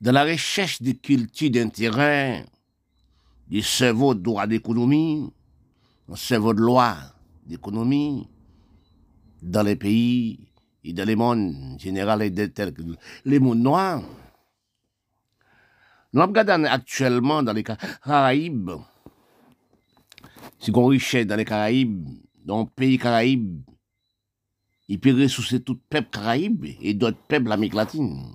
dans 0.00 0.12
la 0.12 0.24
recherche 0.24 0.80
de 0.80 0.92
culture 0.92 1.50
d'intérêt, 1.50 2.44
du 3.48 3.62
cerveau 3.62 4.14
de 4.14 4.20
droit 4.20 4.46
d'économie, 4.46 5.30
un 6.08 6.16
cerveau 6.16 6.54
de 6.54 6.60
loi 6.60 6.96
d'économie, 7.46 8.28
dans 9.42 9.62
les 9.62 9.76
pays 9.76 10.38
et 10.84 10.92
dans 10.92 11.06
les 11.06 11.16
mondes 11.16 11.78
général 11.78 12.22
et 12.22 12.32
tels 12.52 12.72
que 12.72 12.82
les 13.24 13.38
mondes 13.38 13.60
noirs. 13.60 14.02
Nous 16.12 16.22
regardons 16.22 16.64
actuellement 16.64 17.42
dans 17.42 17.52
les 17.52 17.64
Caraïbes, 17.64 18.70
si 20.58 20.70
on 20.74 20.86
richesse 20.86 21.26
dans 21.26 21.36
les 21.36 21.44
Caraïbes, 21.44 22.08
dans 22.44 22.60
le 22.60 22.66
pays 22.66 22.98
Caraïbes, 22.98 23.62
il 24.88 24.98
peut 24.98 25.14
ressourcer 25.14 25.60
tout 25.60 25.78
peuple 25.90 26.08
Caraïbes 26.10 26.64
et 26.80 26.94
d'autres 26.94 27.18
peuples 27.28 27.48
l'Amérique 27.48 27.74
latine. 27.74 28.34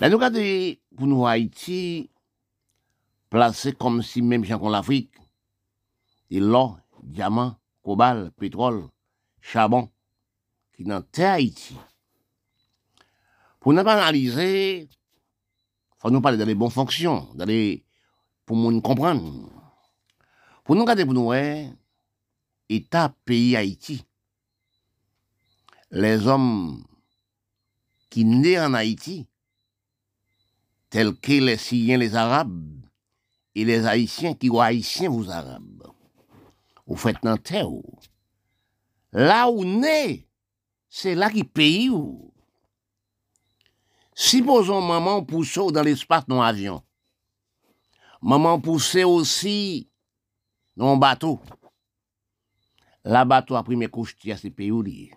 Là, 0.00 0.08
nous 0.08 0.16
regardons 0.16 0.76
pour 0.96 1.06
nous 1.08 1.26
Haïti, 1.26 2.08
placé 3.30 3.72
comme 3.72 4.00
si 4.02 4.22
même 4.22 4.44
en 4.48 4.68
l'Afrique, 4.68 5.12
et 6.30 6.38
l'or, 6.38 6.78
diamant, 7.02 7.56
cobalt, 7.82 8.30
pétrole, 8.36 8.88
charbon, 9.40 9.90
qui 10.72 10.84
dans 10.84 11.02
terre 11.02 11.32
Haïti. 11.32 11.74
Pour 13.58 13.72
nous 13.72 13.80
analyser, 13.80 14.88
faut 15.98 16.10
nous 16.10 16.20
parler 16.20 16.38
dans 16.38 16.46
les 16.46 16.54
bonnes 16.54 16.70
fonctions, 16.70 17.26
dans 17.34 17.44
les, 17.44 17.84
pour 18.46 18.56
nous 18.56 18.80
comprendre. 18.80 19.50
Pour 20.62 20.76
nous 20.76 20.82
regarder 20.82 21.04
pour 21.04 21.14
nous, 21.14 21.32
État, 22.68 23.12
pays 23.24 23.56
Haïti. 23.56 24.04
Les 25.90 26.24
hommes 26.28 26.84
qui 28.10 28.24
naissent 28.24 28.60
en 28.60 28.74
Haïti, 28.74 29.26
tels 30.90 31.14
que 31.16 31.32
les 31.32 31.56
Syriens, 31.56 31.98
les 31.98 32.14
Arabes, 32.14 32.78
et 33.54 33.64
les 33.64 33.86
Haïtiens 33.86 34.34
qui 34.34 34.48
sont 34.48 34.60
Haïtiens, 34.60 35.10
vous 35.10 35.30
Arabes. 35.30 35.92
Vous 36.86 36.96
faites 36.96 37.22
dans 37.22 37.36
terre. 37.36 37.68
Là 39.12 39.50
où 39.50 39.64
naît, 39.64 40.26
c'est 40.88 41.14
là 41.14 41.30
qui 41.30 41.44
paye. 41.44 41.90
Supposons 44.14 44.80
maman 44.80 45.24
pousse 45.24 45.58
dans 45.72 45.82
l'espace 45.82 46.26
dans 46.26 46.42
l'avion. 46.42 46.82
Maman 48.22 48.60
pousse 48.60 48.96
aussi 48.96 49.90
dans 50.76 50.94
un 50.94 50.96
bateau. 50.96 51.40
La 53.04 53.24
bateau 53.24 53.56
a 53.56 53.62
pris 53.62 53.76
mes 53.76 53.88
couches 53.88 54.16
à 54.30 54.36
ces 54.36 54.50
pays. 54.50 55.12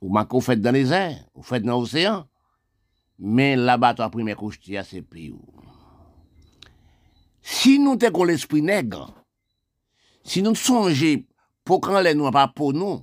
Ou 0.00 0.18
vous 0.30 0.40
faites 0.40 0.60
dans 0.60 0.74
les 0.74 0.92
airs, 0.92 1.24
vous 1.34 1.42
faites 1.42 1.62
dans 1.62 1.78
l'océan. 1.78 2.26
men 3.18 3.64
labat 3.66 4.00
apri 4.04 4.24
me 4.26 4.36
kouchti 4.38 4.78
a 4.80 4.84
se 4.86 5.02
pi 5.02 5.30
ou. 5.34 5.62
Si 7.42 7.76
nou 7.82 7.98
te 7.98 8.12
kon 8.14 8.30
l'esprit 8.30 8.62
neg, 8.62 8.94
si 10.22 10.44
nou 10.46 10.54
sonje 10.58 11.24
pou 11.66 11.82
kan 11.82 12.02
le 12.06 12.14
nou 12.14 12.30
apapou 12.30 12.74
nou, 12.74 13.02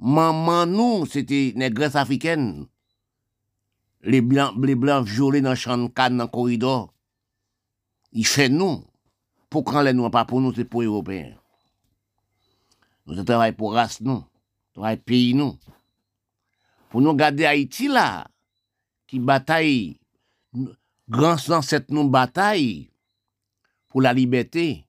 maman 0.00 0.72
nou 0.72 1.04
se 1.08 1.22
te 1.28 1.50
negres 1.60 1.96
afriken, 2.00 2.64
le 4.04 4.20
blan, 4.24 4.56
le 4.60 4.76
blan 4.80 5.04
viole 5.04 5.40
nan 5.44 5.56
chan 5.60 5.86
kan 5.92 6.16
nan 6.16 6.32
koridor, 6.32 6.88
i 8.16 8.24
chen 8.24 8.56
nou, 8.56 8.82
pou 9.52 9.64
kan 9.66 9.84
le 9.84 9.92
nou 9.96 10.08
apapou 10.08 10.40
nou 10.40 10.56
se 10.56 10.64
pou 10.64 10.84
européen. 10.84 11.34
Nou 13.04 13.16
se 13.18 13.24
travay 13.28 13.52
pou 13.56 13.76
ras 13.76 14.00
nou, 14.00 14.24
travay 14.72 14.96
peyi 15.04 15.34
nou. 15.36 15.58
Pou 16.88 17.04
nou 17.04 17.16
gade 17.18 17.44
Haiti 17.44 17.90
la, 17.92 18.24
qui 19.14 19.20
bataille, 19.20 20.00
grand 21.08 21.36
cette 21.62 21.88
nous 21.88 22.08
bataille 22.08 22.90
pour 23.88 24.02
la 24.02 24.12
liberté, 24.12 24.88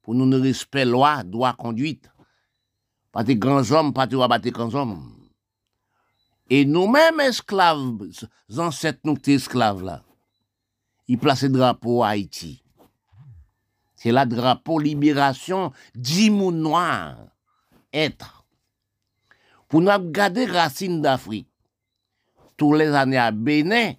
pour 0.00 0.14
nous 0.14 0.30
le 0.30 0.36
respect 0.36 0.84
loi, 0.84 1.24
droit, 1.24 1.54
conduite. 1.54 2.08
Pas 3.10 3.24
des 3.24 3.34
grands 3.34 3.68
hommes, 3.72 3.92
pas 3.92 4.06
de 4.06 4.50
grands 4.50 4.74
hommes. 4.76 5.12
Et 6.48 6.64
nous-mêmes 6.64 7.18
esclaves, 7.18 7.98
ancêtres 8.56 9.00
nous 9.02 9.18
esclaves 9.26 9.82
là, 9.82 10.04
ils 11.08 11.18
placent 11.18 11.42
le 11.42 11.48
drapeau 11.48 12.04
à 12.04 12.10
Haïti. 12.10 12.62
C'est 13.96 14.12
la 14.12 14.24
drapeau 14.24 14.78
libération 14.78 15.72
d'Imou 15.96 16.52
noir, 16.52 17.16
être. 17.92 18.44
Pour 19.66 19.80
nous 19.80 20.10
garder 20.12 20.46
racines 20.46 21.02
d'Afrique, 21.02 21.48
tous 22.58 22.74
les 22.74 22.88
années 22.88 23.16
à 23.16 23.30
Bénin, 23.30 23.94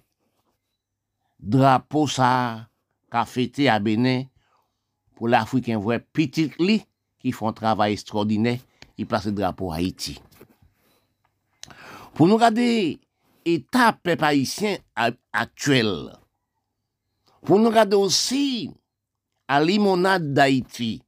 drapeau 1.40 2.06
ça, 2.06 2.68
qu'a 3.10 3.24
à 3.68 3.80
Bénin, 3.80 4.24
pour 5.16 5.26
l'Africain 5.26 5.78
vrai 5.78 5.98
petit 5.98 6.52
li, 6.58 6.84
qui 7.18 7.32
font 7.32 7.48
un 7.48 7.52
travail 7.52 7.94
extraordinaire, 7.94 8.58
ils 8.98 9.06
placent 9.06 9.26
le 9.26 9.32
drapeau 9.32 9.72
à 9.72 9.76
Haïti. 9.76 10.20
Pour 12.14 12.28
nous 12.28 12.34
regarder 12.34 13.00
l'état 13.46 13.98
haïtien 14.04 14.76
actuel, 15.32 16.12
pour 17.42 17.58
nous 17.58 17.68
regarder 17.68 17.96
aussi 17.96 18.70
à 19.48 19.64
limonade 19.64 20.34
d'Haïti, 20.34 21.02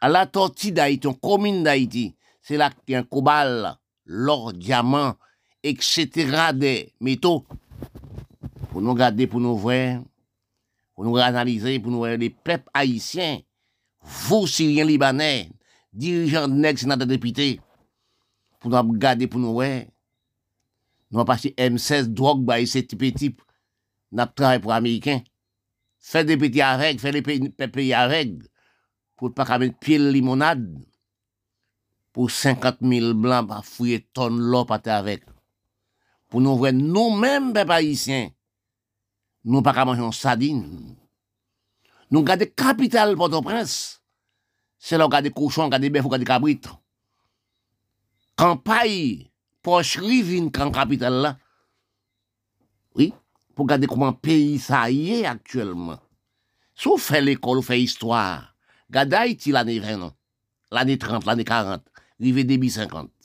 à 0.00 0.08
la 0.08 0.26
tortille 0.26 0.72
d'Haïti, 0.72 1.06
en 1.06 1.12
commune 1.12 1.62
d'Haïti, 1.62 2.14
c'est 2.40 2.56
là 2.56 2.70
qu'il 2.70 2.92
y 2.92 2.94
a 2.94 3.00
un 3.00 3.02
cobalt, 3.02 3.76
l'or, 4.06 4.54
diamant, 4.54 5.16
etc. 5.66 6.52
de 6.56 6.72
meto, 7.02 7.40
pou 8.70 8.82
nou 8.84 8.96
gade, 8.98 9.26
pou 9.30 9.42
nou 9.42 9.58
vwe, 9.60 9.98
pou 10.94 11.06
nou 11.06 11.18
analize, 11.22 11.76
pou 11.82 11.92
nou 11.92 12.06
vwe, 12.06 12.16
le 12.20 12.30
plep 12.30 12.66
haisyen, 12.76 13.42
vou 14.26 14.48
sirien 14.50 14.88
libanè, 14.88 15.48
dirijan 15.96 16.54
nek 16.62 16.80
senat 16.80 17.02
de 17.02 17.10
depite, 17.16 17.56
pou 18.62 18.72
nou 18.72 18.98
gade, 19.02 19.28
pou 19.30 19.42
nou 19.42 19.58
vwe, 19.58 19.86
nou 21.10 21.24
apache 21.24 21.54
M16, 21.58 22.12
drog 22.14 22.46
baye 22.46 22.68
se 22.70 22.84
tipe 22.86 23.12
tip, 23.16 23.42
nap 24.14 24.36
traye 24.38 24.62
pou 24.62 24.74
Ameriken, 24.74 25.24
fè 26.06 26.22
de 26.26 26.38
peti 26.38 26.62
a 26.62 26.76
reg, 26.78 27.02
fè 27.02 27.14
de 27.14 27.22
pepe 27.26 27.90
a 27.96 28.06
reg, 28.10 28.38
pou 29.16 29.32
pa 29.34 29.46
kamen 29.48 29.72
pil 29.82 30.12
limonade, 30.14 30.84
pou 32.16 32.32
50.000 32.32 33.12
blan 33.20 33.48
pa 33.48 33.60
fouye 33.64 34.00
ton 34.16 34.38
lop 34.52 34.70
ate 34.72 34.92
avek. 34.92 35.26
pou 36.30 36.42
nou 36.42 36.58
vwen 36.60 36.78
nou 36.90 37.14
menm 37.14 37.52
pe 37.54 37.64
paisyen, 37.68 38.32
nou 39.46 39.62
pa 39.64 39.74
ka 39.76 39.86
manjon 39.86 40.14
sadine. 40.14 40.96
Nou 42.10 42.26
gade 42.26 42.48
kapital 42.54 43.16
Port-au-Prince, 43.18 44.02
se 44.78 44.98
la 44.98 45.06
ou 45.06 45.12
gade 45.12 45.32
kouchon, 45.34 45.70
gade 45.72 45.90
bef 45.90 46.06
ou 46.06 46.12
gade 46.12 46.26
kabrit. 46.26 46.68
Kampay, 48.38 49.26
poch 49.64 49.96
rivin 50.02 50.50
kan 50.54 50.70
kapital 50.74 51.22
la, 51.24 51.32
oui, 52.94 53.10
pou 53.56 53.66
gade 53.66 53.88
kouman 53.90 54.14
peyi 54.22 54.60
sa 54.62 54.86
ye 54.92 55.24
aktuelman. 55.26 55.98
Sou 56.76 57.00
fe 57.00 57.22
l'ekol 57.22 57.62
ou 57.62 57.66
fe 57.66 57.78
istwa, 57.80 58.20
gade 58.92 59.16
Haiti 59.16 59.54
l'ane 59.54 59.78
20, 59.80 60.10
l'ane 60.76 60.98
30, 61.00 61.26
l'ane 61.26 61.46
40, 61.48 61.86
rive 62.20 62.44
debi 62.46 62.70
50. 62.70 63.15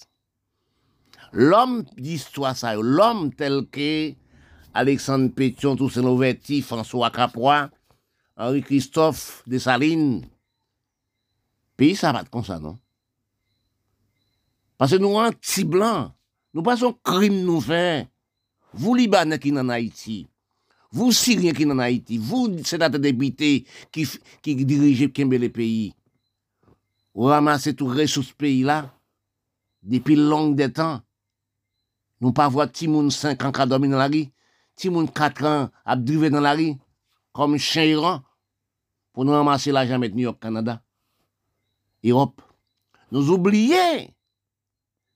L'homme 1.34 1.86
d'histoire 1.97 2.58
ça, 2.58 2.75
l'homme 2.75 3.34
tel 3.34 3.66
que 3.72 4.14
Alexandre 4.74 5.31
Pétion, 5.34 5.75
Toussaint 5.75 6.02
Louverti, 6.02 6.62
François 6.62 7.09
Caproy, 7.09 7.69
Henri 8.38 8.62
Christophe 8.62 9.44
Dessalines. 9.47 10.25
Pays 11.78 11.96
ça 11.96 12.12
va 12.12 12.24
comme 12.25 12.44
ça, 12.44 12.59
non? 12.59 12.78
Parce 14.78 14.92
que 14.92 14.97
nous, 14.97 15.16
anti-blancs, 15.16 16.12
nous 16.53 16.64
passons 16.64 16.97
crime 17.03 17.44
nous. 17.44 17.63
Vous, 18.74 18.95
Libanais 18.95 19.38
qui 19.38 19.51
en 19.51 19.69
Haïti, 19.69 20.27
vous, 20.92 21.12
Syriens 21.12 21.54
qui 21.54 21.66
en 21.66 21.80
Haïti, 21.80 22.18
vous, 22.18 22.63
sénateurs 22.63 23.00
députés 23.00 23.66
qui, 23.92 24.07
qui 24.42 24.56
dirigez 24.66 25.12
le 25.16 25.48
pays, 25.50 25.94
vous 27.13 27.24
ramassez 27.24 27.75
tout 27.75 27.88
ressources 27.88 28.31
pays-là 28.31 28.94
depuis 29.84 30.16
long 30.16 30.51
des 30.51 30.72
temps. 30.72 31.01
Nous 32.21 32.31
pas 32.31 32.47
voir 32.47 32.71
Timoun 32.71 33.12
5 33.12 33.44
ans 33.44 33.51
qui 33.51 33.68
dormi 33.68 33.89
dans 33.89 33.97
la 33.97 34.07
rue, 34.07 34.27
Timoun 34.75 35.09
4 35.09 35.45
ans 35.45 35.69
à 35.83 35.95
driver 35.95 36.29
dans 36.29 36.39
la 36.39 36.53
rue, 36.53 36.75
comme 37.33 37.57
chien 37.57 37.83
Iran, 37.83 38.21
pour 39.12 39.25
nous 39.25 39.31
ramasser 39.31 39.71
l'argent 39.71 39.95
avec 39.95 40.13
New 40.13 40.21
York, 40.21 40.39
Canada, 40.39 40.81
Europe. 42.03 42.41
Nous 43.12 43.29
oublions 43.29 44.07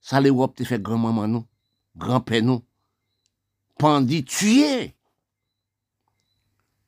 ça, 0.06 0.22
l'Europe 0.22 0.54
te 0.56 0.64
fait 0.64 0.80
grand-maman 0.80 1.44
grand-père 1.96 2.44
nous. 2.44 2.62
Pandit, 3.80 4.24
tué. 4.24 4.94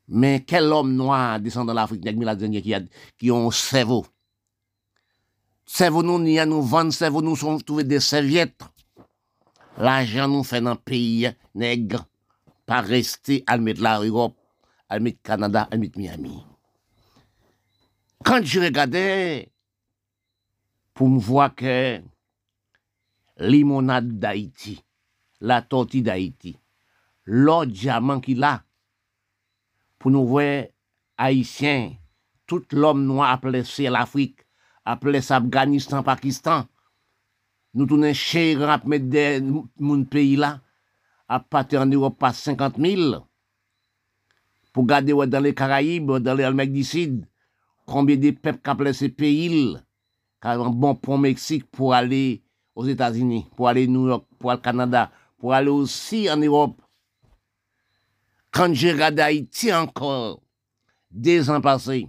Mais 0.08 0.44
quel 0.46 0.66
homme 0.66 0.94
noir 0.94 1.40
descend 1.40 1.66
dans 1.66 1.74
l'Afrique, 1.74 2.02
qui 2.02 2.74
a, 2.76 2.82
qui 3.18 3.32
ont 3.32 3.48
un 3.48 3.52
cerveau. 3.52 4.06
Cerveau 5.66 6.04
nous, 6.04 6.20
ni 6.20 6.38
à 6.38 6.46
nous 6.46 6.62
vendre, 6.62 6.94
cerveau 6.94 7.24
nous 7.24 7.36
sont 7.36 7.58
trouver 7.58 7.86
des 7.86 8.00
serviettes. 8.00 8.62
l'ajan 9.78 10.32
nou 10.34 10.46
fè 10.48 10.60
nan 10.64 10.80
peyi 10.82 11.32
negre, 11.58 12.04
pa 12.68 12.82
reste 12.86 13.42
almet 13.48 13.80
la 13.82 13.98
Europe, 14.04 14.38
almet 14.90 15.20
Kanada, 15.26 15.68
almet 15.72 15.98
Miami. 16.00 16.36
Kant 18.26 18.48
j 18.50 18.64
regade, 18.66 19.04
pou 20.98 21.08
m 21.08 21.20
vwa 21.22 21.52
ke 21.54 21.76
limonade 23.38 24.18
d'Haïti, 24.18 24.80
la 25.46 25.62
torti 25.62 26.02
d'Haïti, 26.02 26.56
l'or 27.30 27.68
diamant 27.70 28.24
ki 28.24 28.34
la, 28.40 28.58
pou 30.02 30.10
nou 30.14 30.26
vwe 30.32 30.74
Haïtien, 31.22 31.94
tout 32.50 32.66
l'om 32.74 33.04
nou 33.06 33.24
aple 33.26 33.62
se 33.68 33.90
l'Afrique, 33.92 34.42
aple 34.88 35.22
se 35.22 35.36
Afganistan, 35.36 36.04
Pakistan, 36.08 36.66
nou 37.78 37.86
tounen 37.86 38.16
chey 38.18 38.56
rap 38.58 38.88
met 38.90 39.06
de 39.06 39.24
moun 39.78 40.02
peyi 40.10 40.36
la, 40.42 40.58
ap 41.30 41.46
pati 41.52 41.78
an 41.78 41.92
Europe 41.94 42.18
pa 42.24 42.32
50 42.34 42.80
mil, 42.82 43.20
pou 44.74 44.88
gade 44.90 45.14
wè 45.14 45.28
dan 45.30 45.46
le 45.46 45.54
Karaib, 45.58 46.16
dan 46.26 46.40
le 46.40 46.48
Almek 46.48 46.74
Disid, 46.74 47.20
konbye 47.88 48.18
de 48.20 48.34
pep 48.34 48.64
kap 48.66 48.82
lese 48.82 49.12
peyil, 49.14 49.78
kavan 50.44 50.74
bon 50.74 50.98
pon 50.98 51.22
Meksik 51.22 51.68
pou 51.74 51.94
ale 51.94 52.40
os 52.78 52.90
Etats-Unis, 52.90 53.46
pou 53.58 53.70
ale 53.70 53.86
New 53.90 54.10
York, 54.10 54.26
pou 54.42 54.54
ale 54.54 54.64
Kanada, 54.66 55.08
pou 55.38 55.54
ale 55.54 55.70
osi 55.74 56.26
an 56.34 56.46
Europe. 56.46 56.82
Kan 58.54 58.74
jè 58.74 58.96
gade 58.98 59.22
Haiti 59.22 59.70
ankor, 59.76 60.40
de 61.12 61.38
zan 61.46 61.62
pase, 61.62 62.08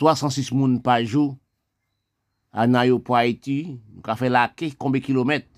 306 0.00 0.52
moun 0.52 0.76
pa 0.84 0.98
jou, 1.04 1.38
jour, 2.54 2.94
en 2.94 2.98
pour 3.00 3.16
Haïti, 3.16 3.80
nous 3.94 4.02
avons 4.04 4.16
fait 4.16 4.28
la 4.28 4.52
combien 4.78 5.00
de 5.00 5.06
kilomètres 5.06 5.48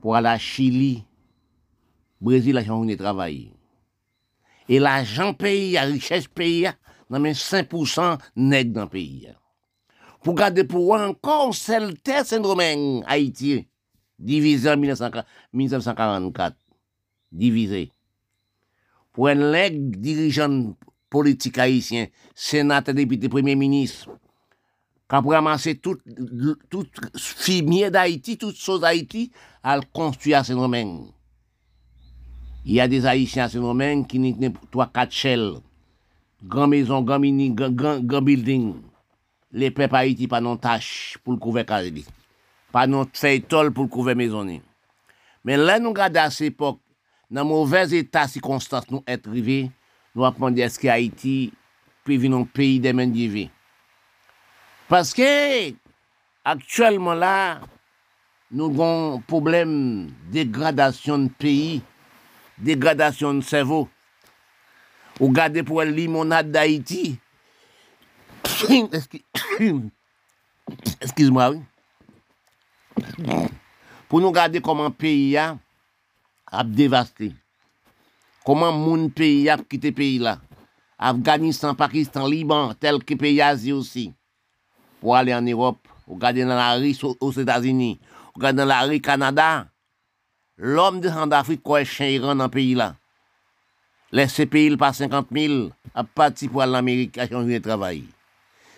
pour 0.00 0.16
aller 0.16 0.28
à 0.28 0.38
Chili, 0.38 1.04
Brésil, 2.20 2.54
la 2.54 2.62
journée 2.62 2.96
travail. 2.96 3.52
Et 4.68 4.78
l'argent 4.78 5.34
pays, 5.34 5.72
la 5.72 5.82
richesse 5.82 6.26
pays, 6.26 6.68
dans 7.10 7.20
5% 7.20 8.18
net 8.36 8.72
dans 8.72 8.82
le 8.82 8.88
pays. 8.88 9.28
Pour 10.22 10.34
garder 10.34 10.64
pour 10.64 10.92
encore 10.94 11.54
celle 11.54 11.98
terre 12.00 12.24
Saint-Domingue, 12.24 13.02
Haïti, 13.06 13.66
divisé 14.18 14.70
en 14.70 14.76
1944. 14.76 16.56
Divisé. 17.30 17.90
Pour 19.12 19.28
un 19.28 19.34
leg 19.34 19.96
dirigeant 19.96 20.74
politique 21.10 21.58
haïtien, 21.58 22.06
sénateur, 22.34 22.94
député, 22.94 23.28
premier 23.28 23.54
ministre, 23.54 24.10
kap 25.10 25.26
ramase 25.28 25.76
tout, 25.82 26.00
tout 26.70 27.02
fimiye 27.18 27.90
d'Haïti, 27.90 28.38
tout 28.38 28.54
sos 28.56 28.80
d'Haïti, 28.80 29.30
al 29.62 29.84
konstuye 29.92 30.34
a 30.34 30.44
Saint-Domingue. 30.44 31.10
Y 32.64 32.80
a 32.80 32.88
des 32.88 33.04
Haïtiens 33.04 33.44
a 33.44 33.48
Saint-Domingue 33.52 34.08
ki 34.08 34.20
nitne 34.22 34.52
3-4 34.72 35.12
chèl, 35.12 35.46
gran 36.42 36.68
mezon, 36.72 37.04
gran 37.04 37.20
mini, 37.20 37.50
gran, 37.50 37.72
gran, 37.76 38.00
gran 38.00 38.24
building, 38.24 38.72
le 39.54 39.70
pep 39.70 39.94
Haïti 39.94 40.28
pa 40.28 40.40
non 40.42 40.58
tache 40.60 41.20
pou 41.22 41.36
l'kouve 41.36 41.62
kaze 41.68 41.92
li, 41.94 42.04
pa 42.74 42.86
non 42.90 43.08
fey 43.14 43.42
tol 43.44 43.70
pou 43.74 43.86
l'kouve 43.86 44.16
mezon 44.18 44.48
ni. 44.48 44.60
Men 45.44 45.62
lè 45.68 45.76
nou 45.82 45.94
gade 45.96 46.18
a 46.18 46.30
se 46.32 46.48
epok, 46.50 46.80
nan 47.30 47.46
mouvez 47.48 47.92
etat 47.96 48.32
si 48.32 48.40
konstans 48.42 48.88
nou 48.90 49.04
et 49.06 49.28
rive, 49.28 49.68
nou 50.16 50.26
apman 50.26 50.54
de 50.56 50.64
eske 50.64 50.88
Haïti, 50.90 51.52
pi 52.04 52.18
vi 52.20 52.32
nou 52.32 52.48
peyi 52.48 52.80
demen 52.82 53.12
divi. 53.12 53.46
Paske, 54.84 55.26
aktuelman 56.44 57.16
la, 57.16 57.36
nou 58.52 58.68
gon 58.76 59.22
problem 59.24 59.70
degradasyon 60.34 61.30
peyi, 61.40 61.78
degradasyon 62.60 63.40
sevo. 63.48 63.86
Ou 65.16 65.30
gade 65.32 65.62
pou 65.64 65.80
el 65.80 65.94
limonade 65.96 66.52
d'Haïti, 66.52 67.14
eskiz 71.00 71.30
mwa 71.32 71.46
ou, 71.54 71.62
pou 74.10 74.20
nou 74.20 74.34
gade 74.36 74.60
koman 74.64 74.92
peyi 74.92 75.30
ya 75.38 75.54
ap 76.52 76.68
devaste. 76.76 77.30
Koman 78.44 78.76
moun 78.76 79.06
peyi 79.08 79.46
ya 79.46 79.56
ap 79.56 79.64
kite 79.70 79.94
peyi 79.96 80.20
la. 80.20 80.36
Afganistan, 81.00 81.72
Pakistan, 81.78 82.28
Liban, 82.28 82.74
tel 82.76 83.00
ki 83.00 83.16
peyi 83.16 83.40
ya 83.40 83.48
zi 83.56 83.72
osi. 83.72 84.10
Pour 85.04 85.16
aller 85.16 85.34
en 85.34 85.42
Europe, 85.42 85.86
ou 86.06 86.18
dans 86.18 86.48
la 86.48 86.76
rue 86.76 86.96
aux 87.20 87.30
États-Unis, 87.30 88.00
ou 88.34 88.40
dans 88.40 88.64
la 88.64 88.80
rue 88.84 89.02
Canada. 89.02 89.66
L'homme 90.56 90.98
de 91.02 91.10
d'Afrique 91.28 91.62
quoi 91.62 91.84
chien 91.84 92.18
dans 92.20 92.32
le 92.34 92.48
pays 92.48 92.74
là. 92.74 92.96
Les 94.12 94.26
CPI 94.26 94.78
par 94.78 94.94
50 94.94 95.26
000 95.30 95.68
à 95.94 96.04
partir 96.04 96.50
pour 96.50 96.64
l'Amérique 96.64 97.18
à 97.18 97.28
changer 97.28 97.58
de 97.58 97.62
travail. 97.62 98.04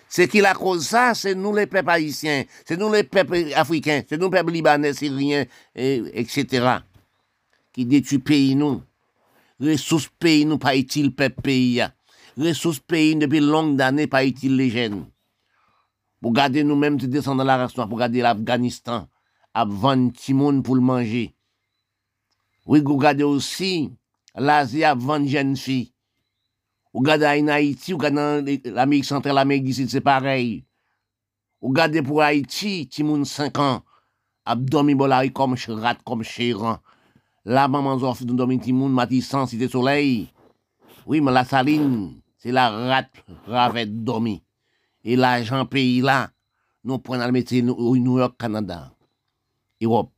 C'est 0.09 0.27
qui 0.27 0.41
la 0.41 0.53
cause 0.53 0.85
ça, 0.85 1.13
c'est 1.13 1.33
nous 1.33 1.55
les 1.55 1.65
peuples 1.65 1.91
haïtiens, 1.91 2.43
c'est 2.65 2.75
nous 2.75 2.91
les 2.91 3.03
peuples 3.03 3.53
africains, 3.55 4.01
c'est 4.09 4.17
nous 4.17 4.25
les 4.25 4.31
peuples 4.31 4.51
libanais, 4.51 4.93
syriens, 4.93 5.45
etc. 5.73 6.79
qui 7.71 7.85
détruisent 7.85 8.19
pays 8.19 8.53
nous. 8.53 8.81
Ressources 9.61 10.09
pays 10.19 10.43
nous, 10.43 10.57
pas 10.57 10.75
utile 10.75 11.15
peuple 11.15 11.41
pays. 11.41 11.85
Ressources 12.37 12.79
pays 12.79 13.15
depuis 13.15 13.39
longues 13.39 13.81
années, 13.81 14.07
pas 14.07 14.25
utile 14.25 14.57
les 14.57 14.69
jeunes. 14.69 15.05
Pour 16.21 16.33
garder 16.33 16.63
nous-mêmes, 16.63 16.97
tu 16.97 17.07
descends 17.07 17.35
dans 17.35 17.43
la 17.43 17.57
race 17.57 17.73
pour 17.73 17.97
garder 17.97 18.21
l'Afghanistan, 18.21 19.07
à 19.53 19.65
vendre 19.65 20.11
monde 20.29 20.63
pour 20.63 20.75
le 20.75 20.81
manger. 20.81 21.35
Oui, 22.65 22.81
vous 22.81 22.97
regardez 22.97 23.23
aussi 23.23 23.91
l'Asie 24.35 24.83
a 24.83 24.95
20 24.95 25.27
jeunes 25.27 25.55
filles. 25.55 25.93
Ou 26.93 27.01
gade 27.01 27.23
en 27.23 27.47
Haïti, 27.47 27.93
ou 27.93 27.97
gade 27.97 28.15
l'Amérique 28.65 29.05
centrale, 29.05 29.35
l'Amérique 29.35 29.65
du 29.65 29.73
c'est 29.73 30.01
pareil. 30.01 30.65
Ou 31.61 31.71
gade 31.71 32.01
pour 32.03 32.21
Haïti, 32.21 32.87
ti 32.87 33.03
moun 33.03 33.23
5 33.23 33.57
ans, 33.59 33.83
abdomi 34.45 34.95
bolari 34.95 35.31
comme 35.31 35.55
comme 36.03 36.23
chéran. 36.23 36.79
La 37.45 37.67
maman 37.67 37.99
zof 37.99 38.23
d'un 38.25 38.33
domi 38.33 38.59
ti 38.59 38.73
moun, 38.73 38.91
matissan, 38.91 39.45
cité 39.45 39.67
soleil. 39.67 40.27
Oui, 41.05 41.21
mais 41.21 41.31
la 41.31 41.45
saline, 41.45 42.19
c'est 42.37 42.51
la 42.51 42.69
rat 42.69 43.07
ravette 43.45 44.03
domi. 44.03 44.43
Et 45.07 45.15
l'argent 45.15 45.65
pays 45.65 46.01
là, 46.01 46.31
nous 46.83 46.99
prenons 46.99 47.25
le 47.25 47.31
métier 47.31 47.63
au 47.63 47.95
New 47.95 48.19
York, 48.19 48.35
Canada, 48.37 48.91
Europe. 49.81 50.11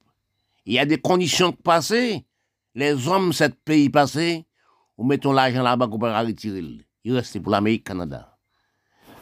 Il 0.65 0.73
y 0.73 0.79
a 0.79 0.85
des 0.85 0.97
conditions 0.97 1.51
passées 1.51 2.25
les 2.73 3.07
hommes, 3.07 3.31
cet 3.31 3.55
pays 3.63 3.89
passé, 3.89 4.45
ou 4.97 5.05
mettons 5.05 5.31
l'argent 5.31 5.61
là-bas 5.61 5.87
qu'on 5.87 5.99
peut 5.99 6.09
retirer. 6.09 6.63
Il 7.03 7.13
reste 7.13 7.39
pour 7.39 7.51
l'Amérique, 7.51 7.83
Canada. 7.83 8.35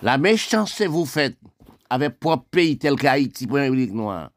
La 0.01 0.18
méchanceté 0.18 0.88
vous 0.88 1.06
faites 1.06 1.38
avec 1.89 2.18
propre 2.18 2.46
pays 2.50 2.77
tel 2.77 2.96
qu'Haïti, 2.96 3.46
pour 3.46 3.58
République 3.58 3.94
noire, 3.94 4.32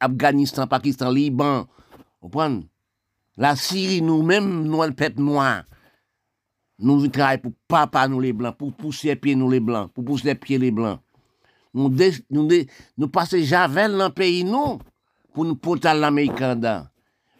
Afghanistan, 0.00 0.66
Pakistan, 0.66 1.10
Liban, 1.10 1.68
vous? 2.20 2.64
La 3.36 3.54
Syrie, 3.54 4.02
nous-mêmes, 4.02 4.64
nous, 4.64 4.82
le 4.82 4.92
peuple 4.92 5.20
noir, 5.20 5.62
Nous 6.78 7.08
travaillons 7.08 7.40
pour 7.40 7.52
papa 7.66 8.06
nous 8.06 8.20
les 8.20 8.32
blancs, 8.32 8.56
pour 8.56 8.72
pousser 8.72 9.08
les 9.08 9.16
pieds 9.16 9.34
nous 9.34 9.50
les 9.50 9.60
blancs, 9.60 9.92
pour 9.92 10.04
pousser 10.04 10.28
les 10.28 10.34
pieds 10.34 10.58
les 10.58 10.70
blancs. 10.70 11.00
Nous, 11.74 11.88
dé, 11.88 12.12
nous, 12.30 12.46
dé, 12.46 12.68
nous 12.96 13.08
passons 13.08 13.38
javel 13.38 13.96
dans 13.96 14.08
le 14.08 14.12
pays 14.12 14.44
nous 14.44 14.78
pour 15.34 15.44
nous 15.44 15.56
porter 15.56 15.92
l'Américain 15.94 16.58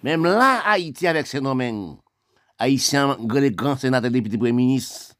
Même 0.02 0.24
là, 0.24 0.62
Haïti 0.66 1.06
avec 1.06 1.26
ses 1.26 1.40
nommés, 1.40 1.72
Haïtiens, 2.58 3.16
les 3.34 3.50
grands 3.52 3.76
sénateurs, 3.76 4.10
députés, 4.10 4.36
premiers 4.36 4.52
ministres, 4.52 5.14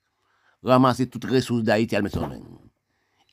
ramasser 0.62 1.06
toutes 1.06 1.25
les 1.25 1.37
ressources 1.37 1.62
d'Haïti 1.62 1.94
à 1.94 2.02
même. 2.02 2.42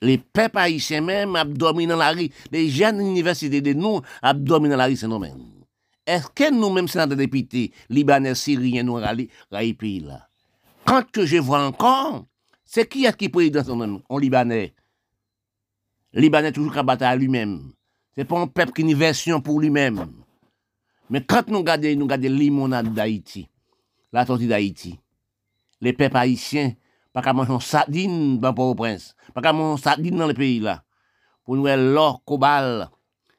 Les 0.01 0.17
peuples 0.19 0.57
haïtiens 0.59 1.01
même 1.01 1.35
abdominent 1.35 1.93
dans 1.93 1.99
la 1.99 2.11
rue. 2.11 2.29
Les 2.51 2.69
jeunes 2.69 2.99
universités 3.01 3.61
de 3.61 3.73
nous 3.73 4.01
abdominent 4.21 4.71
dans 4.71 4.77
la 4.77 4.85
rue, 4.85 4.95
c'est 4.95 5.07
nous-mêmes. 5.07 5.39
Est-ce 6.05 6.27
que 6.27 6.53
nous-mêmes, 6.53 6.87
sénateurs, 6.87 7.17
députés, 7.17 7.71
libanais, 7.89 8.35
syriens, 8.35 8.83
nous 8.83 8.93
rallions 8.95 9.27
pays 9.49 10.01
là? 10.01 10.27
Quand 10.85 11.09
que 11.11 11.25
je 11.25 11.37
vois 11.37 11.65
encore, 11.65 12.25
c'est 12.63 12.87
qui 12.87 13.05
est-ce 13.05 13.17
qui 13.17 13.29
président 13.29 13.63
son? 13.63 14.01
On 14.07 14.17
Libanais. 14.17 14.73
Libanais 16.13 16.51
toujours 16.51 16.73
qu'à 16.73 16.81
à 16.81 17.15
lui-même. 17.15 17.71
C'est 18.15 18.25
pas 18.25 18.39
un 18.39 18.47
peuple 18.47 18.71
qui 18.71 18.83
a 18.83 18.85
une 18.85 18.93
version 18.93 19.41
pour 19.41 19.59
lui-même. 19.59 20.05
Mais 21.09 21.23
quand 21.23 21.47
nous 21.47 21.59
regardons, 21.59 21.93
nous 21.95 22.05
regardons 22.05 22.29
limonade 22.29 22.93
d'Haïti, 22.93 23.49
la 24.13 24.25
tortue 24.25 24.47
d'Haïti, 24.47 24.99
les 25.81 25.93
peuples 25.93 26.17
haïtiens, 26.17 26.73
pas 27.13 27.21
qu'à 27.21 27.33
manger 27.33 27.59
sardine 27.59 28.39
dans 28.39 28.53
Port-au-Prince, 28.53 29.15
pas 29.33 29.41
qu'à 29.41 29.53
manger 29.53 29.83
sardine 29.83 30.17
dans 30.17 30.27
le 30.27 30.33
pays 30.33 30.59
là. 30.59 30.83
Pour 31.43 31.55
nous, 31.55 31.65
l'or, 31.65 32.23
cobalt, 32.25 32.89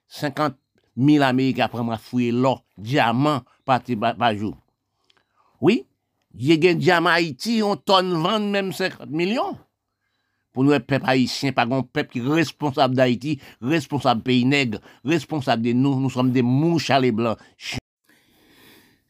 50 0.09 0.55
000 0.97 1.25
Américains 1.25 1.65
après 1.65 1.83
à 1.91 1.99
fouiller 1.99 2.31
l'or, 2.31 2.65
diamant 2.79 3.43
par, 3.65 3.81
par 4.17 4.35
jour. 4.37 4.57
Oui, 5.61 5.87
Ye 6.37 6.59
gen 6.61 6.81
diam 6.83 7.09
Haiti, 7.09 7.61
yon 7.63 7.81
ton 7.89 8.13
vande 8.21 8.53
menm 8.53 8.75
50 8.77 9.09
milyon. 9.17 9.57
Pou 10.57 10.65
nou 10.65 10.77
e 10.77 10.81
pep 10.81 11.05
Haitien, 11.09 11.53
pa 11.57 11.67
gon 11.69 11.85
pep 11.85 12.09
ki 12.13 12.23
responsab 12.25 12.95
d'Haiti, 12.97 13.35
responsab 13.65 14.23
peyi 14.25 14.47
neg, 14.49 14.79
responsab 15.05 15.61
de 15.65 15.75
nou, 15.77 16.01
nou 16.01 16.13
som 16.13 16.31
de 16.33 16.45
mou 16.45 16.81
chale 16.81 17.11
blan. 17.13 17.41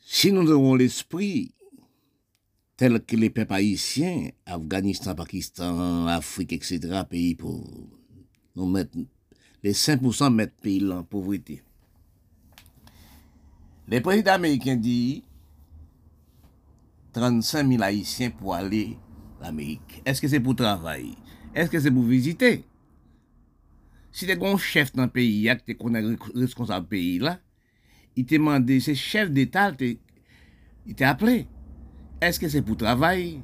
Si 0.06 0.32
nou 0.34 0.46
devon 0.46 0.78
l'esprit, 0.78 1.52
tel 2.78 2.98
ke 3.02 3.18
le 3.18 3.30
pep 3.34 3.54
Haitien, 3.54 4.32
Afganistan, 4.42 5.14
Pakistan, 5.18 6.10
Afrique, 6.14 6.58
etc., 6.58 7.02
peyi 7.06 7.36
pou 7.38 7.62
nou 8.58 8.66
met, 8.70 8.90
le 9.62 9.74
5% 9.74 10.34
met 10.34 10.50
peyi 10.62 10.82
lan, 10.82 11.06
povriti. 11.06 11.60
Le 13.86 14.02
prezident 14.02 14.34
Amerikien 14.34 14.82
di, 14.82 15.22
35.000 17.16 17.84
Haitien 17.86 18.32
pou 18.36 18.52
ale 18.52 18.84
l'Amerik. 19.40 20.00
Eske 20.08 20.28
se 20.30 20.40
pou 20.44 20.56
travay? 20.58 21.14
Eske 21.56 21.80
se 21.80 21.92
pou 21.92 22.04
vizite? 22.04 22.58
Si 24.16 24.28
te 24.28 24.36
kon 24.40 24.60
chef 24.60 24.92
nan 24.96 25.10
peyi 25.12 25.46
ya, 25.48 25.56
te 25.56 25.76
kon 25.76 25.96
responsable 26.36 26.88
peyi 26.92 27.18
la, 27.24 27.38
i 28.16 28.24
te 28.28 28.40
mande 28.40 28.78
se 28.84 28.94
chef 28.96 29.32
d'Etat, 29.32 29.80
i 29.84 30.96
te 30.96 31.08
aple. 31.08 31.42
Eske 32.24 32.48
se 32.52 32.62
pou 32.64 32.76
travay? 32.80 33.38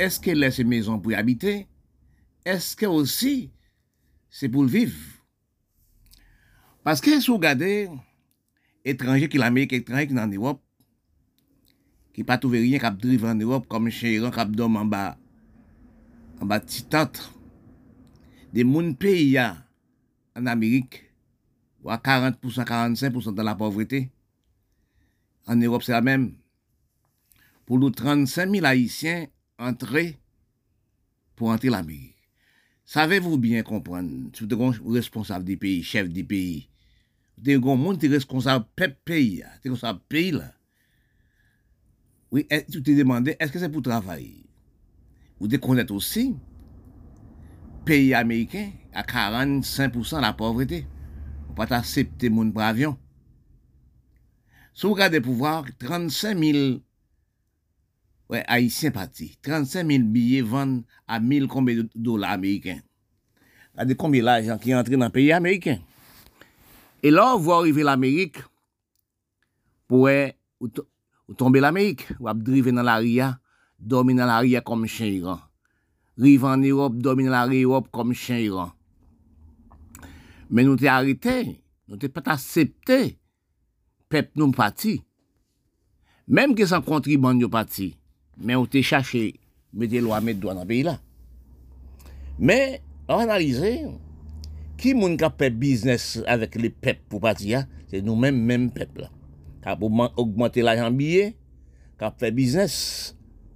Eske 0.00 0.34
lè 0.34 0.50
se 0.52 0.64
mezon 0.66 1.00
pou 1.00 1.12
y 1.12 1.18
habite? 1.18 1.62
Eske 2.44 2.88
osi 2.90 3.52
se 4.32 4.48
pou 4.52 4.64
l'viv? 4.66 4.96
Paske 6.84 7.20
sou 7.24 7.40
gade 7.40 7.70
etranje 8.84 9.30
ki 9.32 9.40
l'Amerik 9.40 9.72
etranje 9.76 10.10
ki 10.10 10.16
nan 10.16 10.32
Ewop, 10.36 10.63
ki 12.14 12.24
pa 12.26 12.38
touve 12.40 12.62
riyen 12.62 12.82
kap 12.82 12.96
drive 13.02 13.26
an 13.28 13.42
Europe 13.42 13.68
kom 13.70 13.90
chèran 13.90 14.34
kap 14.34 14.52
dom 14.54 14.78
an 14.80 14.90
ba 14.90 15.04
an 16.40 16.48
ba 16.50 16.60
titant 16.62 17.18
de 18.54 18.64
moun 18.64 18.94
peyi 18.94 19.34
ya 19.34 19.48
an 20.38 20.48
Amerik 20.50 21.02
ou 21.84 21.92
a 21.92 21.98
40%, 22.00 22.40
45% 22.64 23.34
dan 23.36 23.50
la 23.50 23.58
povreté 23.58 24.08
an 25.50 25.60
Europe 25.60 25.84
se 25.84 25.92
la 25.92 26.04
mèm 26.04 26.30
pou 27.64 27.80
nou 27.80 27.92
35.000 27.92 28.64
Haitien 28.68 29.26
antre 29.58 30.14
pou 31.34 31.50
antre 31.50 31.70
l'Amerik. 31.70 32.14
Savez-vous 32.84 33.38
bien 33.38 33.62
comprendre, 33.64 34.28
sou 34.36 34.46
te 34.46 34.56
kon 34.58 34.74
responsable 34.92 35.48
di 35.48 35.56
peyi, 35.60 35.80
chef 35.86 36.10
di 36.12 36.22
peyi, 36.28 36.66
te 37.40 37.56
kon 37.64 37.80
moun 37.80 37.96
te 38.00 38.10
responsable 38.12 38.68
pep 38.76 38.98
peyi, 39.08 39.40
te 39.62 39.72
kon 39.72 39.80
sa 39.80 39.94
peyi 40.12 40.34
la, 40.36 40.50
Oui, 42.34 42.48
tu 42.68 42.82
te 42.82 42.90
demandais, 42.90 43.36
est-ce 43.38 43.52
que 43.52 43.60
c'est 43.60 43.68
pour 43.68 43.82
travailler? 43.82 44.44
Vous 45.38 45.46
te 45.46 45.54
connaître 45.54 45.94
aussi, 45.94 46.34
pays 47.84 48.12
américain, 48.12 48.72
à 48.92 49.04
45% 49.04 50.20
la 50.20 50.32
pauvreté. 50.32 50.84
On 51.48 51.54
pas 51.54 51.72
accepter 51.72 52.30
mon 52.30 52.52
avion. 52.56 52.98
Si 54.72 54.84
vous 54.84 54.94
regardez 54.94 55.20
pouvoir, 55.20 55.64
35 55.78 56.36
000 56.36 56.80
ouais, 58.30 58.42
haïtiens 58.48 58.90
partis, 58.90 59.38
35 59.40 59.86
000 59.86 60.02
billets 60.02 60.42
vendent 60.42 60.82
à 61.06 61.20
1000 61.20 61.46
combien 61.46 61.76
de 61.76 61.88
dollars 61.94 62.32
américains. 62.32 62.80
Regardez 63.74 63.94
combien 63.94 64.24
d'argent 64.24 64.58
qui 64.58 64.72
est 64.72 64.74
entré 64.74 64.96
dans 64.96 65.04
le 65.04 65.12
pays 65.12 65.30
américain. 65.30 65.78
Et 67.00 67.12
là, 67.12 67.36
on 67.36 67.38
voit 67.38 67.58
arriver 67.58 67.84
l'Amérique 67.84 68.38
pour 69.86 70.08
Ou 71.28 71.36
tombe 71.38 71.60
l'Amerik, 71.62 72.04
wap 72.20 72.40
drive 72.44 72.72
nan 72.74 72.84
la 72.84 72.98
ria, 73.00 73.30
domi 73.78 74.14
nan 74.16 74.28
la 74.28 74.40
ria 74.44 74.60
kom 74.64 74.84
chen 74.84 75.12
Iran. 75.14 75.40
Rive 76.20 76.46
an 76.50 76.64
Europe, 76.66 77.00
domi 77.02 77.24
nan 77.24 77.34
la 77.34 77.44
ria 77.48 77.64
Europe 77.64 77.92
kom 77.94 78.12
chen 78.12 78.42
Iran. 78.44 78.74
Men 80.50 80.68
nou 80.68 80.78
te 80.78 80.90
harite, 80.90 81.32
nou 81.88 82.00
te 82.00 82.10
pat 82.12 82.28
asepte, 82.36 83.16
pep 84.12 84.34
nou 84.38 84.52
pati. 84.54 84.98
Mem 86.28 86.54
ke 86.56 86.68
san 86.68 86.84
kontriban 86.84 87.40
yo 87.40 87.48
pati, 87.52 87.94
men 88.36 88.60
ou 88.60 88.68
te 88.70 88.84
chache, 88.84 89.32
me 89.74 89.88
de 89.90 90.04
lwa 90.04 90.20
met 90.24 90.38
do 90.40 90.52
an 90.52 90.60
api 90.62 90.84
la. 90.86 90.98
Men, 92.38 92.78
an 93.08 93.24
analize, 93.24 93.72
ki 94.80 94.92
moun 94.98 95.16
ka 95.20 95.32
pep 95.32 95.56
biznes 95.56 96.18
avek 96.28 96.60
le 96.60 96.70
pep 96.70 97.00
pou 97.08 97.22
pati 97.24 97.54
ya, 97.54 97.64
se 97.88 98.04
nou 98.04 98.18
men 98.20 98.36
men 98.44 98.68
pep 98.74 99.00
la. 99.00 99.10
kap 99.64 99.80
augmente 99.84 100.60
l'ajan 100.60 100.92
biye, 100.98 101.32
kap 102.00 102.18
fe 102.20 102.28
biznes, 102.34 102.74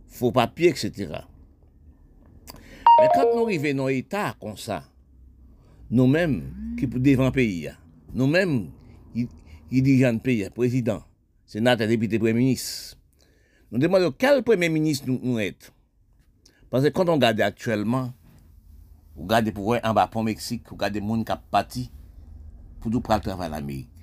fo 0.09 0.33
papye, 0.35 0.73
etc. 0.73 1.21
Men 2.99 3.11
kap 3.13 3.29
nou 3.29 3.49
rive 3.51 3.75
nou 3.77 3.93
etat 3.93 4.39
kon 4.41 4.57
sa, 4.59 4.81
nou 5.93 6.09
menm 6.11 6.41
ki 6.79 6.89
pou 6.89 7.03
devan 7.03 7.35
peyi 7.35 7.67
ya, 7.69 7.75
nou 8.09 8.31
menm 8.31 8.71
ki 9.13 9.83
dirijan 9.85 10.23
peyi 10.25 10.47
ya, 10.47 10.55
prezident, 10.55 11.05
senat, 11.49 11.85
depite, 11.85 12.21
pre-ministre, 12.23 12.97
nou 13.69 13.83
deman 13.83 14.09
yo 14.09 14.15
kel 14.17 14.41
pre-ministre 14.47 15.13
nou, 15.13 15.21
nou 15.21 15.45
et. 15.45 15.69
Pase 16.73 16.91
kon 16.93 17.09
nou 17.09 17.21
gade 17.21 17.45
aktuelman, 17.45 18.11
ou 19.17 19.29
gade 19.29 19.53
pou 19.57 19.75
wè 19.75 19.83
an 19.85 19.95
ba 19.97 20.09
pou 20.09 20.25
Meksik, 20.25 20.73
ou 20.73 20.81
gade 20.81 21.05
moun 21.05 21.21
kap 21.29 21.45
pati, 21.53 21.87
pou 22.81 22.93
nou 22.93 23.05
pral 23.05 23.21
travay 23.25 23.53
l'Amerik. 23.53 23.98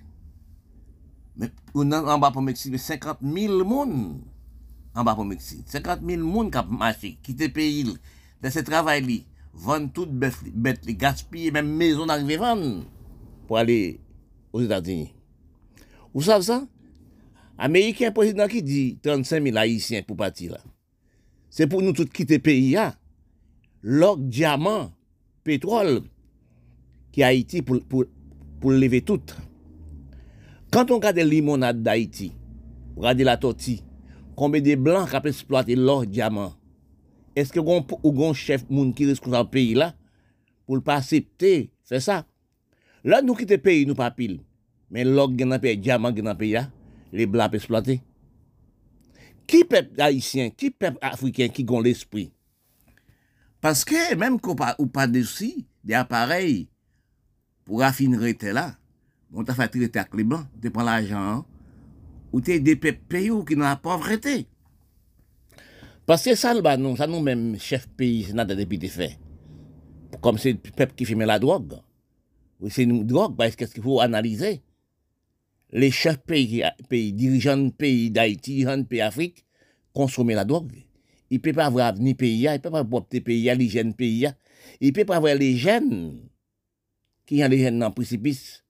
Ou 1.76 1.84
nan 1.84 2.08
an 2.08 2.22
ba 2.24 2.32
pou 2.32 2.44
Meksik, 2.46 2.78
50.000 2.80 3.64
moun 3.68 3.96
an 4.96 5.08
ba 5.08 5.16
pou 5.16 5.28
Meksik. 5.28 5.66
50.000 5.72 6.24
moun 6.24 6.52
kap 6.54 6.70
mache, 6.72 7.16
kite 7.26 7.50
pe 7.54 7.66
il, 7.82 7.96
lese 8.44 8.64
travay 8.68 9.04
li, 9.04 9.20
van 9.66 9.90
tout 9.92 10.12
bet 10.12 10.86
li, 10.88 10.96
gaspye, 11.00 11.52
men 11.56 11.68
mezon 11.80 12.14
ak 12.14 12.24
vivan 12.28 12.64
pou 13.50 13.60
ale 13.60 13.98
ou 14.54 14.64
Etats-Unis. 14.64 15.12
Ou 16.16 16.24
sav 16.24 16.46
sa? 16.48 16.62
Amerikyen 17.60 18.16
prezident 18.16 18.52
ki 18.52 18.62
di 18.64 18.84
35.000 19.04 19.60
Haitien 19.60 20.08
pou 20.08 20.20
pati 20.20 20.50
la. 20.52 20.62
Se 21.52 21.68
pou 21.72 21.84
nou 21.84 21.96
tout 21.96 22.10
kite 22.12 22.40
peyi 22.44 22.74
ya, 22.76 22.90
lòk 23.84 24.24
diamant, 24.28 24.92
petrol, 25.48 26.02
ki 27.16 27.24
Haiti 27.24 27.62
pou, 27.64 27.80
pou, 27.92 28.08
pou 28.60 28.76
leve 28.76 29.04
tout. 29.08 29.36
Kant 30.76 30.92
on 30.92 31.00
gade 31.00 31.24
limonade 31.24 31.80
d'Haïti, 31.80 32.34
gade 33.00 33.24
la 33.24 33.38
toti, 33.40 33.78
konbe 34.36 34.60
de 34.60 34.74
blan 34.76 35.06
kap 35.08 35.24
esploate 35.30 35.78
lor 35.80 36.02
diamant, 36.04 36.52
eske 37.32 37.64
gon 37.64 37.80
ou 38.02 38.12
gon 38.12 38.36
chef 38.36 38.66
moun 38.68 38.90
ki 38.92 39.08
reskonsan 39.08 39.48
peyi 39.54 39.78
la, 39.80 39.94
pou 40.68 40.76
l'pa 40.76 40.98
septe, 41.00 41.70
se 41.88 42.04
sa. 42.04 42.26
La 43.08 43.22
nou 43.24 43.40
kite 43.40 43.56
peyi 43.64 43.88
nou 43.88 43.96
pa 43.96 44.10
pil, 44.20 44.42
men 44.92 45.16
lor 45.16 45.32
genan 45.40 45.64
peyi, 45.64 45.80
diamant 45.80 46.12
genan 46.12 46.36
peyi 46.36 46.58
la, 46.58 46.68
le 47.16 47.24
blan 47.24 47.48
ap 47.48 47.56
esploate. 47.56 48.02
Ki 49.48 49.64
pep 49.72 49.96
Haitien, 49.96 50.52
ki 50.52 50.76
pep 50.76 51.00
Afriken 51.00 51.56
ki 51.56 51.64
gon 51.64 51.88
l'esprit? 51.88 52.34
Paske, 53.64 54.10
menm 54.20 54.44
ko 54.44 54.60
pa, 54.60 54.76
ou 54.76 54.92
pa 54.92 55.08
desi, 55.08 55.70
de 55.88 55.96
aparey, 55.96 56.66
pou 57.64 57.80
rafinere 57.80 58.36
te 58.44 58.52
la, 58.52 58.74
on 59.36 59.46
ta 59.48 59.56
fatire 59.58 59.92
te 59.92 60.00
ak 60.02 60.16
li 60.16 60.26
blan, 60.28 60.48
te 60.64 60.72
pran 60.74 60.88
l'ajan, 60.88 61.44
ou 62.32 62.42
te 62.44 62.58
depe 62.64 62.96
peyi 63.12 63.32
ou 63.34 63.46
ki 63.48 63.58
nan 63.60 63.70
la 63.70 63.80
povrete. 63.82 64.44
Paske 66.06 66.36
sal 66.38 66.62
ba 66.66 66.76
nou, 66.78 66.98
sa 67.00 67.08
nou 67.10 67.24
menm 67.26 67.56
chef 67.62 67.88
peyi 67.98 68.24
se 68.28 68.36
nan 68.38 68.48
de 68.48 68.58
depi 68.58 68.80
te 68.82 68.90
fe. 68.94 69.16
Kom 70.24 70.38
se 70.42 70.54
pep 70.78 70.94
ki 70.96 71.08
fime 71.10 71.28
la 71.28 71.40
drog. 71.42 71.74
Ou 72.62 72.72
se 72.72 72.86
nou 72.88 73.04
drog, 73.08 73.34
ba 73.38 73.48
eske 73.50 73.66
eske 73.66 73.82
fwo 73.84 73.98
analize. 74.04 74.60
Le 75.76 75.90
chef 75.92 76.22
peyi, 76.30 76.62
dirijan 77.18 77.68
peyi 77.76 78.12
d'Haïti, 78.14 78.60
dirijan 78.62 78.86
peyi 78.88 79.02
Afrik, 79.04 79.42
konsome 79.98 80.38
la 80.38 80.46
drog. 80.48 80.70
I 81.34 81.40
pe 81.42 81.56
pa 81.58 81.66
avrav 81.72 81.98
ni 82.00 82.14
peyi 82.16 82.46
ya, 82.46 82.54
i 82.54 82.62
pe 82.62 82.70
pa 82.70 82.84
avrav 82.84 83.10
te 83.10 83.24
peyi 83.26 83.48
ya, 83.50 83.58
li 83.58 83.68
jen 83.72 83.96
peyi 83.98 84.28
ya. 84.28 84.36
I 84.78 84.94
pe 84.96 85.08
pa 85.10 85.18
avrav 85.18 85.40
le 85.42 85.50
jen, 85.58 85.90
ki 87.26 87.42
jan 87.42 87.52
le 87.52 87.60
jen 87.64 87.82
nan 87.82 87.96
precipis, 87.98 88.62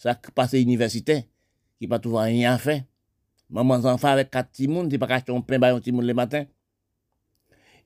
sa 0.00 0.16
pase 0.34 0.60
universite, 0.62 1.20
ki 1.76 1.88
pa 1.90 2.00
touvan 2.00 2.32
yon 2.32 2.54
an 2.54 2.62
fe. 2.62 2.80
Maman 3.52 3.82
zanfa 3.84 4.14
avek 4.14 4.30
kat 4.32 4.48
timoun, 4.56 4.88
ti 4.88 4.96
pa 5.00 5.10
kache 5.10 5.28
ton 5.28 5.44
pen 5.44 5.60
bayon 5.60 5.84
timoun 5.84 6.08
le 6.08 6.16
maten. 6.16 6.48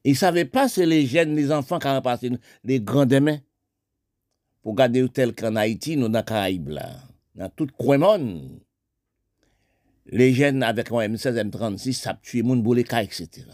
Il 0.05 0.13
e 0.13 0.15
savait 0.15 0.45
pas 0.45 0.69
c'est 0.69 0.85
les 0.85 1.07
jeunes, 1.07 1.35
les 1.35 1.51
enfants 1.51 1.79
qui 1.79 1.87
ont 1.87 2.03
passé 2.03 2.31
les 2.63 2.79
grands 2.79 3.07
demain 3.07 3.39
pour 4.63 4.75
garder 4.75 5.03
hôtel 5.03 5.35
qu'en 5.35 5.57
Haïti, 5.57 5.97
nous 5.97 6.09
dans 6.09 6.23
Caraïbes 6.23 6.69
là, 6.69 6.91
dans 7.35 7.49
tout 7.49 7.69
coin 7.79 7.99
monde. 7.99 8.61
Les 10.07 10.35
jeunes 10.35 10.63
avec 10.63 10.93
un 10.93 10.97
M16, 10.97 11.51
M36, 11.51 11.93
ça 11.95 12.19
tué 12.23 12.43
moun 12.43 12.63
boleka, 12.63 13.03
etc. 13.03 13.47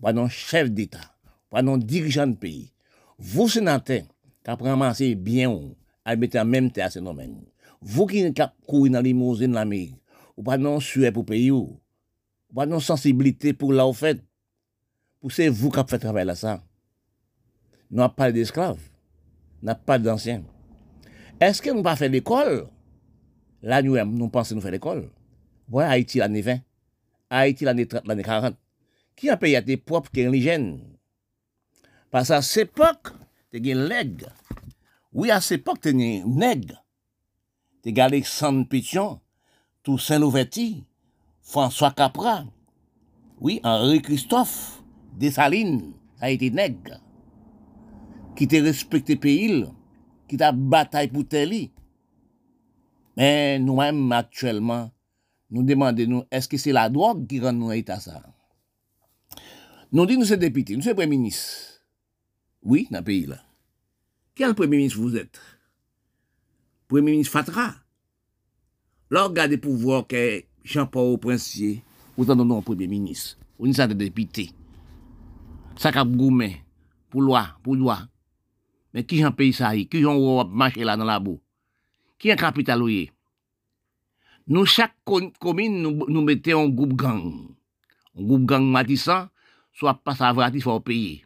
Pendant 0.00 0.28
chef 0.28 0.68
d'État, 0.68 1.14
pendant 1.48 1.78
dirigeant 1.78 2.26
de 2.26 2.34
pays, 2.34 2.72
vous 3.18 3.48
sénateurs, 3.48 4.02
qui 4.44 4.56
pris 4.56 5.14
bien, 5.14 5.60
à 6.04 6.16
mettre 6.16 6.38
en 6.38 6.44
même 6.44 6.72
terre, 6.72 6.90
c'est 6.90 7.00
nous-mêmes. 7.00 7.42
Vous 7.82 8.06
qui 8.06 8.20
êtes 8.20 8.40
couru 8.66 8.90
dans 8.90 9.00
les 9.00 9.08
limousine 9.10 9.52
l'Amérique, 9.52 9.96
ou 10.36 10.42
pas 10.42 10.56
non 10.56 10.78
sueur 10.78 11.12
pour 11.12 11.24
payer 11.24 11.50
ou, 11.50 11.80
pas 12.54 12.64
non 12.64 12.78
sensibilité 12.78 13.52
pour 13.52 13.72
la 13.72 13.92
fait. 13.92 14.22
Pour 15.20 15.32
c'est 15.32 15.48
vous 15.48 15.70
qui 15.70 15.80
faites 15.88 16.00
travail 16.00 16.24
là 16.24 16.34
ça. 16.34 16.62
Nous 17.90 17.98
n'avons 17.98 18.14
pas 18.14 18.30
d'esclaves, 18.30 18.80
nous 19.60 19.66
n'avons 19.66 19.80
pas 19.84 19.98
d'anciens. 19.98 20.44
Est-ce 21.40 21.60
que 21.60 21.70
nous 21.70 21.82
pas 21.82 21.96
fait 21.96 22.08
l'école? 22.08 22.68
Là, 23.62 23.82
nous, 23.82 23.96
nous 24.04 24.28
pensons 24.28 24.54
nous 24.54 24.60
faire 24.60 24.70
l'école. 24.70 25.10
Ouais 25.68 25.84
Haïti 25.84 26.18
l'année 26.18 26.42
20, 26.42 26.60
Haïti 27.30 27.64
l'année 27.64 27.86
30, 27.86 28.06
l'année 28.06 28.22
40. 28.22 28.56
Qui 29.16 29.28
a 29.28 29.36
payé 29.36 29.56
à 29.56 29.62
tes 29.62 29.76
propres 29.76 30.10
qui 30.10 30.24
indigènes? 30.24 30.80
Parce 32.10 32.28
qu'à 32.28 32.42
cette 32.42 32.70
époque, 32.70 33.08
tu 33.50 33.56
as 33.58 33.74
nègre. 33.74 34.32
Oui, 35.12 35.30
à 35.30 35.40
cette 35.40 35.60
époque, 35.60 35.80
tu 35.80 35.88
as 35.88 35.92
nègre. 35.92 36.84
te 37.82 38.00
Alexandre 38.00 38.66
Pétion, 38.68 39.20
Toussaint 39.82 40.18
Louvetti, 40.18 40.84
François 41.40 41.90
Capra, 41.90 42.44
oui, 43.40 43.60
Henri 43.64 44.00
Christophe, 44.00 44.82
Dessalines, 45.18 45.92
ça 46.16 46.26
a 46.26 46.30
été 46.30 46.50
nègre, 46.50 47.00
qui 48.36 48.46
te 48.46 48.56
respecté 48.56 49.16
pays, 49.16 49.66
qui 50.28 50.36
t'a 50.36 50.52
bataille 50.52 51.08
pour 51.08 51.26
tel 51.26 51.52
Mais 53.16 53.58
nous-mêmes, 53.58 54.12
actuellement, 54.12 54.90
nous 55.50 55.64
demandons, 55.64 56.06
nous, 56.06 56.24
est-ce 56.30 56.48
que 56.48 56.56
c'est 56.56 56.72
la 56.72 56.88
drogue 56.88 57.26
qui 57.26 57.40
rend 57.40 57.52
nous 57.52 57.70
à 57.70 57.74
l'état 57.74 58.00
ça? 58.00 58.22
Nous 59.90 60.06
disons, 60.06 60.20
nous 60.20 60.26
sommes 60.26 60.38
députés, 60.38 60.76
nous 60.76 60.82
sommes 60.82 60.94
premier 60.94 61.18
ministre. 61.18 61.82
Oui, 62.62 62.86
dans 62.90 62.98
le 62.98 63.04
pays 63.04 63.26
là. 63.26 63.42
Quel 64.34 64.54
premier 64.54 64.78
ministre 64.78 65.00
vous 65.00 65.16
êtes? 65.16 65.38
Premier 66.92 67.16
Ministre 67.16 67.38
Fatra. 67.38 67.70
Lò 69.08 69.22
gade 69.32 69.56
pou 69.56 69.80
vò 69.80 70.02
ke 70.04 70.44
Jean-Paul 70.60 71.14
Prinsier 71.24 71.78
ou 72.18 72.26
tan 72.28 72.36
donon 72.36 72.60
Premier 72.60 72.84
Ministre, 72.84 73.40
ou 73.56 73.64
ni 73.64 73.72
sa 73.72 73.86
de 73.88 73.96
depite. 73.96 74.50
Sa 75.80 75.88
kap 75.88 76.10
goumen 76.12 76.58
pou 77.08 77.24
lwa, 77.24 77.46
pou 77.64 77.72
lwa. 77.80 77.96
Men 78.92 79.08
ki 79.08 79.22
jan 79.22 79.32
peyi 79.32 79.56
sa 79.56 79.72
yi, 79.72 79.86
ki 79.88 80.04
jan 80.04 80.20
wò 80.20 80.36
wap 80.42 80.52
mache 80.52 80.84
la 80.84 80.98
nan 81.00 81.08
la 81.08 81.16
bo. 81.16 81.38
Ki 82.20 82.28
jan 82.28 82.42
kapital 82.44 82.84
ou 82.84 82.92
ye. 82.92 83.08
Nou 84.44 84.68
chak 84.68 84.92
komine 85.08 85.80
nou, 85.80 86.04
nou 86.12 86.20
mette 86.20 86.52
an 86.52 86.68
goup 86.76 86.92
gang. 86.92 87.56
An 88.12 88.28
goup 88.28 88.44
gang 88.44 88.68
matisan, 88.68 89.32
so 89.72 89.88
ap 89.88 90.04
pas 90.04 90.20
avrati 90.20 90.60
fò 90.60 90.76
peye. 90.84 91.22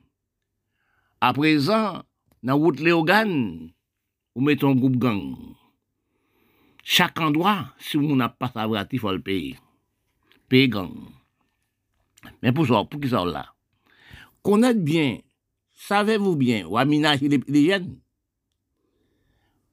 A 1.18 1.34
prezan, 1.34 2.04
nan 2.46 2.62
wout 2.62 2.78
Leogan, 2.78 3.34
Nous 4.36 4.42
mettons 4.42 4.74
groupe 4.74 4.98
gang. 4.98 5.34
Chaque 6.84 7.18
endroit, 7.18 7.72
si 7.78 7.96
vous 7.96 8.14
n'avez 8.14 8.34
pas 8.38 8.50
savoir 8.52 8.84
il 8.92 8.98
faut 8.98 9.10
le 9.10 9.22
payer. 9.22 9.56
Payer 10.46 10.68
gang. 10.68 10.92
Mais 12.42 12.52
pour 12.52 12.66
ça, 12.66 12.84
pour 12.84 13.00
qui 13.00 13.08
ça 13.08 13.24
là? 13.24 13.54
Connaître 14.42 14.80
bien, 14.80 15.20
savez-vous 15.72 16.36
bien, 16.36 16.66
ou 16.66 16.76
aménager 16.76 17.28
les, 17.28 17.40
les 17.48 17.70
jeunes? 17.70 17.98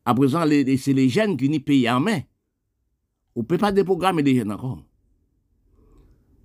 À 0.06 0.16
présent, 0.16 0.46
c'est 0.48 0.94
les 0.94 1.10
jeunes 1.10 1.36
qui 1.36 1.50
n'y 1.50 1.60
payent 1.60 1.90
en 1.90 2.00
main. 2.00 2.22
On 3.36 3.42
ne 3.42 3.46
peut 3.46 3.58
pas 3.58 3.74
déprogrammer 3.74 4.24
les 4.24 4.38
jeunes 4.38 4.52
encore. 4.54 4.82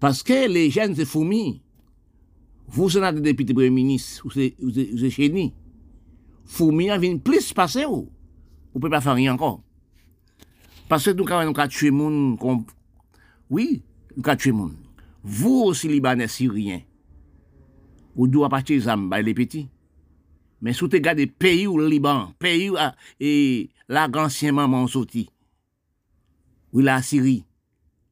Parce 0.01 0.25
que 0.25 0.49
les 0.49 0.71
jeunes, 0.71 0.95
c'est 0.95 1.05
fourmis. 1.05 1.63
Vous, 2.67 2.91
des 2.91 3.21
députés 3.21 3.55
premier 3.55 3.71
ministre, 3.71 4.27
vous 4.27 4.39
êtes 4.41 5.11
chez 5.11 5.53
fourmi 6.49 6.89
a 6.91 6.99
vin 7.01 7.21
plis 7.23 7.53
pase 7.57 7.85
ou, 7.87 8.07
ou 8.73 8.83
pe 8.83 8.91
pa 8.93 9.03
fè 9.05 9.15
riyan 9.19 9.39
kon. 9.41 9.61
Pase 10.89 11.13
nou 11.15 11.29
ka 11.29 11.41
wè 11.41 11.49
nou 11.49 11.57
ka 11.57 11.69
tue 11.71 11.93
moun, 11.95 12.37
kon... 12.41 12.65
oui, 13.53 13.83
nou 14.17 14.25
ka 14.25 14.37
tue 14.41 14.55
moun. 14.57 14.77
Vou 15.23 15.69
osi 15.69 15.91
libanè 15.93 16.29
si 16.31 16.49
riyen, 16.49 16.85
ou 18.17 18.27
dou 18.31 18.47
apati 18.49 18.79
zam 18.81 19.09
bay 19.13 19.27
le 19.27 19.37
peti. 19.37 19.69
Men 20.61 20.75
sou 20.75 20.91
te 20.91 20.99
gade 21.03 21.29
peyi 21.39 21.69
ou 21.71 21.79
liban, 21.79 22.33
peyi 22.43 22.73
ou 22.73 22.79
a, 22.83 22.91
e 23.23 23.71
la 23.91 24.09
gansyenman 24.11 24.71
man 24.71 24.89
soti. 24.91 25.29
Ou 26.75 26.83
la 26.85 26.99
Siri, 27.07 27.43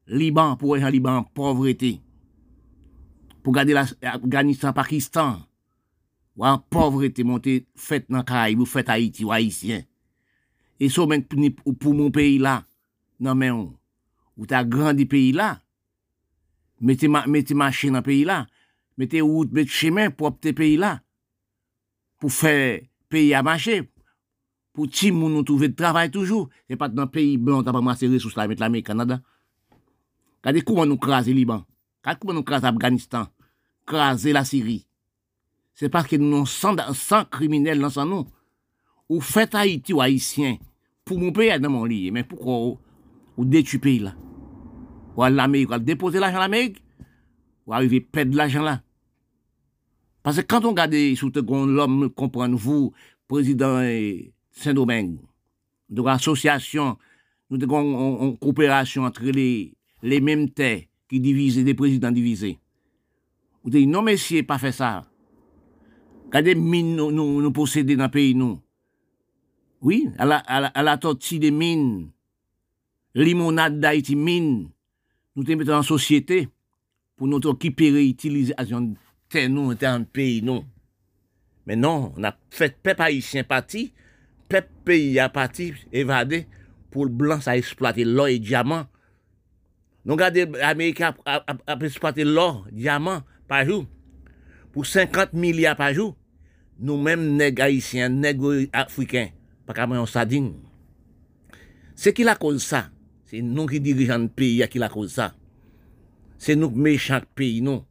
liban 0.07 0.55
pou 0.61 0.75
wè 0.75 0.81
jan 0.81 0.95
liban, 0.95 1.27
povrete. 1.37 1.97
Pou 3.43 3.55
gade 3.55 3.75
la 3.75 3.85
Afganistan, 4.15 4.75
Pakistan, 4.77 5.43
Wan 6.37 6.61
povre 6.73 7.09
te 7.17 7.25
monte 7.25 7.63
fèt 7.81 8.11
nan 8.13 8.25
Karaibou, 8.29 8.69
fèt 8.69 8.91
Haiti 8.93 9.25
ou 9.25 9.33
Haitien. 9.33 9.87
E 10.77 10.91
sou 10.93 11.09
men 11.09 11.23
pou 11.25 11.95
moun 11.95 12.13
peyi 12.13 12.37
la, 12.43 12.61
nan 13.23 13.39
men 13.41 13.55
ou, 13.57 13.71
ou 14.37 14.49
ta 14.49 14.61
grandi 14.69 15.07
peyi 15.09 15.33
la, 15.37 15.55
mette 16.85 17.09
machin 17.57 17.97
nan 17.97 18.05
peyi 18.05 18.27
la, 18.29 18.43
mette 19.01 19.23
wout 19.25 19.49
bet 19.53 19.73
chemen 19.73 20.13
pou 20.13 20.29
apte 20.29 20.53
peyi 20.57 20.77
la, 20.81 20.99
pou 22.21 22.29
fè 22.33 22.85
peyi 23.09 23.33
a 23.37 23.41
machin, 23.47 23.89
pou 24.77 24.85
ti 24.93 25.09
moun 25.15 25.33
nou 25.33 25.47
touve 25.49 25.71
travay 25.73 26.13
toujou, 26.13 26.51
se 26.69 26.77
pat 26.77 26.93
nan 26.93 27.09
peyi 27.13 27.39
blan 27.41 27.65
ta 27.65 27.73
pa 27.73 27.81
mase 27.81 28.11
resous 28.13 28.37
la 28.37 28.45
met 28.51 28.61
la 28.61 28.69
me 28.69 28.85
Kanada. 28.85 29.23
Kade 30.45 30.61
kouman 30.63 30.93
nou 30.93 31.01
krasi 31.01 31.33
Liban, 31.33 31.65
kade 32.05 32.21
kouman 32.21 32.37
nou 32.37 32.47
krasi 32.47 32.69
Afganistan, 32.69 33.31
krasi 33.89 34.37
la 34.37 34.45
Siri, 34.45 34.83
Se 35.77 35.91
paske 35.93 36.17
nou 36.21 36.33
nou 36.33 36.49
san, 36.49 36.79
san 36.97 37.27
kriminel 37.29 37.83
nan 37.83 37.93
san 37.93 38.09
nou. 38.09 38.25
Ou 39.13 39.21
fet 39.23 39.55
Haiti 39.55 39.95
ou 39.95 40.03
Haitien, 40.03 40.57
pou 41.07 41.21
moun 41.21 41.35
peye 41.37 41.59
nan 41.61 41.75
moun 41.75 41.91
liye, 41.91 42.11
men 42.15 42.25
pou 42.27 42.41
kwa 42.41 42.57
ou, 42.57 42.79
ou 43.37 43.45
detu 43.47 43.79
peyi 43.83 44.01
la. 44.07 44.17
Ou 45.15 45.25
al 45.27 45.37
l'Amerik, 45.37 45.71
ou 45.71 45.77
al 45.77 45.85
depote 45.85 46.21
l'ajan 46.23 46.43
l'Amerik, 46.43 46.81
ou 47.69 47.77
arrive 47.77 48.01
ped 48.13 48.35
l'ajan 48.35 48.65
la. 48.67 48.81
Pase 50.27 50.43
kanton 50.49 50.75
gade 50.75 50.99
sou 51.21 51.31
te 51.31 51.45
kon 51.47 51.71
l'om 51.77 52.09
kompran 52.19 52.57
vou, 52.59 52.91
prezident 53.31 53.79
eh, 53.85 54.33
Saint-Domingue, 54.57 55.21
de 55.93 56.03
l'associasyon, 56.03 56.97
nou 57.47 57.63
te 57.63 57.69
kon 57.71 58.35
koopérasyon 58.43 59.07
entre 59.07 59.31
les 59.37 60.25
mèm 60.25 60.49
tè 60.51 60.89
ki 61.07 61.21
divize, 61.23 61.63
les 61.63 61.79
présidents 61.79 62.15
divize. 62.17 62.57
Ou 63.63 63.71
te 63.71 63.79
di, 63.79 63.87
non 63.87 64.07
messier, 64.07 64.43
pa 64.47 64.59
fè 64.63 64.73
sa. 64.75 65.05
Gade 66.33 66.57
min 66.59 66.95
nou, 66.97 67.13
nou, 67.15 67.41
nou 67.43 67.55
posede 67.55 67.97
nan 67.99 68.11
peyi 68.13 68.35
nou. 68.39 68.59
Oui, 69.85 70.07
ala, 70.19 70.41
ala, 70.51 70.73
ala 70.75 70.97
toti 70.99 71.39
de 71.43 71.53
min. 71.55 72.07
Limonade 73.17 73.79
da 73.83 73.93
iti 73.97 74.17
min. 74.19 74.67
Nou 75.37 75.47
te 75.47 75.57
mette 75.57 75.75
an 75.75 75.87
sosyete 75.87 76.47
pou 77.17 77.29
nou 77.31 77.41
to 77.45 77.53
kipere 77.61 78.03
itilizasyon 78.09 78.95
ten 79.33 79.55
nou 79.55 79.75
ente 79.75 79.87
an 79.89 80.07
peyi 80.09 80.43
nou. 80.45 80.65
Men 81.67 81.83
non, 81.83 82.11
on 82.17 82.27
ap 82.29 82.39
fèt 82.55 82.79
pep 82.85 83.01
haïsyen 83.03 83.47
pati, 83.49 83.89
pep 84.51 84.69
peyi 84.87 85.17
a 85.23 85.29
pati 85.33 85.73
evade 85.95 86.45
pou 86.93 87.11
blan 87.11 87.43
sa 87.45 87.57
esplate 87.59 88.07
lò 88.07 88.29
e 88.31 88.39
diamant. 88.43 88.91
Nou 90.07 90.19
gade 90.19 90.47
Amerika 90.65 91.11
ap 91.27 91.83
esplate 91.87 92.25
lò, 92.27 92.65
diamant, 92.71 93.27
pa 93.51 93.65
joun. 93.67 93.87
Pour 94.77 94.85
50 94.85 95.33
milliards 95.33 95.75
par 95.75 95.95
jour, 95.95 96.15
nous-mêmes, 96.81 97.35
nègres 97.35 97.63
haïtiens, 97.63 98.23
africains, 98.75 99.31
pas 99.65 99.73
comme 99.73 99.93
un 99.93 100.05
sardine. 100.05 100.53
C'est 101.95 102.13
qui 102.13 102.25
la 102.25 102.35
cause 102.35 102.63
ça? 102.63 102.91
C'est 103.25 103.41
nous 103.41 103.65
qui 103.65 103.81
dirigeons 103.81 104.19
le 104.19 104.29
pays 104.29 104.63
qui 104.69 104.79
la 104.79 104.91
cause 104.91 105.15
ça? 105.15 105.35
C'est 106.37 106.57
nous 106.57 106.69
méchants 106.69 107.23
pays, 107.35 107.63
non? 107.63 107.87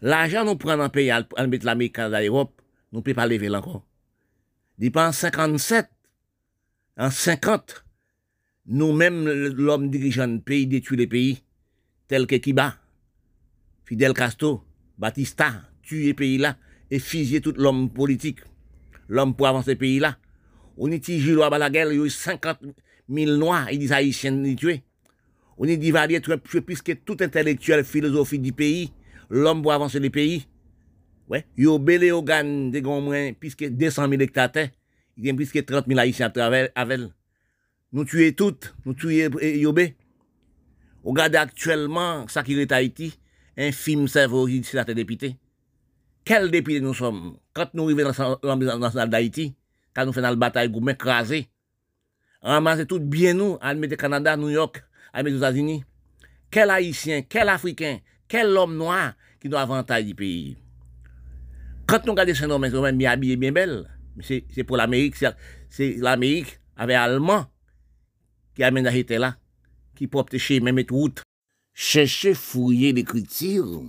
L'argent 0.00 0.46
nous 0.46 0.56
prend 0.56 0.78
dans 0.78 0.84
le 0.84 0.88
pays, 0.88 1.10
à 1.10 1.46
mettre 1.46 1.66
l'Amérique 1.66 1.96
dans 1.96 2.18
l'Europe, 2.18 2.62
nous 2.90 3.00
ne 3.00 3.04
pouvons 3.04 3.16
pas 3.16 3.26
lever 3.26 3.54
encore. 3.54 3.86
Depuis 4.78 4.98
en 4.98 5.12
57, 5.12 5.86
en 6.96 7.10
50, 7.10 7.84
nous-mêmes, 8.68 9.26
l'homme 9.28 9.90
dirigeant 9.90 10.28
le 10.28 10.40
pays, 10.40 10.66
détruit 10.66 10.96
le 10.96 11.06
pays, 11.06 11.42
tel 12.08 12.26
que 12.26 12.36
Kiba. 12.36 12.74
Fidel 13.84 14.14
Castro, 14.14 14.64
Batista, 14.96 15.60
tuer 15.84 16.14
pays 16.14 16.38
là 16.38 16.56
et 16.90 16.98
fusiller 16.98 17.40
tout 17.40 17.54
l'homme 17.56 17.90
politique, 17.90 18.40
l'homme 19.08 19.34
pour 19.34 19.46
avancer 19.46 19.76
pays 19.76 19.98
là. 19.98 20.18
On 20.76 20.90
y 20.90 20.98
dit 20.98 21.20
Gilles 21.20 21.36
la 21.36 21.70
guerre, 21.70 21.92
il 21.92 21.98
y 21.98 22.02
a 22.02 22.04
eu 22.04 22.10
50 22.10 22.58
000 23.08 23.36
noirs, 23.36 23.70
ils 23.70 23.78
disent 23.78 23.92
haïtiens 23.92 24.32
ni 24.32 24.56
tuer. 24.56 24.82
On 25.56 25.66
Valier 25.66 26.20
tuer 26.20 26.60
puisque 26.60 27.04
tout 27.04 27.16
intellectuel, 27.20 27.84
philosophie 27.84 28.40
du 28.40 28.52
pays, 28.52 28.92
l'homme 29.30 29.62
pour 29.62 29.72
avancer 29.72 30.00
le 30.00 30.10
pays. 30.10 30.46
Ouais, 31.28 31.46
il 31.56 31.64
y 31.64 31.68
a 31.68 31.78
belé 31.78 32.10
au 32.10 32.22
gan 32.22 32.44
de 32.44 32.80
moins 32.80 33.32
puisque 33.32 33.68
200 33.68 34.08
000 34.08 34.20
hectares, 34.22 34.50
il 35.16 35.26
y 35.26 35.30
a 35.30 35.34
plus 35.34 35.50
que 35.50 35.60
30 35.60 35.86
000 35.86 35.98
haïtiens 35.98 36.26
à 36.26 36.30
travers 36.30 36.68
avec. 36.74 37.00
Nous 37.92 38.04
tuer 38.04 38.34
toutes, 38.34 38.74
nous 38.84 38.94
tuer 38.94 39.28
Yobé. 39.60 39.94
Regardez 41.04 41.38
actuellement, 41.38 42.26
ça 42.26 42.42
qui 42.42 42.58
est 42.58 42.72
Haïti, 42.72 43.16
infime 43.56 44.08
cerveau 44.08 44.48
ici 44.48 44.74
la 44.74 44.84
député. 44.84 45.36
quel 46.24 46.50
député 46.50 46.80
nous 46.80 46.94
sommes. 46.94 47.36
Quand 47.52 47.72
nous 47.74 47.84
arrivons 47.84 48.02
dans 48.02 48.38
l'Assemblée 48.42 48.66
nationale 48.66 49.10
d'Haïti, 49.10 49.54
quand 49.94 50.06
nous 50.06 50.12
faisons 50.12 50.28
la 50.28 50.36
bataille, 50.36 50.70
nous 50.70 50.88
écraser, 50.88 51.48
ramasser 52.42 52.86
tout 52.86 53.00
bien 53.00 53.34
nous, 53.34 53.58
admettre 53.60 53.96
Canada, 53.96 54.36
New 54.36 54.50
York, 54.50 54.82
admettre 55.12 55.34
les 55.34 55.38
États-Unis. 55.38 55.84
Quel 56.50 56.70
Haïtien, 56.70 57.22
quel 57.22 57.48
Africain, 57.48 57.98
quel 58.28 58.56
homme 58.56 58.76
noir 58.76 59.14
qui 59.40 59.48
nous 59.48 59.56
avantage 59.56 60.04
du 60.04 60.14
pays. 60.14 60.56
Quand 61.86 62.04
nous 62.06 62.12
regardons 62.12 62.34
ces 62.34 62.44
hommes, 62.44 62.64
ils 62.64 62.96
bien 62.96 63.10
habillés, 63.10 63.36
bien 63.36 63.52
belles. 63.52 63.90
C'est 64.20 64.64
pour 64.64 64.76
l'Amérique, 64.76 65.16
c'est 65.68 65.96
l'Amérique 65.96 66.60
avec 66.76 66.96
Allemand 66.96 67.46
qui 68.54 68.62
amène 68.62 68.84
la 68.84 69.18
là, 69.18 69.36
qui 69.94 70.06
peut 70.06 70.24
chez 70.38 70.60
même 70.60 70.80
route. 70.90 71.22
Cherchez, 71.74 72.34
fouiller 72.34 72.92
l'écriture. 72.92 73.82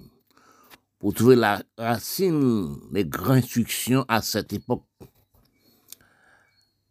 Pour 1.06 1.14
trouver 1.14 1.36
la 1.36 1.62
racine 1.78 2.80
des 2.92 3.06
grandes 3.06 3.38
instructions 3.38 4.04
à 4.08 4.24
cette 4.24 4.54
époque. 4.54 4.88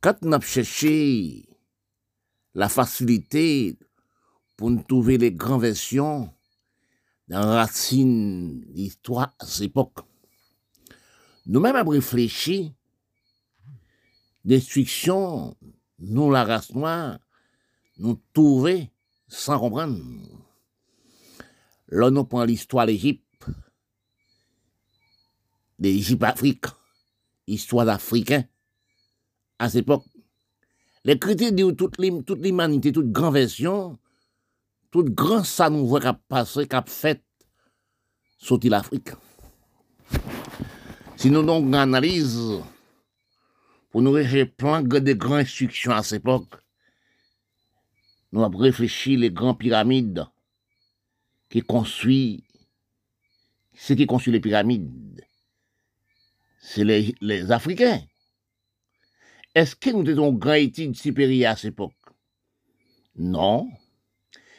Quand 0.01 0.15
on 0.23 0.31
a 0.31 0.41
cherché 0.41 1.49
la 2.55 2.69
facilité 2.69 3.77
pour 4.57 4.71
trouver 4.87 5.19
les 5.19 5.33
grandes 5.33 5.63
versions 5.63 6.33
dans 7.27 7.41
la 7.41 7.57
racine 7.57 8.61
d'histoire 8.73 9.35
à 9.41 9.47
cette 9.47 9.65
époque, 9.65 9.99
nous-mêmes 11.47 11.75
avons 11.75 11.91
réfléchi 11.91 12.73
destruction, 14.45 15.57
nous, 15.99 16.31
la 16.31 16.45
race 16.45 16.73
noire, 16.73 17.19
nous 17.99 18.23
trouver 18.33 18.93
sans 19.27 19.59
comprendre. 19.59 19.99
Là, 21.89 22.13
nous 22.13 22.25
prenons 22.25 22.45
l'histoire 22.45 22.87
de 25.85 25.89
l'Égypte, 25.91 26.23
l'Égypte 26.23 26.25
Afrique, 26.25 26.65
histoire 27.47 27.87
d'Africains, 27.87 28.45
à 29.59 29.69
cette 29.69 29.83
époque. 29.83 30.05
Les 31.05 31.19
critiques 31.19 31.55
disent 31.55 31.77
toute 31.77 31.99
l'humanité, 31.99 32.93
toute 32.93 33.13
grande 33.13 33.35
version, 33.35 33.99
toute 34.91 35.11
grande 35.11 35.45
ça 35.45 35.69
nous 35.69 35.87
voit 35.87 36.01
qu'a 36.01 36.15
passé, 36.15 36.67
qu'a 36.67 36.83
fait, 36.87 37.23
sortir 38.39 38.71
l'Afrique. 38.71 39.11
Si 41.17 41.31
nous 41.31 41.43
donc 41.43 41.75
analyse 41.75 42.41
pour 43.91 44.03
nous 44.03 44.13
réfléchir 44.13 44.53
plein 44.57 44.83
de 44.83 45.13
grandes 45.13 45.41
instructions 45.41 45.93
à 45.93 46.03
cette 46.03 46.21
époque, 46.21 46.55
nous 48.33 48.43
avons 48.43 48.59
réfléchi 48.59 49.17
les 49.17 49.31
grandes 49.31 49.59
pyramides 49.59 50.27
qui 51.51 51.61
construisent, 51.61 52.43
ce 53.75 53.93
qui 53.93 54.07
construit 54.07 54.33
les 54.33 54.41
pyramides, 54.41 55.25
c'est 56.67 56.83
les, 56.83 57.53
Africains. 57.53 58.01
Est-ce 59.55 59.77
que 59.77 59.91
nous 59.91 60.09
avons 60.11 60.31
une 60.31 60.39
grande 60.39 60.57
étude 60.57 60.97
supérieure 60.97 61.53
à 61.53 61.57
cette 61.57 61.75
époque? 61.75 61.93
Non. 63.17 63.71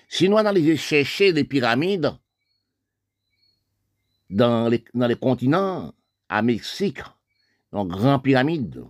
Si 0.08 0.30
nous 0.30 0.38
analysons 0.38 0.78
chercher 0.78 1.32
les 1.32 1.44
pyramides 1.44 2.14
dans 4.30 4.70
les, 4.70 5.16
continents, 5.20 5.94
à 6.30 6.44
Mexique, 6.44 7.02
dans 7.72 7.86
grandes 7.86 8.24
pyramides, 8.24 8.84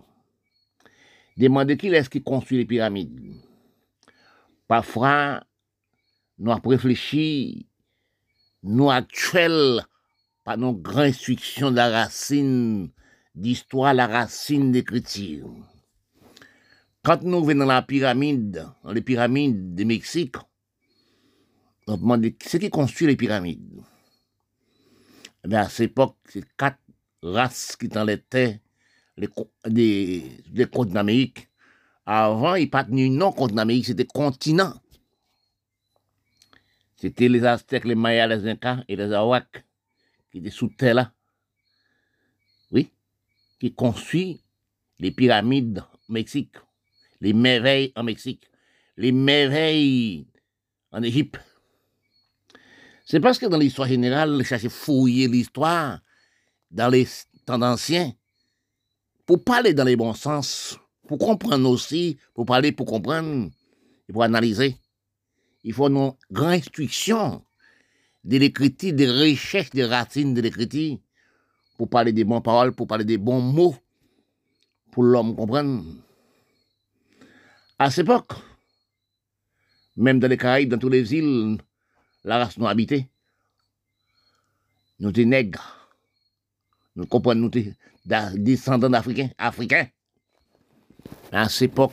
demandez 1.38 1.78
qui 1.78 1.88
est-ce 1.88 2.10
qui 2.10 2.22
construit 2.22 2.58
les 2.58 2.66
pyramides? 2.66 3.34
Parfois, 4.68 5.42
nous 6.38 6.52
avons 6.52 6.68
réfléchi, 6.68 7.66
nous 8.62 8.90
actuels, 8.90 9.80
par 10.44 10.58
nos 10.58 10.74
grandes 10.74 11.06
instructions 11.06 11.70
de 11.70 11.76
la 11.76 11.88
racine 11.88 12.90
d'histoire, 13.36 13.94
la 13.94 14.06
racine 14.06 14.72
d'écriture. 14.72 15.50
Quand 17.02 17.22
nous 17.22 17.44
venons 17.44 17.66
dans 17.66 17.72
la 17.72 17.82
pyramide, 17.82 18.66
dans 18.82 18.92
les 18.92 19.02
pyramides 19.02 19.74
de 19.74 19.84
Mexique, 19.84 20.36
on 21.86 21.96
demande 21.96 22.26
qui 22.36 22.58
qui 22.58 22.70
construit 22.70 23.06
les 23.06 23.16
pyramides? 23.16 23.80
Eh 25.48 25.54
à 25.54 25.68
cette 25.68 25.92
époque, 25.92 26.16
c'est 26.28 26.44
quatre 26.56 26.80
races 27.22 27.76
qui 27.76 27.86
dans 27.88 28.04
les 28.04 28.20
des, 29.66 30.24
des 30.48 30.66
côtes 30.66 30.90
d'Amérique. 30.90 31.48
Avant, 32.04 32.54
il 32.54 32.62
n'y 32.62 32.66
pas 32.66 32.84
tenu 32.84 33.08
nom 33.08 33.32
contre 33.32 33.54
l'Amérique, 33.54 33.86
c'était 33.86 34.04
continent. 34.04 34.74
C'était 36.96 37.28
les 37.28 37.44
Aztèques, 37.44 37.84
les 37.84 37.94
Mayas, 37.94 38.26
les 38.26 38.48
Incas 38.48 38.82
et 38.88 38.96
les 38.96 39.12
Arawaks 39.12 39.64
qui 40.30 40.38
étaient 40.38 40.50
sous 40.50 40.68
terre 40.68 40.94
là. 40.94 41.12
Qui 43.58 43.74
construit 43.74 44.42
les 44.98 45.10
pyramides 45.10 45.82
au 46.08 46.12
Mexique, 46.12 46.56
les 47.20 47.32
merveilles 47.32 47.92
en 47.96 48.02
Mexique, 48.02 48.44
les 48.96 49.12
merveilles 49.12 50.26
en 50.92 51.02
Égypte. 51.02 51.38
C'est 53.04 53.20
parce 53.20 53.38
que 53.38 53.46
dans 53.46 53.58
l'histoire 53.58 53.88
générale, 53.88 54.42
chercher 54.44 54.68
fouiller 54.68 55.28
l'histoire 55.28 56.00
dans 56.70 56.88
les 56.88 57.06
temps 57.44 57.62
anciens, 57.62 58.12
pour 59.24 59.42
parler 59.42 59.74
dans 59.74 59.84
les 59.84 59.96
bons 59.96 60.14
sens, 60.14 60.78
pour 61.06 61.18
comprendre 61.18 61.68
aussi, 61.68 62.18
pour 62.34 62.46
parler, 62.46 62.72
pour 62.72 62.86
comprendre, 62.86 63.50
et 64.08 64.12
pour 64.12 64.22
analyser. 64.22 64.76
Il 65.64 65.72
faut 65.72 65.88
une 65.88 66.12
grande 66.30 66.52
instruction 66.52 67.44
de 68.24 68.38
l'écriture, 68.38 68.92
des 68.92 69.08
recherches 69.10 69.70
des 69.70 69.84
racines 69.84 70.34
de 70.34 70.40
l'écriture, 70.40 70.98
pour 71.76 71.88
parler 71.88 72.12
des 72.12 72.24
bonnes 72.24 72.42
paroles, 72.42 72.72
pour 72.72 72.86
parler 72.86 73.04
des 73.04 73.18
bons 73.18 73.40
mots, 73.40 73.76
pour 74.90 75.02
l'homme 75.04 75.36
comprendre. 75.36 75.84
À 77.78 77.90
cette 77.90 78.04
époque, 78.06 78.32
même 79.96 80.18
dans 80.18 80.28
les 80.28 80.36
Caraïbes, 80.36 80.70
dans 80.70 80.78
toutes 80.78 80.92
les 80.92 81.14
îles, 81.14 81.58
la 82.24 82.38
race 82.38 82.56
non 82.56 82.66
habitée, 82.66 83.08
nous 84.98 85.10
étions 85.10 85.28
nègres. 85.28 85.90
Nous 86.94 87.06
comprenons, 87.06 87.50
nous 87.52 87.58
étions 87.58 87.74
descendants 88.34 88.88
d'Africains, 88.88 89.30
Africains. 89.36 89.88
À 91.30 91.48
cette 91.48 91.72
époque, 91.72 91.92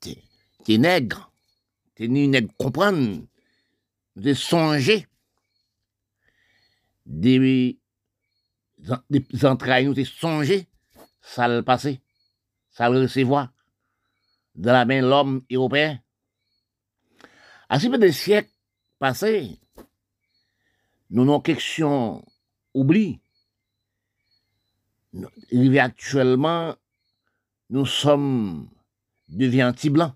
t'es 0.00 0.78
nègre, 0.78 1.32
t'es 1.94 2.06
ni 2.06 2.28
nègre 2.28 2.52
comprendre, 2.56 3.26
de 4.16 4.34
songer 4.34 5.06
des, 7.04 7.78
des 9.10 9.44
entrailles, 9.44 9.86
nous 9.86 10.04
songer, 10.04 10.66
ça 11.20 11.48
le 11.48 11.62
passer, 11.62 12.00
ça 12.70 12.88
le 12.88 13.00
recevoir 13.02 13.52
dans 14.54 14.72
la 14.72 14.84
main 14.84 15.00
l'homme 15.00 15.42
européen. 15.50 16.00
À 17.68 17.80
ce 17.80 17.88
peu 17.88 18.12
siècles 18.12 18.50
passés, 18.98 19.58
nous 21.10 21.24
n'avons 21.24 21.40
question 21.40 22.24
oubli 22.72 23.20
actuellement, 25.78 26.74
nous 27.70 27.86
sommes 27.86 28.68
devenus 29.28 29.64
anti-blancs. 29.64 30.14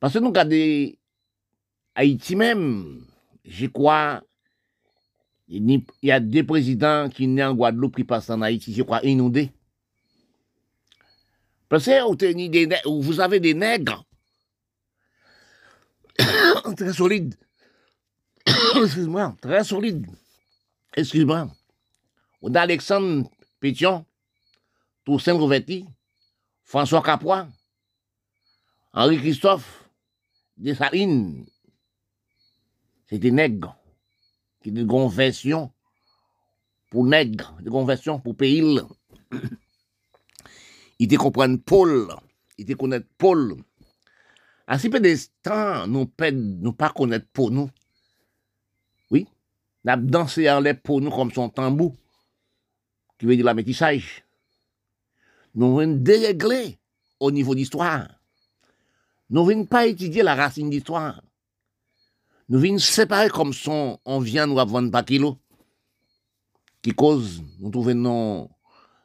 Parce 0.00 0.14
que 0.14 0.18
nous 0.18 0.28
regardons 0.28 0.92
Haïti 1.94 2.34
même, 2.34 3.06
je 3.44 3.66
crois, 3.66 4.22
il 5.52 5.84
y 6.02 6.10
a 6.10 6.18
deux 6.18 6.44
présidents 6.44 7.08
qui 7.08 7.26
naissent 7.26 7.46
en 7.46 7.54
Guadeloupe 7.54 7.96
qui 7.96 8.04
passent 8.04 8.30
en 8.30 8.40
Haïti, 8.40 8.72
je 8.72 8.82
crois, 8.82 9.04
inondés. 9.04 9.52
Parce 11.68 11.84
que 11.84 12.88
vous 12.88 13.20
avez 13.20 13.40
des 13.40 13.54
nègres 13.54 14.04
très 16.76 16.92
solides. 16.92 17.34
Excuse-moi, 18.76 19.36
très 19.40 19.64
solides. 19.64 20.06
Excuse-moi 20.94 21.48
d'Alexandre 22.50 23.30
Pétion, 23.60 24.04
Toussaint 25.04 25.34
Rouvetti, 25.34 25.86
François 26.64 27.02
Capois, 27.02 27.48
Henri 28.92 29.18
Christophe, 29.18 29.84
Dessalines, 30.56 31.46
c'était 33.08 33.30
nègres, 33.30 33.76
qui 34.62 34.72
de 34.72 34.84
conversion 34.84 35.72
pour 36.90 37.04
nègres, 37.04 37.56
de 37.60 37.70
conversion 37.70 38.20
pour 38.20 38.36
pays. 38.36 38.78
Il 40.98 41.08
te 41.08 41.16
comprennent 41.16 41.58
Paul, 41.58 42.14
il 42.58 42.64
te 42.64 42.74
connaître 42.74 43.08
Paul. 43.18 43.56
À 44.68 44.78
ce 44.78 44.86
peu 44.86 45.00
de 45.00 45.16
temps, 45.42 45.86
nous 45.88 46.08
ne 46.20 46.70
pas 46.70 46.90
connaître 46.90 47.26
pour 47.32 47.50
nous. 47.50 47.68
Oui, 49.10 49.26
nous 49.84 49.96
dansé 49.96 50.48
en 50.48 50.60
l'air 50.60 50.80
pour 50.80 51.00
nous 51.00 51.10
comme 51.10 51.32
son 51.32 51.48
tambour 51.48 51.92
qui 53.18 53.26
veut 53.26 53.36
dire 53.36 53.44
la 53.44 53.54
métissage? 53.54 54.24
Nous 55.54 55.76
venons 55.76 55.96
dérégler 55.96 56.78
au 57.18 57.30
niveau 57.30 57.54
d'histoire. 57.54 58.08
Nous 59.30 59.42
ne 59.42 59.46
venons 59.46 59.66
pas 59.66 59.86
étudier 59.86 60.22
la 60.22 60.34
racine 60.34 60.70
d'histoire. 60.70 61.20
Nous 62.52 62.60
venons 62.60 62.78
séparer 62.78 63.30
comme 63.30 63.54
son, 63.54 63.98
on 64.04 64.20
vient 64.20 64.46
nous 64.46 64.58
avoir 64.58 64.82
pas 64.90 65.02
kilo, 65.02 65.38
qui 66.82 66.90
cause, 66.90 67.42
nous 67.58 67.94
nos, 67.94 68.50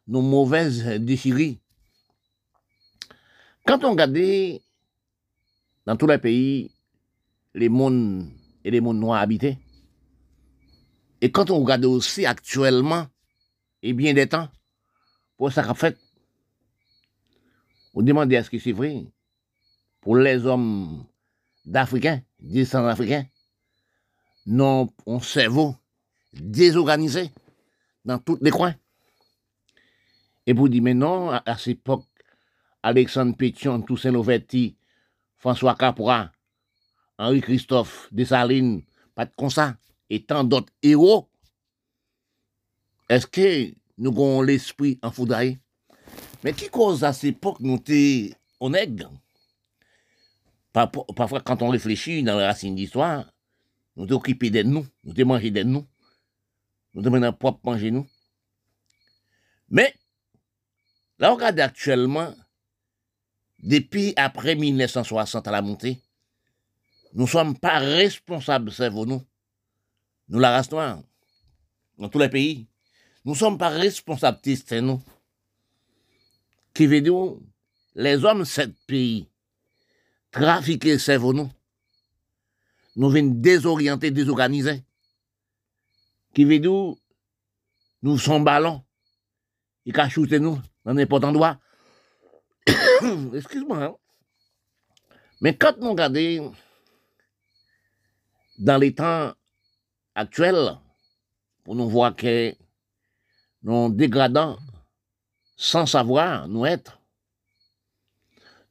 nos 0.05 0.21
mauvaises 0.21 0.83
déchirées. 0.99 1.57
Quand 3.65 3.85
on 3.85 3.91
regarde 3.91 4.19
dans 5.85 5.95
tous 5.95 6.07
les 6.07 6.17
pays, 6.17 6.71
les 7.53 7.69
mondes 7.69 8.29
et 8.65 8.69
les 8.69 8.81
mondes 8.81 8.99
noirs 8.99 9.21
habités, 9.21 9.57
Et 11.21 11.31
quand 11.31 11.49
on 11.49 11.61
regarde 11.61 11.85
aussi 11.85 12.25
actuellement, 12.25 13.07
et 13.81 13.93
bien 13.93 14.13
des 14.13 14.27
temps, 14.27 14.49
pour 15.37 15.53
ça 15.53 15.63
qu'a 15.63 15.73
fait, 15.73 15.97
on 17.93 18.01
demande 18.01 18.33
est-ce 18.33 18.49
que 18.49 18.59
c'est 18.59 18.73
vrai 18.73 19.05
pour 20.01 20.17
les 20.17 20.45
hommes 20.45 21.05
d'Africains, 21.63 22.21
descendants 22.41 22.89
africains, 22.89 23.25
non 24.47 24.87
un 25.05 25.19
cerveau 25.19 25.75
désorganisé 26.33 27.31
dans 28.05 28.17
tous 28.17 28.37
les 28.41 28.51
coins. 28.51 28.75
Et 30.45 30.53
vous 30.53 30.69
dites, 30.69 30.81
mais 30.81 30.93
non, 30.93 31.29
à, 31.29 31.57
cette 31.57 31.79
époque, 31.79 32.05
Alexandre 32.81 33.35
Pétion, 33.35 33.81
Toussaint 33.81 34.11
Louverty, 34.11 34.77
François 35.35 35.75
Capra, 35.75 36.31
Henri-Christophe 37.17 38.07
Dessalines, 38.11 38.83
pas 39.13 39.25
de 39.25 39.31
comme 39.35 39.49
et 40.09 40.23
tant 40.23 40.45
d'autres 40.45 40.71
héros, 40.81 41.29
est-ce 43.09 43.27
que 43.27 43.73
nous 43.97 44.11
avons 44.11 44.41
l'esprit 44.41 44.99
en 45.01 45.11
foudraille? 45.11 45.59
Mais 46.43 46.53
qui 46.53 46.69
cause 46.69 47.03
à 47.03 47.11
cette 47.11 47.35
époque 47.35 47.59
nous 47.59 47.81
sommes 47.85 48.35
honnêtes? 48.59 49.03
Parfois, 50.71 51.41
quand 51.41 51.61
on 51.61 51.69
réfléchit 51.69 52.23
dans 52.23 52.37
la 52.37 52.47
racine 52.47 52.75
d'histoire, 52.75 53.25
nous 53.97 54.13
occupés 54.13 54.51
de 54.51 54.61
nous, 54.61 54.85
nous 55.03 55.15
sommes 55.15 55.27
mangés 55.27 55.51
de 55.51 55.63
nous, 55.63 55.85
nous 56.93 57.03
sommes 57.03 57.17
notre 57.17 57.37
propre 57.37 57.59
manger 57.63 57.89
nous. 57.89 58.07
Mais, 59.69 59.93
là, 61.17 61.31
on 61.31 61.35
regarde 61.35 61.59
actuellement, 61.59 62.33
depuis 63.59 64.13
après 64.15 64.55
1960 64.55 65.47
à 65.47 65.51
la 65.51 65.61
montée, 65.63 65.99
nous 67.13 67.23
ne 67.23 67.27
sommes 67.27 67.57
pas 67.57 67.79
responsables, 67.79 68.71
c'est 68.71 68.91
nous. 68.91 69.25
Nous, 70.29 70.39
la 70.39 70.51
race 70.51 70.71
noire, 70.71 71.01
dans 71.97 72.09
tous 72.09 72.19
les 72.19 72.29
pays, 72.29 72.67
nous 73.25 73.33
ne 73.33 73.37
sommes 73.37 73.57
pas 73.57 73.69
responsables, 73.69 74.39
c'est 74.43 74.81
nous. 74.81 75.01
Qui 76.73 76.85
veut 76.85 77.01
dire, 77.01 77.35
les 77.95 78.23
hommes 78.23 78.39
de 78.39 78.43
ce 78.43 78.61
pays, 78.85 79.27
trafiquer 80.29 80.99
cerveau 80.99 81.33
nous. 81.33 81.49
Nous 82.97 83.11
venons 83.11 83.35
désorienter, 83.35 84.09
désorganiser. 84.09 84.83
Qui 86.33 86.45
veut 86.45 86.59
dire, 86.59 86.95
nous 88.01 88.17
sommes 88.17 88.43
ballons. 88.43 88.83
Ils 89.85 89.93
cachent 89.93 90.17
nous 90.17 90.59
dans 90.83 90.93
n'importe 90.93 91.23
endroit. 91.23 91.59
Excuse-moi. 93.35 93.83
Hein. 93.83 93.95
Mais 95.39 95.55
quand 95.55 95.77
nous 95.77 95.91
regardons 95.91 96.53
dans 98.57 98.77
les 98.77 98.95
temps 98.95 99.33
actuels, 100.15 100.77
pour 101.63 101.75
nous 101.75 101.89
voir 101.89 102.15
que 102.15 102.55
nous 103.61 103.93
dégradons 103.93 104.57
sans 105.55 105.85
savoir 105.85 106.47
nous 106.47 106.65
être, 106.65 106.99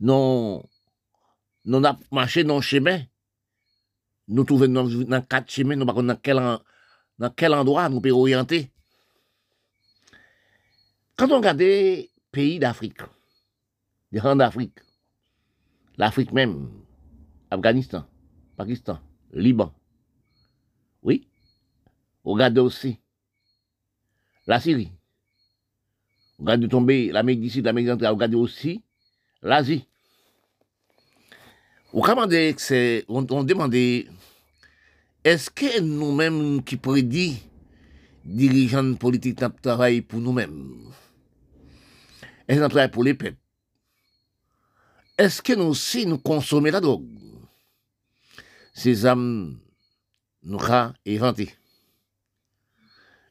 nous 0.01 0.65
nous 1.65 1.83
marché 2.11 2.43
dans 2.43 2.57
le 2.57 2.62
chemin. 2.62 3.03
Nous 4.29 4.45
trouvons 4.45 4.69
dans, 4.69 5.23
quatre 5.23 5.51
chemins, 5.51 5.77
nous 5.77 5.85
ne 5.85 6.09
dans 6.09 6.17
quel, 6.17 6.37
dans 7.19 7.31
quel 7.31 7.55
endroit 7.55 7.89
nous 7.89 8.01
pouvons 8.01 8.21
orienter? 8.21 8.71
Quand 11.17 11.31
on 11.31 11.37
regarde 11.37 11.59
les 11.59 12.11
pays 12.33 12.59
d'Afrique, 12.59 13.01
les 14.11 14.19
grands 14.19 14.37
d'Afrique, 14.37 14.81
l'Afrique 15.97 16.33
même, 16.33 16.71
Afghanistan, 17.51 18.05
Pakistan, 18.57 18.99
Liban, 19.33 19.73
oui, 21.03 21.29
on 22.25 22.33
regarde 22.33 22.59
aussi 22.59 22.99
la 24.47 24.61
Syrie, 24.61 24.93
on 26.39 26.43
regarde 26.45 26.69
tomber 26.69 27.12
l'Amérique 27.12 27.51
Sud, 27.51 27.65
l'Amérique 27.65 27.91
centrale, 27.91 28.11
on 28.11 28.17
regarde 28.17 28.35
aussi 28.35 28.83
l'Asie. 29.41 29.87
On 31.99 33.43
demandait, 33.43 34.07
est-ce 35.25 35.49
que 35.49 35.81
nous-mêmes 35.81 36.63
qui 36.63 36.77
prédit 36.77 37.43
dirigeants 38.23 38.93
politiques 38.97 39.41
travaillent 39.63 40.03
pour 40.03 40.21
nous-mêmes? 40.21 40.93
Est-ce 42.47 42.61
qu'on 42.61 42.69
travaille 42.69 42.91
pour 42.91 43.03
les 43.03 43.15
peuples? 43.15 43.39
Est-ce 45.17 45.41
que 45.41 45.55
nous 45.55 45.65
aussi 45.65 46.05
nous 46.05 46.19
consommons 46.19 46.71
la 46.71 46.83
drogue? 46.83 47.09
Ces 48.75 49.07
âmes 49.07 49.59
nous 50.43 50.63
avons 50.63 50.93
inventé. 51.09 51.55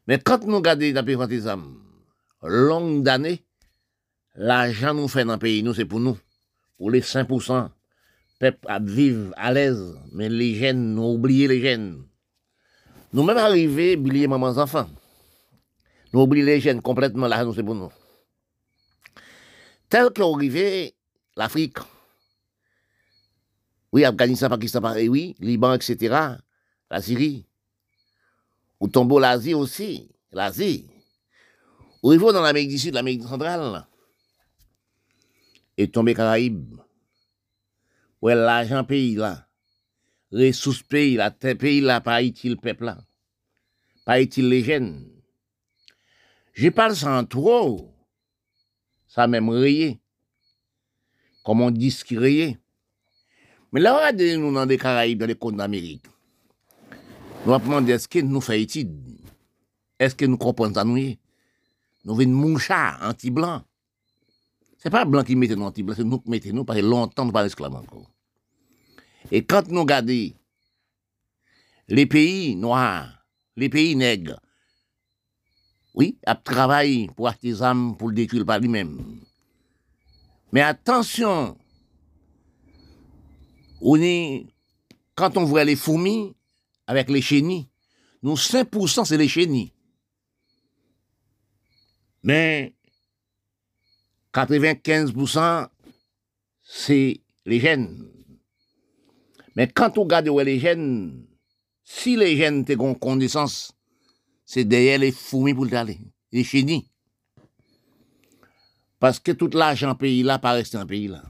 Mais 0.08 0.17
quand 0.17 0.43
nous 0.43 0.56
regardons 0.56 0.91
dans 0.91 1.28
les 1.28 1.47
âmes, 1.47 1.84
longue 2.41 3.04
d'années, 3.04 3.45
l'argent 4.34 4.95
nous 4.95 5.08
fait 5.08 5.23
dans 5.23 5.34
le 5.34 5.39
pays, 5.39 5.62
nous, 5.62 5.75
c'est 5.75 5.86
pour 5.86 5.99
nous, 5.99 6.17
pour 6.80 6.89
les 6.89 7.01
5% 7.01 7.69
à 8.67 8.79
vivre 8.79 9.34
à 9.36 9.51
l'aise, 9.51 9.97
mais 10.12 10.29
les 10.29 10.55
jeunes, 10.55 10.95
nous 10.95 11.03
oublié 11.03 11.47
les 11.47 11.62
jeunes. 11.62 12.05
Nous 13.13 13.23
même 13.23 13.38
arrivés, 13.38 13.95
oublier 13.95 14.27
maman 14.27 14.58
enfants. 14.58 14.89
Nous 16.12 16.21
oublions 16.21 16.45
les 16.45 16.60
jeunes 16.60 16.81
complètement, 16.81 17.27
là, 17.27 17.43
nous 17.43 17.53
c'est 17.53 17.63
pour 17.63 17.75
nous. 17.75 17.91
Tel 19.89 20.10
arrivé 20.17 20.95
l'Afrique, 21.36 21.77
oui, 23.91 24.03
Afghanistan, 24.03 24.49
Pakistan, 24.49 24.81
oui, 25.08 25.36
Liban, 25.39 25.73
etc., 25.73 26.13
la 26.89 27.01
Syrie, 27.01 27.45
ou 28.79 28.88
tombeau 28.88 29.19
l'Asie 29.19 29.53
aussi, 29.53 30.10
l'Asie, 30.31 30.89
au 32.03 32.12
niveau 32.12 32.34
dans 32.34 32.41
l'Amérique 32.41 32.69
du 32.69 32.77
Sud, 32.77 32.93
l'Amérique 32.93 33.23
centrale, 33.23 33.88
et 35.77 35.89
tombé 35.89 36.13
Caraïbes, 36.13 36.79
wè 38.25 38.33
l'ajan 38.33 38.88
peyi 38.89 39.15
la, 39.21 39.35
resous 40.33 40.81
peyi 40.89 41.17
la, 41.19 41.29
te 41.29 41.53
peyi 41.59 41.83
la 41.85 41.99
pa 42.03 42.17
itil 42.25 42.57
pepla, 42.61 42.95
pa 44.07 44.17
itil 44.21 44.49
le 44.49 44.61
jen. 44.65 44.88
Je 46.57 46.71
pal 46.73 46.95
san 46.97 47.27
tro, 47.29 47.59
sa 49.11 49.27
mèm 49.29 49.51
reye, 49.53 49.95
komon 51.45 51.75
diski 51.75 52.17
reye. 52.17 52.55
Men 53.69 53.85
la 53.85 53.93
wè 53.97 54.13
de 54.15 54.31
nou 54.39 54.55
nan 54.55 54.69
de 54.71 54.79
Karaib, 54.81 55.21
de 55.21 55.29
le 55.29 55.38
kon 55.38 55.59
d'Amerik, 55.59 56.07
nou 57.43 57.53
apman 57.53 57.85
de 57.85 57.93
eske 57.93 58.23
nou 58.25 58.41
fè 58.41 58.57
itid, 58.63 58.89
eske 60.01 60.25
nou 60.31 60.41
kompon 60.41 60.73
sa 60.73 60.88
nou 60.88 60.97
ye, 60.97 61.19
nou 62.07 62.17
ven 62.17 62.33
moun 62.33 62.57
cha 62.57 62.95
anti-blan. 63.05 63.61
Se 64.81 64.89
pa 64.93 65.03
blan 65.05 65.25
ki 65.27 65.38
mette 65.38 65.57
nou 65.59 65.69
anti-blan, 65.69 65.97
se 65.97 66.07
nou 66.07 66.23
ki 66.23 66.31
mette 66.31 66.55
nou, 66.55 66.65
pari 66.65 66.81
lontan 66.85 67.27
nou 67.27 67.35
pari 67.35 67.51
esklav 67.51 67.75
anko. 67.77 68.05
Et 69.31 69.43
quand 69.43 69.67
nous 69.67 69.81
regardons 69.81 70.31
les 71.88 72.05
pays 72.05 72.55
noirs, 72.55 73.25
les 73.55 73.69
pays 73.69 73.95
nègres, 73.95 74.39
oui, 75.93 76.17
à 76.25 76.35
travailler 76.35 77.09
pour 77.15 77.27
acheter 77.27 77.61
âmes 77.61 77.95
pour 77.97 78.09
le 78.09 78.15
détruire 78.15 78.45
par 78.45 78.59
lui-même. 78.59 79.21
Mais 80.51 80.61
attention, 80.61 81.57
on 83.81 83.99
est, 84.01 84.45
quand 85.15 85.38
on 85.38 85.45
voit 85.45 85.63
les 85.63 85.75
fourmis 85.75 86.35
avec 86.88 87.09
les 87.09 87.21
chenilles, 87.21 87.69
nous 88.23 88.35
5% 88.35 89.05
c'est 89.05 89.17
les 89.17 89.27
chenilles. 89.27 89.71
Mais 92.23 92.73
95% 94.33 95.69
c'est 96.63 97.21
les 97.45 97.59
gènes. 97.59 98.14
Men 99.55 99.71
kant 99.71 99.95
ou 99.97 100.07
gade 100.09 100.33
wè 100.33 100.43
le 100.47 100.57
jen, 100.59 100.83
si 101.87 102.15
le 102.19 102.27
jen 102.35 102.63
te 102.67 102.75
kon 102.79 102.97
kondisans, 102.99 103.71
se 104.45 104.65
deye 104.67 104.97
le 105.01 105.11
foumi 105.15 105.55
pou 105.55 105.65
l'tale. 105.65 105.95
E 106.35 106.43
chini. 106.43 106.81
Paske 108.99 109.35
tout 109.39 109.55
l'ajan 109.55 109.95
peyi 109.99 110.23
la 110.27 110.37
pa 110.43 110.55
reste 110.57 110.75
an 110.79 110.87
peyi 110.89 111.07
la. 111.11 111.21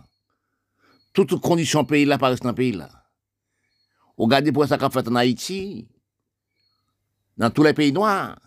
Tout 1.15 1.37
kondisyon 1.43 1.85
peyi 1.87 2.07
la 2.09 2.17
pa 2.21 2.31
reste 2.33 2.49
an 2.49 2.57
peyi 2.57 2.73
la. 2.79 2.89
Ou 4.17 4.29
gade 4.31 4.53
pou 4.55 4.65
sa 4.65 4.79
ka 4.79 4.89
fèt 4.89 5.11
an 5.11 5.19
Haiti, 5.19 5.85
nan 7.37 7.51
tout 7.51 7.67
le 7.67 7.75
peyi 7.75 7.91
noir, 7.93 8.37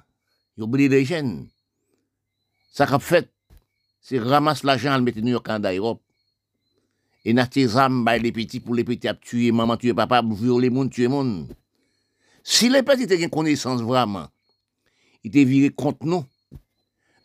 yo 0.57 0.67
bli 0.67 0.89
le 0.89 1.03
jen. 1.05 1.33
Sa 2.73 2.89
ka 2.89 2.99
fèt, 2.99 3.31
se 4.01 4.19
ramasse 4.23 4.65
l'ajan 4.65 4.97
al 4.97 5.05
mette 5.05 5.21
New 5.21 5.37
York 5.37 5.51
an 5.53 5.63
da 5.63 5.75
Europe. 5.77 6.03
E 7.27 7.35
nate 7.35 7.65
zam 7.67 8.05
bay 8.07 8.21
le 8.23 8.31
peti 8.35 8.61
pou 8.63 8.77
le 8.79 8.85
peti 8.87 9.11
ap 9.11 9.21
tue 9.25 9.51
maman, 9.53 9.79
tue 9.81 9.95
papa, 9.97 10.23
pou 10.23 10.39
viole 10.39 10.71
moun, 10.71 10.91
tue 10.93 11.09
moun. 11.11 11.49
Si 12.47 12.71
le 12.71 12.85
peti 12.87 13.09
te 13.11 13.19
gen 13.21 13.33
konesans 13.33 13.83
vraman, 13.85 14.29
i 15.27 15.33
te 15.33 15.43
vire 15.49 15.73
kont 15.75 16.07
nou. 16.07 16.25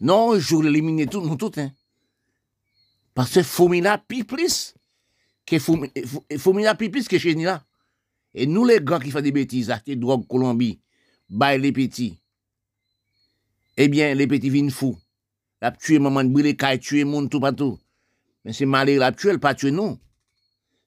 Non, 0.04 0.34
jou 0.40 0.62
l'elimine 0.62 1.06
tout, 1.08 1.24
nou 1.24 1.38
tout, 1.40 1.56
hein. 1.62 1.70
Pase 3.14 3.44
fomina 3.46 4.00
pi 4.02 4.24
plis, 4.28 4.74
ke 5.48 5.60
fomina 5.62 6.74
pi 6.76 6.90
plis 6.92 7.08
ke 7.08 7.22
chenila. 7.22 7.60
E 8.34 8.48
nou 8.50 8.66
le 8.66 8.80
gran 8.82 9.00
ki 9.04 9.14
fa 9.14 9.22
de 9.22 9.32
betiz, 9.32 9.70
ate 9.72 9.96
drog 10.02 10.26
Kolombi, 10.28 10.74
bay 11.30 11.62
le 11.62 11.70
peti. 11.76 12.10
Ebyen, 13.78 14.12
eh 14.12 14.18
le 14.18 14.28
peti 14.30 14.50
vin 14.54 14.74
fou. 14.74 14.98
Ap 15.64 15.78
tue 15.80 16.02
maman, 16.02 16.34
bile 16.34 16.58
kay, 16.58 16.82
tue 16.82 17.06
moun, 17.06 17.30
tout 17.30 17.40
patou. 17.40 17.78
Mais 18.46 18.54
c'est 18.54 18.66
malé 18.66 18.98
la 18.98 19.12
pas 19.12 19.56
tuer 19.56 19.72
nous. 19.72 19.98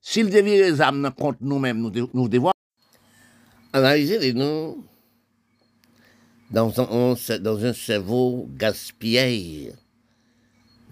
S'il 0.00 0.26
devait 0.30 0.70
les 0.70 0.80
âmes 0.80 1.10
contre 1.16 1.38
nous-mêmes, 1.40 1.80
nous, 2.12 2.28
devons 2.28 2.52
analyser 3.72 4.18
les 4.18 4.32
nous 4.32 4.84
dans 6.50 6.72
un, 6.80 7.16
cerveau 7.72 8.48
gaspillé, 8.56 9.72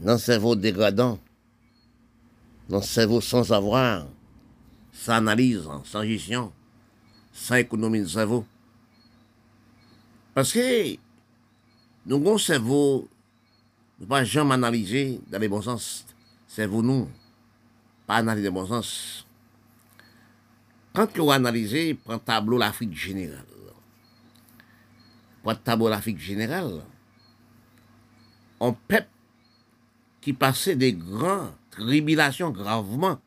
dans 0.01 0.15
un 0.15 0.19
cerveau 0.19 0.57
dégradant, 0.57 1.21
dans 2.69 2.79
un 2.79 2.83
cerveau 2.83 3.21
sans 3.21 3.53
avoir, 3.53 4.09
sans 4.93 5.13
analyse, 5.13 5.63
sans 5.85 6.03
gestion, 6.03 6.53
sans 7.33 7.57
économie 7.57 8.01
de 8.01 8.07
cerveau. 8.07 8.45
Parce 10.35 10.53
que 10.53 10.97
nous 12.07 12.17
avons 12.17 12.35
un 12.35 12.39
cerveau, 12.39 13.09
nous 14.01 14.07
ne 14.07 14.09
pas 14.09 14.25
jamais 14.25 14.55
analyser 14.55 15.21
dans 15.31 15.39
les 15.39 15.49
bons 15.49 15.63
sens. 15.63 16.05
Cerveau 16.55 16.83
nous, 16.83 17.09
pas 18.07 18.19
analyser 18.19 18.45
les 18.45 18.55
bons 18.55 18.69
sens. 18.69 19.27
Quand 20.93 21.09
vous 21.19 21.33
analysez, 21.33 21.95
prend 21.95 22.21
tableau 22.21 22.59
l'Afrique 22.59 22.95
générale. 22.95 23.45
Pour 25.43 25.61
tableau 25.61 25.89
l'Afrique 25.89 26.21
générale, 26.21 26.85
on 28.61 28.73
peuple 28.73 29.09
qui 30.21 30.33
passait 30.33 30.77
des 30.77 30.93
grandes 30.93 31.55
tribulations 31.73 32.51
gravement 32.51 33.19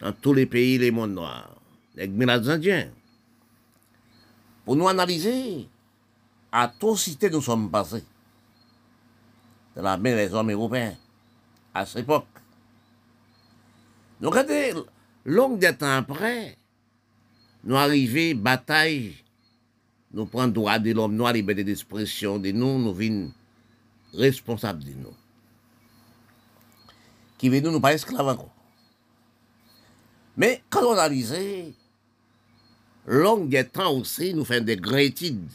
dans 0.00 0.12
tous 0.12 0.34
les 0.34 0.46
pays, 0.46 0.76
les 0.76 0.90
mondes 0.90 1.14
noirs, 1.14 1.54
les 1.94 2.08
Gménades 2.08 2.48
indiens. 2.48 2.90
Pour 4.64 4.74
nous 4.74 4.88
analyser, 4.88 5.68
à 6.50 6.62
atrocité 6.62 7.30
nous 7.30 7.40
sommes 7.40 7.70
passés. 7.70 8.04
De 9.76 9.82
la 9.82 9.96
main 9.96 10.16
des 10.16 10.34
hommes 10.34 10.50
européens, 10.50 10.96
à 11.74 11.86
cette 11.86 12.02
époque. 12.04 12.26
Donc, 14.20 14.34
regardez, 14.34 14.74
long 15.24 15.56
des 15.56 15.74
temps 15.74 15.96
après, 15.96 16.56
nous 17.64 17.76
arrivons, 17.76 18.40
bataille, 18.40 19.14
nous 20.12 20.26
prenons 20.26 20.48
droit 20.48 20.78
de 20.78 20.92
l'homme 20.92 21.14
noir, 21.14 21.32
liberté 21.32 21.64
d'expression 21.64 22.38
de 22.38 22.50
nous, 22.50 22.78
nous 22.78 22.92
venons 22.92 23.32
responsables 24.12 24.84
de 24.84 24.92
nous. 24.92 25.14
Qui 27.38 27.48
veut 27.48 27.60
nous, 27.60 27.70
nous 27.70 27.80
pas 27.80 27.94
esclaves. 27.94 28.36
Mais 30.36 30.62
quand 30.68 30.84
on 30.84 30.92
analyse, 30.92 31.34
long 33.06 33.44
des 33.44 33.66
temps 33.66 33.92
aussi, 33.92 34.34
nous 34.34 34.44
faisons 34.44 34.64
des 34.64 34.76
grand 34.76 34.98
études 34.98 35.48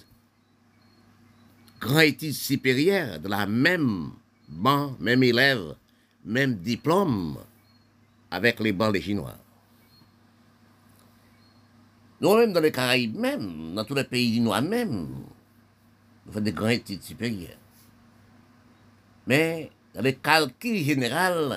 supérieures 2.34 3.20
de 3.20 3.28
la 3.28 3.46
même 3.46 4.12
banc, 4.48 4.96
même 5.00 5.24
élève, 5.24 5.76
même 6.26 6.56
diplôme 6.56 7.38
avec 8.32 8.60
les 8.60 8.74
bancs 8.74 8.94
des 8.94 9.02
Chinois. 9.02 9.36
Nous-mêmes, 12.20 12.54
dans 12.54 12.62
les 12.62 12.72
Caraïbes 12.72 13.16
même, 13.16 13.76
dans 13.76 13.84
tous 13.84 13.94
les 13.94 14.04
pays 14.04 14.34
chinois 14.34 14.62
même, 14.62 15.08
nous 16.26 16.32
faisons 16.32 16.44
des 16.44 16.54
grandes 16.54 16.72
études 16.72 17.04
supérieures. 17.04 17.58
Mais 19.28 19.70
dans 19.94 20.02
les 20.02 20.16
calculs 20.16 20.84
généraux, 20.84 21.56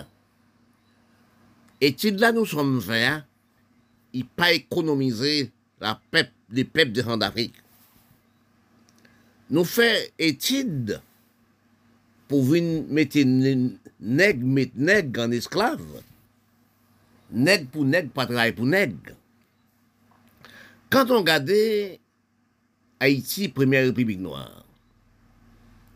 études 1.81 2.19
là 2.19 2.33
nous 2.33 2.45
sommes 2.45 2.81
faits, 2.81 3.09
hein, 3.09 3.25
il 4.13 4.27
pas 4.27 4.53
économiser 4.53 5.53
la 5.81 6.01
pep, 6.11 6.31
les 6.51 6.65
peuples 6.65 6.93
de 6.93 7.17
d'Afrique 7.17 7.55
nous 9.51 9.65
faisons 9.65 10.11
étude 10.19 11.01
pou 12.29 12.45
vin 12.45 12.85
mette 12.93 13.25
neg, 13.25 14.43
mette 14.45 14.77
neg 14.77 15.19
an 15.21 15.35
esklav. 15.37 15.83
Neg 17.33 17.69
pou 17.73 17.89
neg, 17.89 18.13
patray 18.17 18.55
pou 18.57 18.69
neg. 18.69 19.13
Kanton 20.93 21.25
gade 21.27 21.59
Haiti, 22.99 23.51
Premier 23.53 23.85
Republik 23.91 24.19
Noir, 24.23 24.65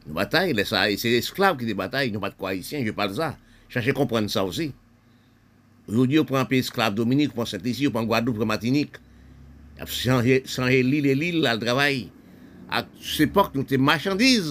nou 0.05 0.19
batay, 0.19 0.53
lè 0.55 0.67
sa, 0.69 0.85
se 1.01 1.11
esklav 1.17 1.57
ki 1.59 1.67
de 1.67 1.75
batay, 1.79 2.13
nou 2.13 2.23
bat 2.23 2.37
kwa 2.39 2.53
Haitien, 2.53 2.85
je 2.85 2.93
pal 2.95 3.15
za, 3.17 3.33
chache 3.73 3.95
komprenn 3.97 4.29
sa 4.31 4.45
osi. 4.47 4.69
Jodi 5.89 6.19
yo 6.19 6.27
pran 6.29 6.47
pe 6.49 6.61
esklav 6.63 6.95
Dominik, 6.95 7.33
pran 7.35 7.49
Saint-Esi, 7.49 7.89
yo 7.89 7.95
pran 7.95 8.07
Guadeloupe, 8.07 8.39
pran 8.39 8.53
Martinique, 8.53 9.01
ap 9.81 9.91
chanje 9.91 10.83
l'il 10.85 11.09
et 11.09 11.17
l'il 11.19 11.47
al 11.49 11.61
travay. 11.63 12.05
Ak 12.73 12.89
sepok 13.03 13.57
nou 13.57 13.67
te 13.69 13.81
machandiz, 13.81 14.47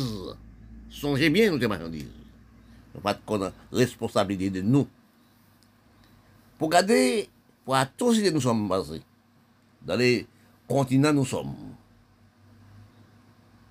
Songez 1.01 1.31
bien, 1.31 1.49
nous 1.49 1.57
étions 1.57 1.67
marchandises. 1.67 2.05
Nous 2.93 3.01
pas 3.01 3.15
de 3.15 3.51
responsabilité 3.71 4.51
de 4.51 4.61
nous. 4.61 4.87
Pour 6.59 6.69
garder, 6.69 7.27
pour 7.65 7.75
tous 7.97 8.21
nous 8.21 8.39
sommes 8.39 8.67
basés, 8.67 9.01
dans 9.81 9.95
les 9.95 10.27
continents 10.67 11.11
nous 11.11 11.25
sommes, 11.25 11.55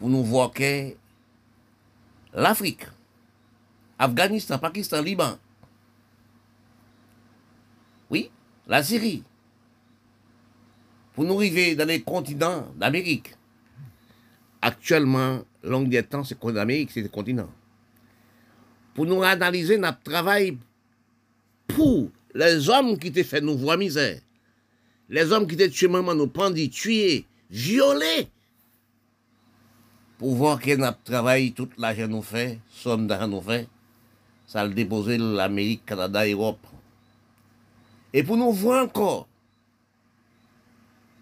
pour 0.00 0.08
nous 0.08 0.24
voir 0.24 0.50
que 0.50 0.92
l'Afrique, 2.34 2.84
Afghanistan, 3.96 4.58
Pakistan, 4.58 5.00
Liban, 5.00 5.38
oui, 8.10 8.28
la 8.66 8.82
Syrie, 8.82 9.22
pour 11.14 11.22
nous 11.22 11.36
arriver 11.36 11.76
dans 11.76 11.86
les 11.86 12.02
continents 12.02 12.66
d'Amérique, 12.76 13.36
Actuellement, 14.62 15.40
longue 15.62 15.88
des 15.88 16.02
temps, 16.02 16.24
c'est 16.24 16.38
qu'on 16.38 16.56
Amérique, 16.56 16.90
c'est 16.92 17.02
le 17.02 17.08
continent. 17.08 17.50
Pour 18.94 19.06
nous 19.06 19.22
analyser 19.22 19.78
notre 19.78 20.02
travail 20.02 20.58
pour 21.68 22.10
les 22.34 22.68
hommes 22.68 22.98
qui 22.98 23.12
t'ont 23.12 23.24
fait 23.24 23.40
nous 23.40 23.56
voir 23.56 23.78
misère, 23.78 24.20
les 25.08 25.32
hommes 25.32 25.46
qui 25.46 25.56
t'ont 25.56 25.68
tué 25.68 25.88
maman, 25.88 26.14
nous 26.14 26.26
pendus, 26.26 26.70
tués, 26.70 27.24
violés, 27.50 28.28
pour 30.18 30.34
voir 30.34 30.60
que 30.60 30.76
notre 30.76 31.02
travail, 31.02 31.52
toute 31.52 31.78
l'argent 31.78 32.08
nous 32.08 32.22
fait, 32.22 32.58
somme 32.70 33.06
d'argent 33.06 33.28
nous 33.28 33.40
fait, 33.40 33.68
ça 34.46 34.64
le 34.66 34.74
déposer 34.74 35.16
l'Amérique, 35.16 35.86
Canada, 35.86 36.28
Europe. 36.28 36.66
Et 38.12 38.22
pour 38.22 38.36
nous 38.36 38.52
voir 38.52 38.84
encore, 38.84 39.28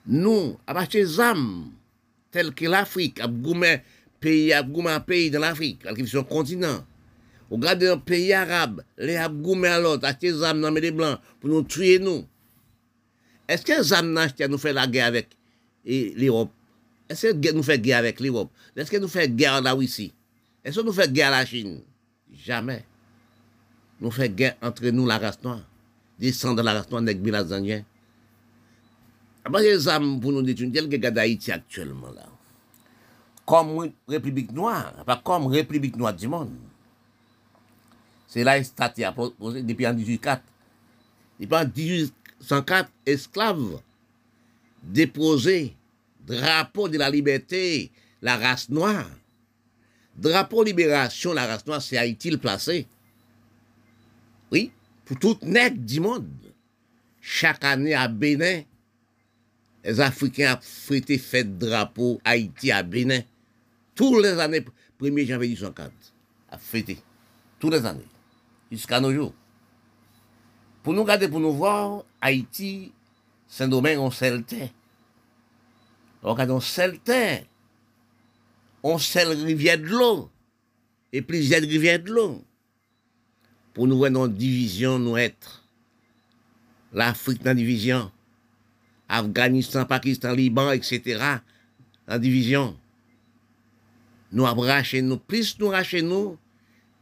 nous, 0.07 0.59
à 0.67 0.75
partir 0.75 1.07
des 1.07 1.21
âmes, 1.21 1.71
telles 2.31 2.55
que 2.55 2.65
l'Afrique, 2.65 3.21
à 3.21 3.29
peyi 4.23 4.53
ap 4.57 4.71
goume 4.73 4.93
an 4.93 5.05
peyi 5.05 5.31
dan 5.33 5.45
l'Afrik, 5.45 5.87
al 5.87 5.97
ki 5.97 6.07
fi 6.07 6.17
son 6.17 6.27
kontinant. 6.29 6.87
Ou 7.49 7.61
gade 7.63 7.89
an 7.89 8.01
peyi 8.05 8.35
Arab, 8.37 8.83
le 9.01 9.17
ap 9.21 9.37
goume 9.45 9.71
alot, 9.71 10.05
achte 10.09 10.33
zam 10.37 10.61
nan 10.61 10.75
me 10.75 10.83
de 10.85 10.93
blan, 10.95 11.17
pou 11.41 11.51
nou 11.53 11.65
tuye 11.65 11.97
nou. 12.03 12.27
Eske 13.49 13.79
zam 13.89 14.13
nan 14.13 14.27
achte 14.27 14.49
nou 14.51 14.61
fe 14.61 14.75
la 14.77 14.85
gey 14.91 15.01
avèk 15.07 15.33
e, 15.85 16.13
l'Europe? 16.19 16.53
Eske 17.09 17.55
nou 17.57 17.65
fe 17.65 17.79
gey 17.81 17.97
avèk 17.97 18.21
l'Europe? 18.21 18.53
Eske 18.77 19.01
nou 19.01 19.09
fe 19.09 19.25
gey 19.33 19.49
an 19.49 19.65
la 19.65 19.73
Wisi? 19.79 20.11
Eske 20.61 20.85
nou 20.85 20.93
fe 20.93 21.09
gey 21.09 21.25
an 21.25 21.33
la 21.33 21.47
Chine? 21.49 21.81
Jamè. 22.45 22.83
Nou 24.03 24.13
fe 24.15 24.29
gey 24.29 24.53
entre 24.61 24.93
nou 24.93 25.09
la 25.09 25.17
rase 25.23 25.41
noa. 25.47 25.63
Disan 26.21 26.59
de 26.59 26.67
la 26.67 26.77
rase 26.77 26.93
noa 26.93 27.01
nek 27.07 27.25
bilazanyen. 27.25 27.87
Apan 29.49 29.65
se 29.65 29.79
zam 29.89 30.19
pou 30.21 30.35
nou 30.35 30.45
detoun 30.45 30.75
tel 30.75 30.93
ge 30.93 31.01
gade 31.01 31.25
Haiti 31.25 31.55
aktuelman 31.57 32.13
la. 32.13 32.28
Comme 33.49 33.91
République 34.07 34.53
noire, 34.53 34.93
pas 35.07 35.23
comme 35.25 35.47
République 35.47 35.97
noire 35.97 36.13
du 36.13 36.29
monde. 36.29 36.53
C'est 38.27 38.45
là 38.45 38.63
statut 38.63 39.05
a 39.05 39.13
posé 39.13 39.63
depuis 39.63 39.87
en 39.87 39.95
1804. 39.95 40.43
Depuis 41.41 41.57
en 41.57 41.65
1804, 41.65 42.91
esclaves 43.07 43.81
déposé 44.83 45.75
drapeau 46.27 46.91
de 46.91 46.99
la 46.99 47.09
liberté, 47.09 47.91
la 48.21 48.37
race 48.37 48.69
noire. 48.69 49.09
Drapeau 50.15 50.63
libération, 50.63 51.33
la 51.33 51.47
race 51.47 51.67
noire, 51.67 51.81
c'est 51.81 51.97
Haïti 51.97 52.31
le 52.31 52.37
placé. 52.37 52.87
Oui, 54.53 54.71
pour 55.07 55.19
toute 55.19 55.43
nègre 55.43 55.79
du 55.79 56.01
monde. 56.01 56.29
Chaque 57.23 57.65
année 57.65 57.95
à 57.95 58.09
Bénin, 58.09 58.61
les 59.83 60.01
Africains 60.01 60.57
ont 60.57 60.61
fêté 60.61 61.17
fête 61.17 61.57
drapeau 61.57 62.21
Haïti 62.27 62.71
à 62.71 62.83
Bénin. 62.83 63.23
Tous 63.99 64.21
les 64.21 64.39
années, 64.39 64.65
1er 65.01 65.27
janvier 65.27 65.49
1804, 65.49 65.91
a 66.51 66.57
fêté. 66.57 66.99
Tous 67.59 67.69
les 67.69 67.85
années. 67.85 68.07
Jusqu'à 68.71 69.01
nos 69.01 69.13
jours. 69.13 69.35
Pour 70.85 70.93
nous 70.93 71.03
regarder, 71.03 71.27
pour 71.27 71.41
nous 71.41 71.53
voir, 71.53 72.05
Haïti, 72.21 72.93
Saint-Domingue, 73.49 73.99
on 73.99 74.13
celtait. 74.13 74.71
On 76.23 76.31
regarde, 76.31 76.53
on 76.53 76.61
celtait. 76.61 77.45
On 78.85 78.99
selle 78.99 79.31
rivière 79.31 79.79
de 79.79 79.87
l'eau. 79.87 80.31
Et 81.13 81.21
plusieurs 81.21 81.63
rivières 81.63 81.99
de 81.99 82.13
l'eau. 82.13 82.45
Pour 83.75 83.89
nous 83.89 83.99
voir 83.99 84.13
dans 84.13 84.29
division, 84.29 85.01
nous 85.01 85.17
être. 85.17 85.65
L'Afrique 86.93 87.43
dans 87.43 87.57
division. 87.57 88.13
Afghanistan, 89.09 89.85
Pakistan, 89.87 90.35
Liban, 90.35 90.71
etc. 90.71 91.41
la 92.07 92.19
division. 92.21 92.79
Nou 94.35 94.49
ap 94.49 94.61
rache 94.61 95.01
nou, 95.05 95.21
plis 95.31 95.55
nou 95.61 95.73
rache 95.73 96.03
nou, 96.05 96.37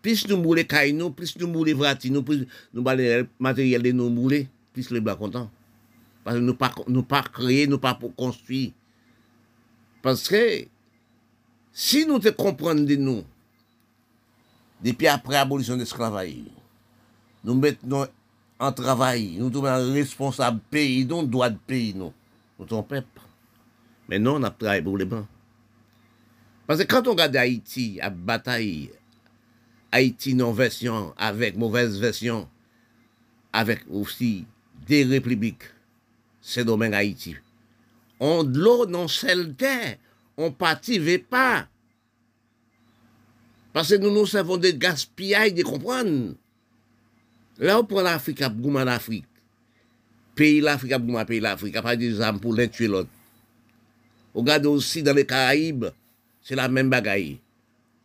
plis 0.05 0.23
nou 0.31 0.39
moule 0.39 0.63
kay 0.69 0.93
nou, 0.95 1.11
plis 1.17 1.35
nou 1.41 1.51
moule 1.51 1.75
vrati 1.79 2.13
nou, 2.15 2.23
plis 2.27 2.45
nou 2.71 2.85
bale 2.87 3.27
materyel 3.43 3.83
de 3.89 3.95
nou 3.97 4.13
moule, 4.15 4.45
plis 4.77 4.93
le 4.95 5.03
bla 5.03 5.17
kontan. 5.19 5.49
Paske 6.27 6.43
nou 6.43 6.59
pa, 6.59 6.71
nou 6.87 7.07
pa 7.07 7.25
kreye, 7.27 7.67
nou 7.71 7.83
pa 7.83 7.97
konstwi. 8.19 8.69
Paske, 10.05 10.43
si 11.75 12.05
nou 12.07 12.23
te 12.23 12.31
komprende 12.37 12.87
de 12.93 13.01
nou, 13.03 13.25
depi 14.87 15.11
apre 15.11 15.41
abolisyon 15.41 15.83
de 15.83 15.89
sklavay, 15.89 16.37
nou 17.47 17.59
met 17.59 17.83
nou 17.83 18.07
an 18.63 18.75
travay, 18.77 19.33
nou 19.41 19.51
tou 19.53 19.67
men 19.67 19.93
responsable 19.97 20.63
peyi, 20.73 21.03
nou 21.09 21.27
doa 21.29 21.51
de 21.53 21.59
peyi 21.69 21.91
nou, 21.99 22.15
nou 22.57 22.71
ton 22.71 22.87
pep. 22.87 23.09
Men 24.07 24.23
nou, 24.23 24.39
nou 24.39 24.49
ap 24.49 24.59
travay 24.63 24.85
pou 24.87 24.99
le 24.99 25.09
ban. 25.11 25.27
Parce 26.67 26.81
que 26.81 26.87
quand 26.87 27.07
on 27.07 27.13
regarde 27.13 27.37
Haïti 27.37 27.99
à 28.01 28.11
bataille, 28.11 28.91
Haïti 29.93 30.35
non-version, 30.35 31.15
avec 31.17 31.57
mauvaise 31.57 31.99
version, 31.99 32.49
avec 33.53 33.81
aussi 33.89 34.45
des 34.87 35.05
républiques, 35.05 35.65
c'est 36.41 36.65
domaine 36.65 36.95
Haïti. 36.95 37.37
On 38.19 38.45
de 38.45 38.59
l'eau 38.59 38.87
non 38.87 39.09
celle 39.09 39.55
terre, 39.55 39.97
on 40.37 40.51
partivait 40.51 41.19
pas. 41.19 41.69
Parce 43.73 43.91
que 43.91 43.97
nous 43.97 44.11
nous 44.11 44.27
savons 44.27 44.57
des 44.57 44.75
gaspillages, 44.75 45.55
de 45.55 45.63
comprendre. 45.63 46.35
Là, 47.59 47.79
on 47.79 47.85
prend 47.85 48.03
l'Afrique, 48.03 48.43
à 48.43 48.49
Gouma 48.49 48.85
l'Afrique. 48.85 49.27
Pays 50.35 50.61
l'Afrique, 50.61 50.93
à 50.93 50.99
Gouma, 50.99 51.25
pays 51.25 51.41
l'Afrique, 51.41 51.77
après 51.77 51.97
des 51.97 52.21
armes 52.21 52.41
pour 52.41 52.55
l'un 52.55 52.69
tuer 52.69 52.89
l'autre. 52.89 53.11
On 54.35 54.41
regarde 54.41 54.67
aussi 54.67 55.03
dans 55.03 55.15
les 55.15 55.27
Caraïbes, 55.27 55.87
se 56.47 56.59
la 56.59 56.69
men 56.71 56.91
bagayi. 56.93 57.41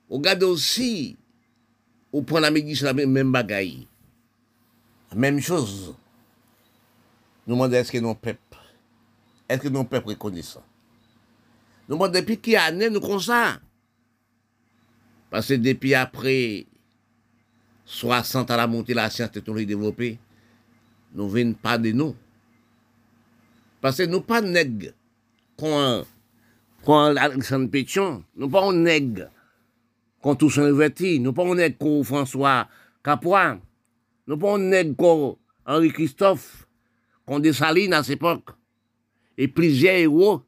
Ou 0.09 0.19
gade 0.23 0.47
osi, 0.49 1.15
ou 2.09 2.25
pran 2.25 2.41
la 2.43 2.51
medis 2.53 2.81
la 2.85 2.95
men 2.97 3.29
bagayi. 3.33 3.85
Mem 5.13 5.37
chouz. 5.43 5.91
Nou 7.45 7.59
mande 7.59 7.77
eske 7.79 8.01
nou 8.01 8.17
pep. 8.17 8.39
Eske 9.51 9.69
nou 9.69 9.85
pep 9.89 10.09
rekonesa. 10.09 10.63
Nou 11.89 11.99
mande 11.99 12.19
depi 12.19 12.37
ki 12.39 12.57
ane 12.59 12.89
nou 12.89 13.03
konsa. 13.03 13.59
Pase 15.31 15.57
depi 15.59 15.93
apre 15.95 16.35
60 17.91 18.51
a 18.51 18.57
la 18.59 18.67
monte 18.71 18.95
la 18.95 19.09
siyans 19.11 19.31
teknoloji 19.33 19.67
devlopi, 19.69 20.13
nou 21.15 21.31
ven 21.31 21.53
pa 21.55 21.77
de 21.79 21.91
nou. 21.95 22.15
Pase 23.83 24.07
nou 24.07 24.23
pa 24.23 24.39
neg 24.43 24.89
kon 25.59 25.75
an 25.75 26.03
quand 26.85 27.15
Alexandre 27.15 27.69
Pétion, 27.69 28.23
nous 28.35 28.49
pas 28.49 28.71
nègres 28.71 29.29
quand 30.21 30.35
Toussaint 30.35 30.71
Verti, 30.71 31.19
nous 31.19 31.33
pas 31.33 31.45
nègres 31.53 31.77
quand 31.79 32.03
François 32.03 32.67
Capois, 33.03 33.59
nous 34.27 34.37
pas 34.37 34.57
nègres 34.57 34.95
quand 34.97 35.37
Henri 35.65 35.91
Christophe, 35.91 36.67
quand 37.25 37.39
Dessalines 37.39 37.93
à 37.93 38.03
cette 38.03 38.15
époque, 38.15 38.49
et 39.37 39.47
plusieurs 39.47 39.95
héros 39.95 40.41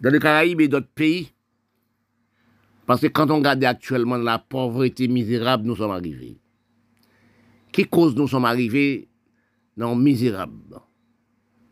dans 0.00 0.10
les 0.10 0.20
Caraïbes 0.20 0.60
et 0.60 0.68
d'autres 0.68 0.88
pays. 0.94 1.32
Parce 2.86 3.02
que 3.02 3.06
quand 3.06 3.30
on 3.30 3.36
regarde 3.36 3.62
actuellement 3.64 4.16
la 4.16 4.38
pauvreté 4.38 5.06
misérable, 5.08 5.66
nous 5.66 5.76
sommes 5.76 5.90
arrivés. 5.92 6.38
Qui 7.70 7.86
cause 7.86 8.16
nous 8.16 8.26
sommes 8.26 8.46
arrivés 8.46 9.08
dans 9.76 9.94
misérable? 9.94 10.80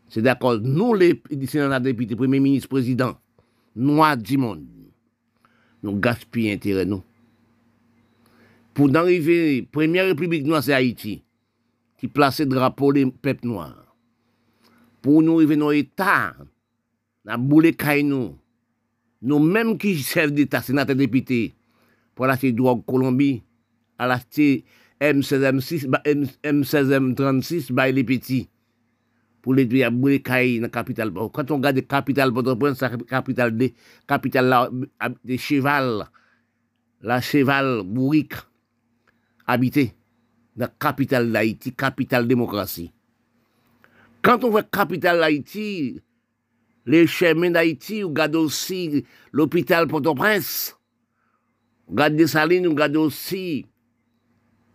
Se 0.09 0.23
d'akor 0.25 0.63
nou 0.65 0.95
le 0.97 1.13
senat 1.49 1.83
depite, 1.85 2.17
premier 2.17 2.41
ministre, 2.41 2.71
prezident, 2.71 3.19
nou 3.77 4.01
a 4.05 4.15
di 4.17 4.39
moun. 4.41 4.63
Nou 5.85 6.01
gaspye 6.01 6.55
intere 6.55 6.85
nou. 6.89 7.03
Pou 8.73 8.89
d'anrive, 8.91 9.67
premier 9.73 10.09
republik 10.09 10.47
nou 10.47 10.57
a 10.57 10.63
se 10.65 10.73
Haiti, 10.73 11.19
ki 11.99 12.09
plase 12.11 12.47
drapo 12.49 12.89
le 12.95 13.05
pep 13.21 13.45
nou 13.45 13.61
a. 13.61 13.69
Pou 15.03 15.21
nou 15.23 15.43
rive 15.43 15.55
nou 15.59 15.75
etat, 15.75 16.35
na 17.27 17.37
boule 17.39 17.71
kay 17.77 18.01
nou. 18.07 18.33
Nou 19.19 19.43
menm 19.43 19.75
ki 19.79 19.93
chef 19.99 20.31
d'etat, 20.33 20.65
senat 20.65 20.91
depite, 20.95 21.49
pou 22.15 22.25
ala 22.25 22.39
se 22.39 22.51
drog 22.55 22.85
Kolombi, 22.87 23.37
ala 23.99 24.17
se 24.23 24.63
M16M36, 24.99 25.85
M16M36, 26.43 27.69
bay 27.75 27.93
le 27.95 28.03
peti. 28.07 28.45
pou 29.43 29.55
le 29.55 29.65
dwe 29.69 29.83
a 29.87 29.91
mwere 29.93 30.19
kaye 30.25 30.59
nan 30.61 30.71
kapital. 30.73 31.11
Quand 31.33 31.51
on 31.51 31.63
gade 31.63 31.85
kapital 31.87 32.33
Port-au-Prince, 32.33 32.79
sa 32.79 32.89
kapital 32.89 33.55
de, 33.55 33.71
kapital 34.07 34.49
la, 34.51 34.69
de 35.23 35.37
cheval, 35.37 36.05
la 37.01 37.21
cheval 37.21 37.83
bourik, 37.85 38.35
habite, 39.47 39.89
nan 40.59 40.71
kapital 40.79 41.31
d'Haïti, 41.31 41.73
kapital 41.73 42.27
demokrasi. 42.27 42.91
Quand 44.21 44.43
on 44.43 44.49
voit 44.49 44.63
kapital 44.63 45.19
d'Haïti, 45.19 46.01
le 46.85 47.05
chemin 47.05 47.51
d'Haïti, 47.51 48.03
ou 48.03 48.11
gade 48.11 48.35
osi 48.35 49.05
l'hôpital 49.31 49.87
Port-au-Prince, 49.87 50.75
ou 51.87 51.95
gade 51.95 52.17
Desalines, 52.17 52.67
ou 52.67 52.75
gade 52.75 52.97
osi 52.97 53.65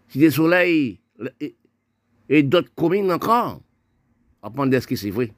Cité 0.08 0.30
Soleil, 0.30 1.00
et, 1.40 1.56
et 2.28 2.42
d'autres 2.42 2.72
communes 2.74 3.10
encore. 3.10 3.60
Apprendre 4.44 4.78
ce 4.78 4.86
que 4.86 4.94
c'est 4.94 5.08
vrai. 5.08 5.32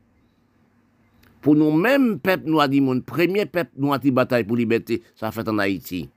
Pour 1.41 1.55
nous-mêmes, 1.55 2.19
peuple 2.19 2.51
noir 2.51 2.69
du 2.69 2.81
monde, 2.81 3.05
premier 3.05 3.47
peuple 3.47 3.71
noir 3.77 4.01
qui 4.01 4.11
bataille 4.11 4.43
pour 4.43 4.57
liberté, 4.57 5.01
ça 5.15 5.31
fait 5.31 5.49
en 5.49 5.59
Haïti. 5.59 6.11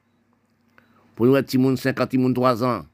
Pour 1.16 1.28
nous, 1.28 1.34
petit 1.34 1.60
monde 1.60 1.78
50, 1.78 2.34
3 2.34 2.64
ans. 2.64 2.86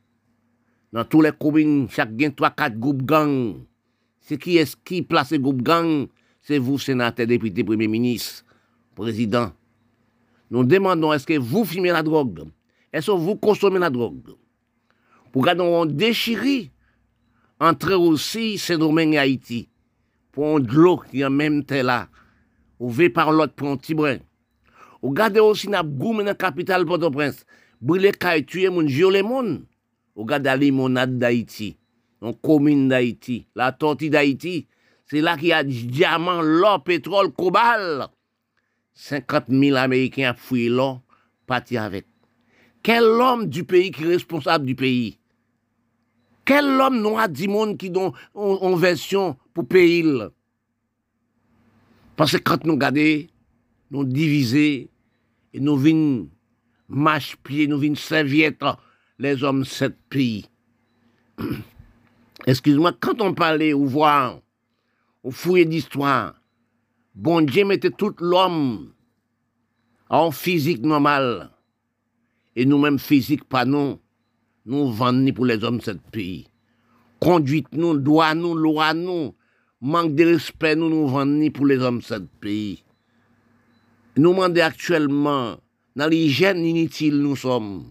Dans 0.92 1.06
tous 1.06 1.22
les 1.22 1.32
communes, 1.32 1.88
chaque 1.90 2.14
gain 2.14 2.30
3, 2.30 2.50
4 2.50 2.78
groupes 2.78 3.04
gang. 3.04 3.56
C'est 4.20 4.38
qui 4.38 4.58
est-ce 4.58 4.76
qui 4.76 5.02
place 5.02 5.32
groupe 5.34 5.62
gang? 5.62 6.08
c'est 6.42 6.58
vous, 6.58 6.78
sénateur, 6.78 7.26
député, 7.26 7.64
premier 7.64 7.88
ministre, 7.88 8.44
président. 8.96 9.52
Nous 10.52 10.66
demandons 10.66 11.14
est-ce 11.14 11.26
que 11.26 11.40
vous 11.40 11.64
fumez 11.64 11.90
la 11.90 12.04
drogue? 12.04 12.44
Est-ce 12.92 13.08
que 13.08 13.18
vous 13.18 13.38
consommez 13.38 13.80
la 13.80 13.90
drogue? 13.90 14.36
Pour 15.32 15.46
que 15.46 15.56
nous 15.56 15.92
déchirer 15.92 16.70
entre 17.62 17.94
aussi 17.94 18.58
Saint-Domingue 18.58 19.14
et 19.14 19.20
Haïti. 19.20 19.70
Pour 20.36 20.60
de 20.60 20.70
l'eau 20.74 20.98
qui 20.98 21.22
est 21.22 21.30
même 21.30 21.64
là. 21.70 22.10
Ouvert 22.78 23.14
par 23.14 23.32
l'autre 23.32 23.54
pour 23.54 23.70
un 23.70 23.78
petit 23.78 23.94
brin. 23.94 24.18
Regardez 25.02 25.40
aussi 25.40 25.68
la 25.68 25.82
goum 25.82 26.18
dans 26.18 26.26
la 26.26 26.36
capitale 26.36 26.86
Port-au-Prince. 26.86 27.46
Brûler 27.80 28.12
caille, 28.12 28.46
tuer 28.46 28.70
mon 28.70 28.86
violer 28.86 29.24
mon. 29.24 29.62
Regardez 30.14 30.50
la 30.50 30.58
limonade 30.58 31.18
d'Haïti. 31.18 31.78
La 32.22 32.34
commune 32.34 32.90
d'Haïti. 32.90 33.48
La 33.56 33.72
tortille 33.72 34.10
d'Haïti. 34.10 34.68
C'est 35.06 35.22
là 35.22 35.38
qu'il 35.38 35.48
y 35.48 35.54
a 35.54 35.64
diamant, 35.64 36.42
l'or, 36.42 36.84
pétrole, 36.84 37.32
cobalt. 37.32 38.10
50 38.94 39.46
000 39.50 39.78
Américains 39.78 40.34
fouillé 40.36 40.68
l'or, 40.68 41.02
parti 41.48 41.78
avec. 41.78 42.08
Quel 42.84 43.04
homme 43.04 43.48
du 43.48 43.64
pays 43.64 43.92
qui 43.92 44.04
est 44.04 44.08
responsable 44.08 44.66
du 44.66 44.76
pays? 44.76 45.18
Quel 46.46 46.66
homme 46.80 47.02
noir 47.02 47.28
du 47.28 47.48
monde 47.48 47.78
qui 47.78 47.90
donne 47.90 48.12
en 48.36 48.76
version 48.76 49.36
pour 49.54 49.68
payer 49.68 50.06
Parce 52.16 52.34
que 52.34 52.38
quand 52.38 52.64
nous 52.64 52.74
regardons, 52.74 53.26
nous 53.90 54.04
divisons 54.06 54.88
et 55.54 55.60
nous 55.60 55.76
venons 55.76 56.30
mâche-pied, 56.88 57.68
nous 57.68 57.80
venons 57.80 57.96
serviette 57.96 58.64
les 59.18 59.44
hommes 59.44 59.62
de 59.62 59.66
ce 59.66 59.86
pays. 59.86 60.46
Excuse-moi, 62.46 62.94
quand 63.00 63.22
on 63.22 63.34
parlait 63.34 63.74
ou 63.74 63.88
voir 63.88 64.40
au 65.24 65.32
fouillé 65.32 65.66
d'histoire, 65.66 66.36
bon 67.16 67.42
Dieu 67.42 67.66
mettait 67.66 67.90
tout 67.90 68.14
l'homme 68.20 68.94
en 70.10 70.30
physique 70.30 70.82
normale. 70.82 71.50
Et 72.56 72.66
nous-mêmes, 72.66 73.00
physique 73.00 73.44
pas 73.44 73.66
nous, 73.66 74.00
nous 74.66 74.92
vendons 74.92 75.34
pour 75.34 75.46
les 75.46 75.64
hommes 75.64 75.78
de 75.78 75.84
ce 75.84 75.92
pays. 76.12 76.48
Conduite 77.20 77.68
nous, 77.74 77.98
droit 77.98 78.34
nous, 78.36 78.56
loi 78.56 78.94
nous, 78.94 79.34
manque 79.82 80.16
de 80.16 80.26
respect 80.26 80.76
nous, 80.76 80.90
nous 80.90 81.08
vendons 81.08 81.50
pour 81.52 81.66
les 81.66 81.78
hommes 81.78 82.00
de 82.00 82.04
ce 82.04 82.16
pays. 82.40 82.84
Nous 84.18 84.32
demandons 84.32 84.62
actuellement, 84.62 85.58
dans 85.96 86.08
l'hygiène 86.08 86.66
inutile 86.66 87.18
nous 87.18 87.36
sommes, 87.36 87.86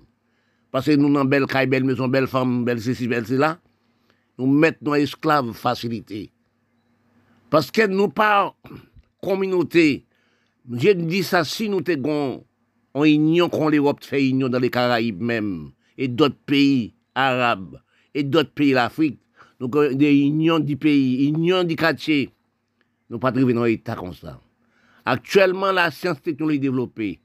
parce 0.70 0.86
que 0.86 0.96
nous, 0.96 1.12
dans 1.12 1.24
belle 1.24 1.46
caille, 1.46 1.66
belle 1.66 1.84
maison, 1.84 2.08
belle 2.08 2.26
femme, 2.26 2.64
belle 2.64 2.80
ceci, 2.80 3.06
belle 3.06 3.26
cela, 3.26 3.58
nous 4.38 4.46
mettons 4.46 4.90
nos 4.90 4.94
esclaves 4.94 5.52
facilité. 5.52 6.30
Parce 7.50 7.70
que 7.70 7.86
nous 7.86 8.08
pas 8.08 8.54
communauté. 9.22 10.04
Je 10.70 10.90
dis 10.90 11.22
ça 11.22 11.44
si 11.44 11.68
nous 11.68 11.82
sommes 11.86 12.42
en 12.94 13.04
union 13.04 13.48
qu'on 13.48 13.68
l'Europe 13.68 14.02
fait 14.02 14.26
union 14.26 14.48
dans 14.48 14.58
les 14.58 14.70
Caraïbes 14.70 15.20
même, 15.20 15.70
et 15.98 16.08
d'autres 16.08 16.38
pays 16.46 16.94
arabes 17.14 17.80
et 18.14 18.22
d'autres 18.22 18.52
pays 18.52 18.72
d'Afrique. 18.72 19.20
Donc, 19.60 19.76
euh, 19.76 19.94
des 19.94 20.14
unions 20.14 20.58
du 20.58 20.76
pays, 20.76 21.26
unions 21.28 21.64
du 21.64 21.76
quartier. 21.76 22.30
Nous 23.10 23.18
pas 23.18 23.32
trouvé 23.32 23.52
dans 23.52 23.64
l'état 23.64 23.94
comme 23.94 24.14
ça. 24.14 24.40
Actuellement, 25.04 25.70
la 25.72 25.90
science 25.90 26.20
technologie 26.22 26.58
développée, 26.58 27.20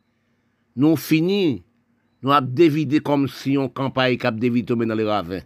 nous 0.76 0.96
fini, 0.96 1.64
nous 2.22 2.32
avons 2.32 2.48
dévidé 2.50 3.00
comme 3.00 3.28
si 3.28 3.58
on 3.58 3.70
campagne 3.70 4.18
cap 4.18 4.36
dévidé 4.36 4.76
dans 4.76 4.96
les 4.96 5.04
ravins. 5.04 5.42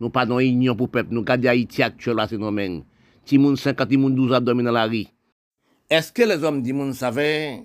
Nous 0.00 0.10
pas 0.10 0.26
dans 0.26 0.40
union 0.40 0.74
pour 0.74 0.90
peuple. 0.90 1.12
Nous 1.12 1.20
regardons 1.20 1.48
Haïti 1.48 1.82
actuellement, 1.82 2.26
c'est 2.28 2.38
nous 2.38 2.50
mêmes. 2.50 2.82
Timoun 3.24 3.56
50, 3.56 3.88
Timoun 3.88 4.14
12 4.14 4.32
abdomen 4.32 4.64
dans 4.64 4.72
la 4.72 4.86
rue. 4.86 5.06
Est-ce 5.88 6.12
que 6.12 6.22
les 6.22 6.42
hommes 6.42 6.62
du 6.62 6.72
monde 6.72 6.94
savaient 6.94 7.64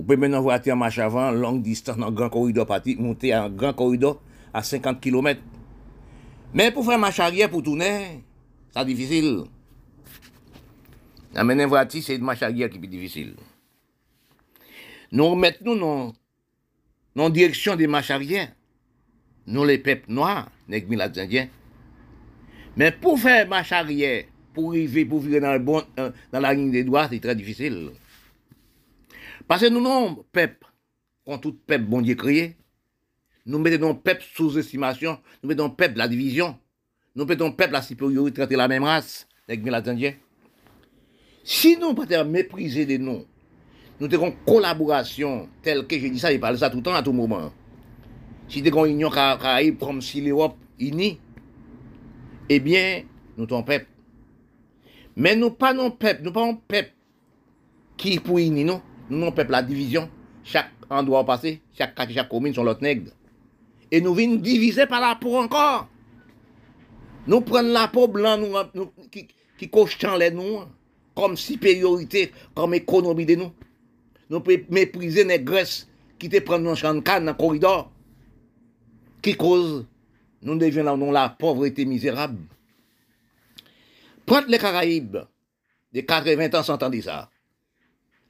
Vous 0.00 0.06
pouvez 0.06 0.16
maintenant 0.16 0.40
voir 0.40 0.58
en 0.66 0.76
marche 0.76 0.98
avant, 0.98 1.30
longue 1.30 1.60
distance, 1.60 1.98
dans 1.98 2.06
un 2.06 2.10
grand 2.10 2.30
corridor, 2.30 2.66
monter 2.96 3.34
un 3.34 3.50
grand 3.50 3.74
corridor 3.74 4.18
à 4.54 4.62
50 4.62 4.98
km. 4.98 5.42
Mais 6.54 6.70
pour 6.70 6.86
faire 6.86 6.98
marche 6.98 7.20
arrière, 7.20 7.50
pour 7.50 7.62
tourner, 7.62 8.24
c'est 8.74 8.84
difficile. 8.86 9.42
Amener 11.34 11.66
voiture, 11.66 12.02
c'est 12.02 12.16
une 12.16 12.22
marche 12.22 12.40
arrière 12.42 12.70
qui 12.70 12.78
est 12.78 12.86
difficile. 12.86 13.34
Nous 15.12 15.28
remettons 15.28 15.74
nous 15.76 16.14
dans 17.14 17.28
direction 17.28 17.76
des 17.76 17.86
marches 17.86 18.10
arrière. 18.10 18.48
Nous, 19.46 19.66
les 19.66 19.76
peuples 19.76 20.10
noirs, 20.10 20.50
les 20.66 20.82
Indiens. 21.18 21.48
Mais 22.74 22.90
pour 22.90 23.18
faire 23.18 23.46
marche 23.46 23.72
arrière, 23.72 24.24
pour 24.54 24.70
arriver, 24.70 25.04
pour 25.04 25.20
vivre 25.20 25.40
dans, 25.40 25.52
le 25.98 26.40
la 26.40 26.54
ligne 26.54 26.70
des 26.70 26.84
droits, 26.84 27.06
c'est 27.10 27.20
très 27.20 27.36
difficile. 27.36 27.90
Parce 29.50 29.62
que 29.62 29.68
nous, 29.68 29.80
non, 29.80 30.24
peuple, 30.30 30.64
quand 31.26 31.38
tout 31.38 31.58
peuple 31.66 31.82
bon 31.82 32.02
Dieu 32.02 32.14
créé, 32.14 32.54
nous 33.46 33.58
mettons 33.58 33.96
peuple 33.96 34.22
sous 34.32 34.56
estimation, 34.56 35.18
nous 35.42 35.48
mettons 35.48 35.68
peuple 35.68 35.98
la 35.98 36.06
division, 36.06 36.56
nous 37.16 37.24
mettons 37.24 37.50
peuple 37.50 37.72
la 37.72 37.82
supériorité, 37.82 38.36
traiter 38.36 38.54
la 38.54 38.68
même 38.68 38.84
race, 38.84 39.26
avec 39.48 39.64
les 39.64 39.72
Indiens. 39.72 40.14
Si 41.42 41.76
nous 41.76 41.94
pas 41.94 42.22
mépriser 42.22 42.86
des 42.86 42.98
noms, 42.98 43.26
nous 43.98 44.14
avons 44.14 44.32
collaboration 44.46 45.48
telle 45.62 45.84
que 45.84 45.98
je 45.98 46.06
dis 46.06 46.20
ça, 46.20 46.32
je 46.32 46.38
parle 46.38 46.56
ça 46.56 46.70
tout 46.70 46.76
le 46.76 46.84
temps, 46.84 46.94
à 46.94 47.02
tout 47.02 47.12
moment. 47.12 47.52
Si 48.48 48.62
nous 48.62 48.68
avons 48.68 48.86
une 48.86 48.92
union 48.92 49.10
caraïbe 49.10 49.80
comme 49.80 50.00
si 50.00 50.20
l'Europe 50.20 50.54
unie, 50.78 51.18
eh 52.48 52.60
bien, 52.60 53.02
nous 53.36 53.48
sommes 53.48 53.64
peuple. 53.64 53.88
Mais 55.16 55.34
nous 55.34 55.50
pas 55.50 55.74
non 55.74 55.90
peuple, 55.90 56.22
nous 56.22 56.30
pas 56.30 56.46
un 56.46 56.54
peuple 56.54 56.92
qui 57.96 58.20
pour 58.20 58.38
unir 58.38 58.66
nous, 58.66 58.80
nous 59.10 59.30
peuple 59.30 59.52
la 59.52 59.62
division. 59.62 60.08
Chaque 60.44 60.70
endroit 60.88 61.24
passé, 61.24 61.60
chaque 61.76 61.94
chaque 62.10 62.28
commune 62.28 62.54
sont 62.54 62.64
l'autre 62.64 62.82
nègre. 62.82 63.10
Et 63.90 64.00
nous 64.00 64.14
venons 64.14 64.36
diviser 64.36 64.86
par 64.86 65.00
la 65.00 65.16
peau 65.16 65.36
encore. 65.36 65.88
Nous 67.26 67.40
prenons 67.40 67.72
la 67.72 67.88
peau 67.88 68.08
blanc 68.08 68.38
nous, 68.38 68.90
qui, 69.10 69.28
qui 69.58 69.68
coche 69.68 69.98
les 70.18 70.30
nous 70.30 70.60
comme 71.14 71.36
supériorité, 71.36 72.32
comme 72.54 72.74
économie 72.74 73.26
de 73.26 73.34
nous. 73.34 73.52
Nous 74.30 74.40
pouvons 74.40 74.58
mépriser 74.70 75.24
les 75.24 75.40
graisses 75.40 75.88
qui 76.18 76.28
te 76.28 76.38
prennent 76.40 76.64
dans 76.64 76.72
le 76.72 77.00
dans 77.00 77.26
le 77.26 77.32
corridor, 77.34 77.90
qui 79.20 79.36
cause, 79.36 79.86
nous 80.42 80.56
devenons 80.56 81.10
la 81.10 81.28
pauvreté 81.30 81.84
misérable. 81.84 82.38
Prendre 84.24 84.48
les 84.48 84.58
Caraïbes, 84.58 85.18
des 85.92 86.04
80 86.04 86.58
ans, 86.58 86.62
100 86.62 86.82
ans 86.82 86.90
de 86.90 87.00
ça. 87.00 87.29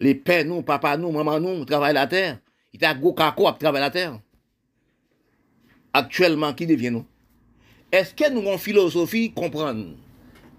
les 0.01 0.15
pères 0.15 0.47
nous, 0.47 0.63
papa 0.63 0.97
nous, 0.97 1.13
maman 1.13 1.39
nous, 1.39 1.65
travaillent 1.65 1.95
la 1.95 2.07
terre. 2.07 2.39
Il 2.73 2.81
t'a 2.81 2.95
go 2.95 3.13
kako 3.13 3.47
à 3.47 3.53
travailler 3.53 3.85
la 3.85 3.91
terre. 3.91 4.19
Actuellement, 5.93 6.55
qui 6.55 6.67
devient 6.67 6.91
nous 6.91 7.05
Est-ce 7.93 8.15
que 8.15 8.31
nous 8.31 8.41
avons 8.41 8.59
philosophie 8.59 9.33
comprendre 9.33 9.97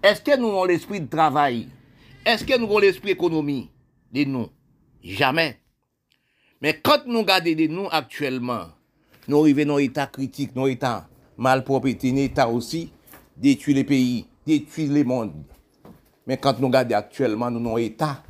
Est-ce 0.02 0.20
que 0.22 0.36
nous 0.38 0.48
avons 0.48 0.64
l'esprit 0.64 1.00
de 1.00 1.08
travail 1.08 1.68
Est-ce 2.24 2.44
que 2.44 2.56
nous 2.56 2.66
avons 2.66 2.78
l'esprit 2.78 3.10
économie 3.10 3.70
Des 4.12 4.26
non. 4.26 4.50
Jamais. 5.02 5.58
Mais 6.60 6.78
quand 6.80 7.06
nous 7.06 7.20
regardons 7.20 7.52
des 7.52 7.68
nous 7.68 7.88
actuellement, 7.90 8.66
nous 9.26 9.40
arrivons 9.40 9.66
dans 9.66 9.76
l'état 9.78 10.06
critique, 10.06 10.54
dans 10.54 10.66
l'état 10.66 11.08
malpropreté, 11.36 12.10
dans 12.10 12.18
l'état 12.18 12.48
aussi, 12.48 12.92
détruire 13.36 13.76
les 13.78 13.84
pays, 13.84 14.26
détruire 14.46 14.92
les 14.92 15.02
mondes. 15.02 15.42
Mais 16.26 16.36
quand 16.36 16.60
nous 16.60 16.68
regardons 16.68 16.94
actuellement, 16.94 17.50
nous 17.50 17.58
avons 17.66 17.76
l'état 17.76 18.22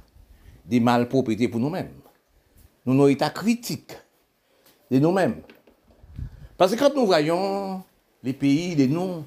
état 0.69 0.79
de 0.79 0.79
malpropreté 0.81 1.49
pour 1.49 1.61
nous-mêmes. 1.61 1.93
Nous 2.85 2.95
avons 2.95 3.05
un 3.05 3.09
état 3.09 3.31
critique 3.31 3.93
de 4.91 4.99
nous-mêmes. 4.99 5.43
Parce 6.57 6.75
que 6.75 6.79
quand 6.79 6.95
nous 6.95 7.07
voyons 7.07 7.83
les 8.23 8.33
pays 8.33 8.77
de 8.77 8.87
nous, 8.87 9.25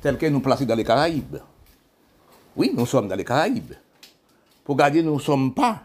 tels 0.00 0.18
que 0.18 0.26
nous 0.26 0.40
plaçons 0.40 0.64
dans 0.64 0.74
les 0.74 0.84
Caraïbes, 0.84 1.38
oui, 2.56 2.72
nous 2.74 2.86
sommes 2.86 3.08
dans 3.08 3.16
les 3.16 3.24
Caraïbes. 3.24 3.74
Pour 4.64 4.76
garder, 4.76 5.02
nous 5.02 5.14
ne 5.14 5.20
sommes 5.20 5.54
pas 5.54 5.82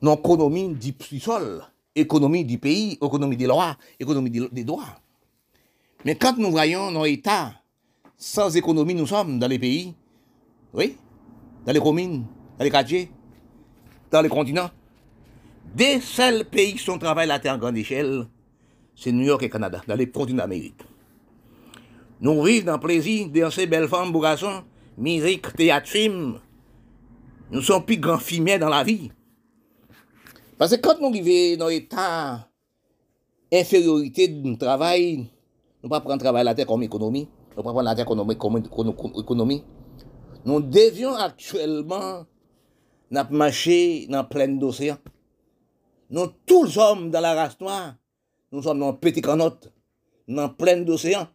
dans 0.00 0.16
l'économie 0.16 0.74
du 0.74 1.20
sol, 1.20 1.62
économie 1.94 2.44
du 2.44 2.58
pays, 2.58 2.98
économie 3.00 3.36
des 3.36 3.46
lois, 3.46 3.76
économie 3.98 4.30
des 4.30 4.64
droits. 4.64 4.98
Mais 6.04 6.16
quand 6.16 6.36
nous 6.36 6.50
voyons 6.50 6.90
nos 6.90 7.06
États, 7.06 7.52
sans 8.16 8.54
économie, 8.56 8.94
nous 8.94 9.06
sommes 9.06 9.38
dans 9.38 9.48
les 9.48 9.58
pays, 9.58 9.94
oui, 10.72 10.96
dans 11.64 11.72
les 11.72 11.80
communes, 11.80 12.24
dans 12.58 12.64
les 12.64 12.70
quartiers, 12.70 13.10
dans 14.10 14.22
les 14.22 14.28
continents? 14.28 14.70
Des 15.74 16.00
seuls 16.00 16.44
pays 16.44 16.74
qui 16.74 16.78
sont 16.84 16.98
la 16.98 17.38
terre 17.38 17.54
à 17.54 17.58
grande 17.58 17.76
échelle, 17.76 18.26
c'est 18.94 19.12
New 19.12 19.24
York 19.24 19.42
et 19.42 19.50
Canada, 19.50 19.80
dans 19.88 19.96
les 19.96 20.08
continents 20.08 20.42
d'Amérique. 20.42 20.80
Nous 22.20 22.42
vivons 22.42 22.66
dans 22.66 22.74
le 22.74 22.80
plaisir, 22.80 23.28
dans 23.28 23.50
ces 23.50 23.66
belles 23.66 23.88
femmes, 23.88 24.12
beaux 24.12 24.20
garçons, 24.20 24.62
musique, 24.96 25.52
théâtre, 25.54 25.88
film, 25.88 26.38
nous 27.50 27.62
sommes 27.62 27.84
plus 27.84 27.98
grands 27.98 28.18
dans 28.60 28.68
la 28.68 28.84
vie. 28.84 29.10
Parce 30.56 30.76
que 30.76 30.80
quand 30.80 31.00
nous 31.00 31.10
vivons 31.10 31.58
dans 31.58 31.68
l'état 31.68 32.48
infériorité 33.52 34.28
de 34.28 34.54
travail, 34.54 35.16
nous 35.82 35.88
ne 35.88 35.88
pas 35.88 36.00
prendre 36.00 36.20
travail 36.20 36.44
la 36.44 36.54
terre 36.54 36.66
comme 36.66 36.82
économie, 36.82 37.28
nous 37.50 37.62
ne 37.62 37.62
pas 37.62 37.72
prendre 37.72 37.82
la 37.82 37.94
terre 37.94 38.06
comme 38.06 38.58
économie. 39.18 39.62
Nous 40.44 40.60
devions 40.60 41.14
actuellement 41.14 42.24
marcher 43.30 44.06
dans 44.08 44.24
plein 44.24 44.48
d'océans. 44.48 44.98
Nous, 46.10 46.26
tous 46.46 46.76
hommes 46.78 47.10
dans 47.10 47.20
la 47.20 47.34
race 47.34 47.60
noire, 47.60 47.94
nous 48.50 48.62
sommes 48.62 48.80
dans 48.80 48.94
petit 48.94 49.22
canotte, 49.22 49.72
dans 50.28 50.48
plein 50.48 50.80
d'océans. 50.82 51.28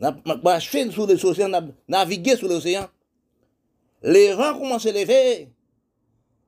Nous 0.00 0.08
marché 0.42 0.90
sur 0.90 1.06
les 1.06 1.24
océans, 1.24 1.50
naviguer 1.88 2.36
sur 2.36 2.48
l'océan 2.48 2.88
les 4.02 4.32
rangs 4.32 4.58
commencent 4.58 4.86
à 4.86 4.92
lever 4.92 5.48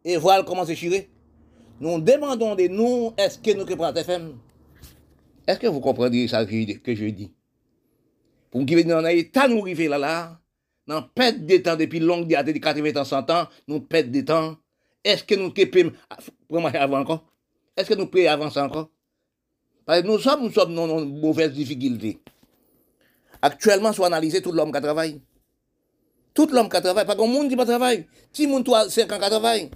et 0.05 0.17
voilà 0.17 0.43
comment 0.43 0.65
c'est 0.65 0.75
chirer. 0.75 1.11
Nous 1.81 2.01
demandons 2.01 2.55
de 2.55 2.69
nous, 2.69 3.13
est-ce 3.17 3.39
que 3.39 3.57
nous 3.57 3.65
sommes 3.65 3.97
FM 3.97 4.39
Est-ce 5.47 5.59
que 5.59 5.67
vous 5.67 5.81
comprenez 5.81 6.29
ça 6.29 6.45
que 6.45 6.95
je 6.95 7.07
dis? 7.07 7.33
Pour 8.51 8.65
qui 8.65 8.85
dans 8.85 9.01
l'état 9.01 9.49
nous 9.49 9.61
arriver 9.63 9.89
là 9.89 10.39
nan 10.89 11.07
pet 11.15 11.39
de 11.47 11.59
tan 11.63 11.79
depi 11.79 12.01
long 12.03 12.27
di 12.27 12.37
ate 12.37 12.53
di 12.55 12.61
80 12.61 12.99
an, 12.99 13.07
100 13.07 13.35
an, 13.35 13.51
nou 13.71 13.85
pet 13.87 14.09
de 14.11 14.23
tan, 14.27 14.57
eske 15.07 15.39
nou 15.39 15.55
ke 15.55 15.69
pe, 15.71 15.87
preman 16.51 16.75
avan 16.79 17.07
kon, 17.07 17.21
eske 17.79 17.99
nou 17.99 18.11
pe 18.11 18.27
avan 18.31 18.51
san 18.55 18.71
kon, 18.73 18.89
pari 19.87 20.07
nou 20.07 20.19
som, 20.23 20.43
nou 20.43 20.55
som 20.55 20.73
non 20.75 21.07
mouvez 21.07 21.53
difikilte. 21.55 22.17
Aktuellement, 23.43 23.95
sou 23.95 24.07
analize 24.07 24.43
tout 24.43 24.55
l'homme 24.55 24.75
ka 24.75 24.83
travay, 24.83 25.17
tout 26.35 26.51
l'homme 26.55 26.71
ka 26.71 26.83
travay, 26.83 27.07
pa 27.07 27.19
kon 27.19 27.31
moun 27.31 27.51
di 27.51 27.59
pa 27.59 27.67
travay, 27.67 28.05
ti 28.35 28.47
moun 28.51 28.67
to 28.67 28.75
a 28.79 28.87
5 28.91 29.07
an 29.07 29.23
ka 29.23 29.31
travay, 29.31 29.71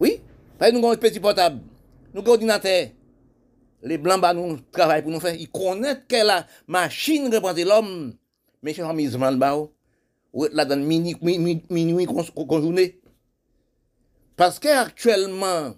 oui, 0.00 0.18
pari 0.60 0.72
nou 0.72 0.84
kon 0.84 1.00
peti 1.00 1.20
potab, 1.20 1.60
nou 2.12 2.24
kon 2.24 2.36
ordinater, 2.36 2.92
le 3.82 3.96
blan 3.98 4.20
ba 4.22 4.32
nou 4.36 4.56
travay 4.72 5.04
pou 5.04 5.12
nou 5.12 5.20
fe, 5.20 5.34
i 5.36 5.48
konet 5.52 6.04
ke 6.08 6.20
la 6.24 6.42
machine 6.70 7.32
reprante 7.32 7.64
l'homme, 7.66 8.12
Mes 8.62 8.74
chers 8.74 8.88
amis, 8.88 9.10
je 9.10 9.18
ou 10.32 10.46
là 10.52 10.64
dans 10.64 10.80
minuit, 10.80 11.16
minuit, 11.20 12.06
journée. 12.50 13.00
Parce 14.36 14.58
qu'actuellement, 14.58 15.74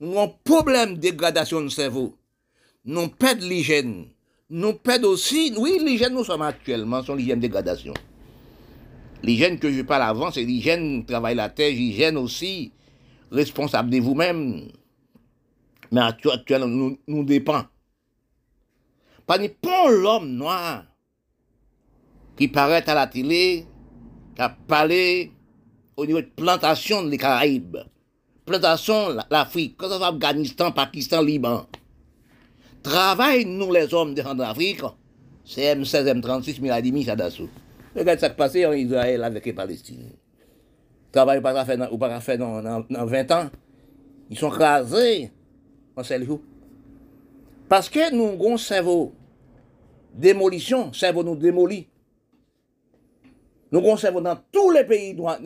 nous 0.00 0.12
avons 0.12 0.22
un 0.22 0.34
problème 0.44 0.94
de 0.94 1.00
dégradation 1.00 1.60
de 1.60 1.68
cerveau. 1.68 2.16
Nous 2.84 3.08
perdons 3.08 3.46
l'hygiène. 3.46 4.06
Nous 4.50 4.74
perdons 4.74 5.08
aussi, 5.08 5.52
oui, 5.56 5.78
l'hygiène, 5.80 6.14
nous 6.14 6.24
sommes 6.24 6.42
actuellement, 6.42 7.02
sont 7.02 7.14
l'hygiène 7.14 7.38
de 7.38 7.42
dégradation. 7.42 7.94
L'hygiène 9.22 9.58
que 9.58 9.70
je 9.70 9.82
parle 9.82 10.02
avant, 10.02 10.30
c'est 10.30 10.42
l'hygiène, 10.42 11.04
travail 11.06 11.34
la 11.34 11.48
terre, 11.48 11.70
l'hygiène 11.70 12.16
aussi, 12.16 12.72
responsable 13.30 13.90
de 13.90 13.98
vous-même. 13.98 14.68
Mais 15.90 16.00
actuellement, 16.00 16.66
nous, 16.66 16.98
nous 17.06 17.24
dépend. 17.24 17.64
Pas 19.26 19.38
pas 19.38 19.90
l'homme 19.90 20.32
noir 20.32 20.84
qui 22.36 22.48
paraît 22.48 22.88
à 22.88 22.94
la 22.94 23.06
télé, 23.06 23.66
qui 24.34 24.42
a 24.42 24.48
parlé 24.48 25.32
au 25.96 26.06
niveau 26.06 26.20
de 26.20 26.26
plantation 26.34 27.02
des 27.04 27.18
Caraïbes, 27.18 27.78
plantation 28.44 29.16
l'Afrique, 29.30 29.76
que 29.76 29.88
ce 29.88 29.96
soit 29.96 30.08
Afghanistan, 30.08 30.72
Pakistan, 30.72 31.22
Liban. 31.22 31.66
Travail, 32.82 33.44
nous 33.44 33.72
les 33.72 33.92
hommes 33.94 34.14
de 34.14 34.22
l'Afrique, 34.22 34.82
c'est 35.44 35.74
M16, 35.74 36.20
M36, 36.20 36.60
Miradimi, 36.60 37.04
Sadassou. 37.04 37.48
Regarde 37.94 38.20
ce 38.20 38.26
qui 38.26 38.34
passe 38.34 38.56
en 38.56 38.72
Israël 38.72 39.22
avec 39.22 39.44
les 39.44 39.52
Palestiniens. 39.52 40.06
travail 41.12 41.42
pas 41.42 41.64
ou 41.90 41.98
pas 41.98 42.20
fait 42.20 42.38
dans, 42.38 42.62
dans, 42.62 43.04
20 43.06 43.30
ans, 43.32 43.50
ils 44.30 44.38
sont 44.38 44.50
crasés 44.50 45.30
en 45.94 46.02
seul 46.02 46.24
jour. 46.24 46.40
Parce 47.68 47.88
que 47.88 48.12
nous 48.14 48.32
avons 48.32 48.54
un 48.54 48.58
cerveau 48.58 49.12
démolition, 50.14 50.92
cerveau 50.92 51.22
nous 51.22 51.36
démolit. 51.36 51.86
Nous 53.72 53.96
cerveau 53.96 54.20
dans 54.20 54.38
tous 54.52 54.70
les 54.70 54.84
pays 54.84 55.14
noirs, 55.14 55.38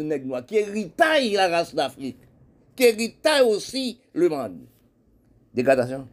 qui 0.44 0.56
héritent 0.56 1.00
la 1.32 1.48
race 1.48 1.72
d'Afrique, 1.72 2.18
qui 2.74 2.82
héritent 2.82 3.28
aussi 3.44 4.00
le 4.12 4.28
monde. 4.28 4.66
Dégradation. 5.54 6.08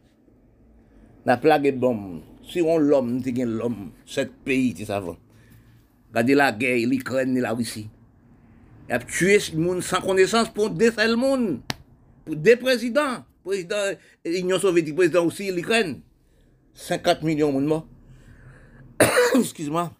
La 1.26 1.36
plague 1.36 1.66
est 1.66 1.72
bombe. 1.72 2.20
Si 2.48 2.62
on 2.62 2.78
l'homme, 2.78 3.20
nous 3.20 3.44
l'homme, 3.44 3.90
sept 4.06 4.30
pays, 4.44 4.74
tu 4.74 4.84
savais. 4.84 5.10
Regardez 6.10 6.34
la 6.34 6.52
guerre, 6.52 6.86
l'Ukraine 6.86 7.36
et 7.36 7.40
la 7.40 7.52
Russie. 7.52 7.88
Il 8.88 8.94
a 8.94 9.00
tué 9.00 9.38
le 9.52 9.58
monde 9.58 9.82
sans 9.82 10.00
connaissance 10.00 10.50
pour 10.50 10.70
deux 10.70 10.92
seuls 10.92 11.16
monde. 11.16 11.60
Pour 12.24 12.36
deux 12.36 12.56
présidents. 12.56 13.24
Président 13.44 13.92
l'Union 14.24 14.58
soviétique, 14.58 14.94
président 14.94 15.26
aussi 15.26 15.50
l'Ukraine. 15.50 16.00
50 16.74 17.22
millions 17.22 17.60
de 17.60 17.66
morts. 17.66 17.86
Excuse-moi. 19.34 19.90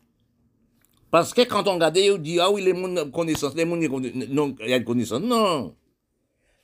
Parce 1.14 1.32
que 1.32 1.42
quand 1.42 1.68
on 1.68 1.74
regarde, 1.74 1.96
on 2.10 2.18
dit, 2.18 2.40
ah 2.40 2.50
oui, 2.50 2.60
les 2.60 2.74
gens 2.74 3.08
connaissance, 3.12 3.54
les 3.54 3.62
gens 3.64 4.00
non, 4.30 4.52
connaissance. 4.84 5.20
Non. 5.20 5.76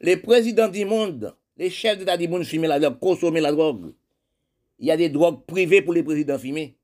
Les 0.00 0.16
présidents 0.16 0.66
du 0.66 0.84
monde, 0.84 1.36
les 1.56 1.70
chefs 1.70 1.96
d'État 1.96 2.16
du 2.16 2.26
monde 2.26 2.42
fument 2.42 2.66
la 2.66 2.80
drogue, 2.80 2.98
consomment 2.98 3.38
la 3.38 3.52
drogue. 3.52 3.92
Il 4.80 4.88
y 4.88 4.90
a 4.90 4.96
des 4.96 5.08
drogues 5.08 5.46
privées 5.46 5.82
pour 5.82 5.94
les 5.94 6.02
présidents 6.02 6.36
fumés. 6.36 6.76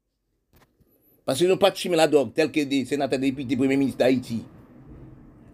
Parce 1.24 1.38
qu'ils 1.38 1.48
n'ont 1.48 1.56
pas 1.56 1.72
de 1.72 1.76
fumer 1.76 1.96
la 1.96 2.06
drogue, 2.06 2.32
tel 2.32 2.52
que 2.52 2.60
des 2.60 2.84
sénateurs, 2.84 3.18
députés, 3.18 3.56
premiers 3.56 3.76
ministres 3.76 3.98
d'Haïti. 3.98 4.44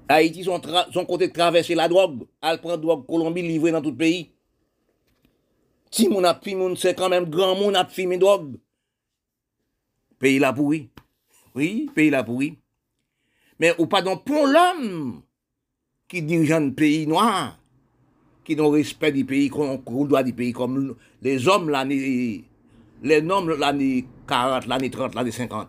Haïti 0.07 0.45
sont, 0.45 0.61
sont 0.93 1.07
côté 1.07 1.29
de 1.29 1.33
traverser 1.33 1.75
la 1.75 1.89
drogue. 1.89 2.27
Elle 2.43 2.61
prend 2.61 2.77
drogue 2.77 3.07
Colombie 3.07 3.41
livrée 3.41 3.73
dans 3.73 3.81
tout 3.81 3.93
le 3.93 3.97
pays. 3.97 4.33
Si 5.91 6.11
mon 6.11 6.23
a 6.25 6.39
c'est 6.77 6.95
quand 6.95 7.09
même 7.09 7.31
grand 7.31 7.57
monde 7.57 7.75
a 7.75 7.87
fumé 7.87 8.19
drogue. 8.19 8.57
Pays 10.19 10.39
la 10.39 10.53
pourri. 10.53 10.91
Oui, 11.55 11.91
pays 11.95 12.11
la 12.11 12.25
pourri. 12.25 12.59
Mais 13.59 13.75
ou 13.79 13.87
pas 13.87 14.03
donc 14.03 14.25
pour 14.25 14.47
l'homme 14.47 15.23
qui 16.09 16.23
dirige 16.23 16.53
un 16.53 16.71
pays 16.71 17.07
noir, 17.07 17.59
qui 18.45 18.57
n'ont 18.57 18.71
respect 18.71 19.13
du 19.13 19.25
pays, 19.25 19.49
qu'on 19.49 20.05
doit 20.05 20.23
du 20.23 20.33
pays, 20.33 20.53
comme 20.53 20.97
les 21.21 21.47
hommes 21.49 21.71
l'année, 21.71 22.45
les 23.03 23.23
hommes 23.31 23.51
l'année 23.59 24.07
40, 24.27 24.67
l'année 24.67 24.91
30, 24.91 25.15
l'année 25.15 25.31
50. 25.31 25.69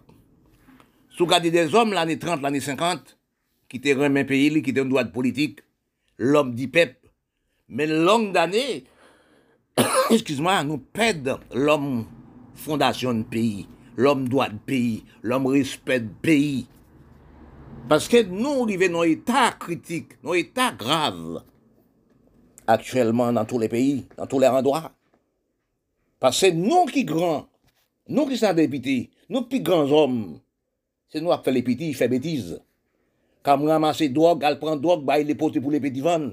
Si 1.11 1.19
vous 1.19 1.25
regardez 1.25 1.51
des 1.51 1.75
hommes 1.75 1.93
l'année 1.93 2.17
30, 2.17 2.41
l'année 2.41 2.59
50, 2.59 3.17
qui 3.69 3.77
étaient 3.77 3.93
un 3.93 4.23
pays, 4.23 4.61
qui 4.61 4.79
un 4.79 4.85
droit 4.85 5.05
politique, 5.05 5.59
l'homme 6.17 6.55
du 6.55 6.67
peuple. 6.67 7.09
Mais 7.69 7.87
longue 7.87 8.33
d'années, 8.33 8.85
excuse-moi, 10.09 10.63
nous 10.63 10.77
perdons 10.77 11.39
l'homme 11.53 12.05
fondation 12.55 13.13
de 13.13 13.23
pays, 13.23 13.67
l'om 13.99 14.27
doat 14.29 14.55
peyi, 14.67 15.01
l'om 15.25 15.47
respet 15.53 16.05
peyi. 16.23 16.63
Paske 17.89 18.23
nou 18.29 18.67
rive 18.69 18.87
nou 18.91 19.05
etat 19.07 19.57
kritik, 19.61 20.17
nou 20.23 20.37
etat 20.39 20.77
grav, 20.79 21.41
aktuelman 22.69 23.35
nan 23.35 23.49
tou 23.49 23.59
le 23.61 23.67
peyi, 23.71 24.03
nan 24.17 24.29
tou 24.29 24.39
le 24.41 24.51
randwa. 24.51 24.87
Paske 26.23 26.53
nou 26.55 26.87
ki 26.87 27.03
gran, 27.07 27.43
nou 28.07 28.29
ki 28.29 28.39
sa 28.39 28.53
depiti, 28.55 29.09
nou 29.27 29.45
pi 29.51 29.59
gran 29.65 29.89
zom, 29.91 30.21
se 31.11 31.21
nou 31.21 31.35
ap 31.35 31.43
fe 31.45 31.53
le 31.53 31.61
piti, 31.65 31.91
fe 31.97 32.07
betiz. 32.09 32.53
Kam 33.43 33.65
ramase 33.67 34.07
drog, 34.15 34.45
al 34.47 34.55
pran 34.61 34.79
drog, 34.81 35.03
bay 35.05 35.25
le 35.27 35.35
pote 35.37 35.59
pou 35.61 35.73
le 35.73 35.81
peti 35.83 36.01
van. 36.01 36.31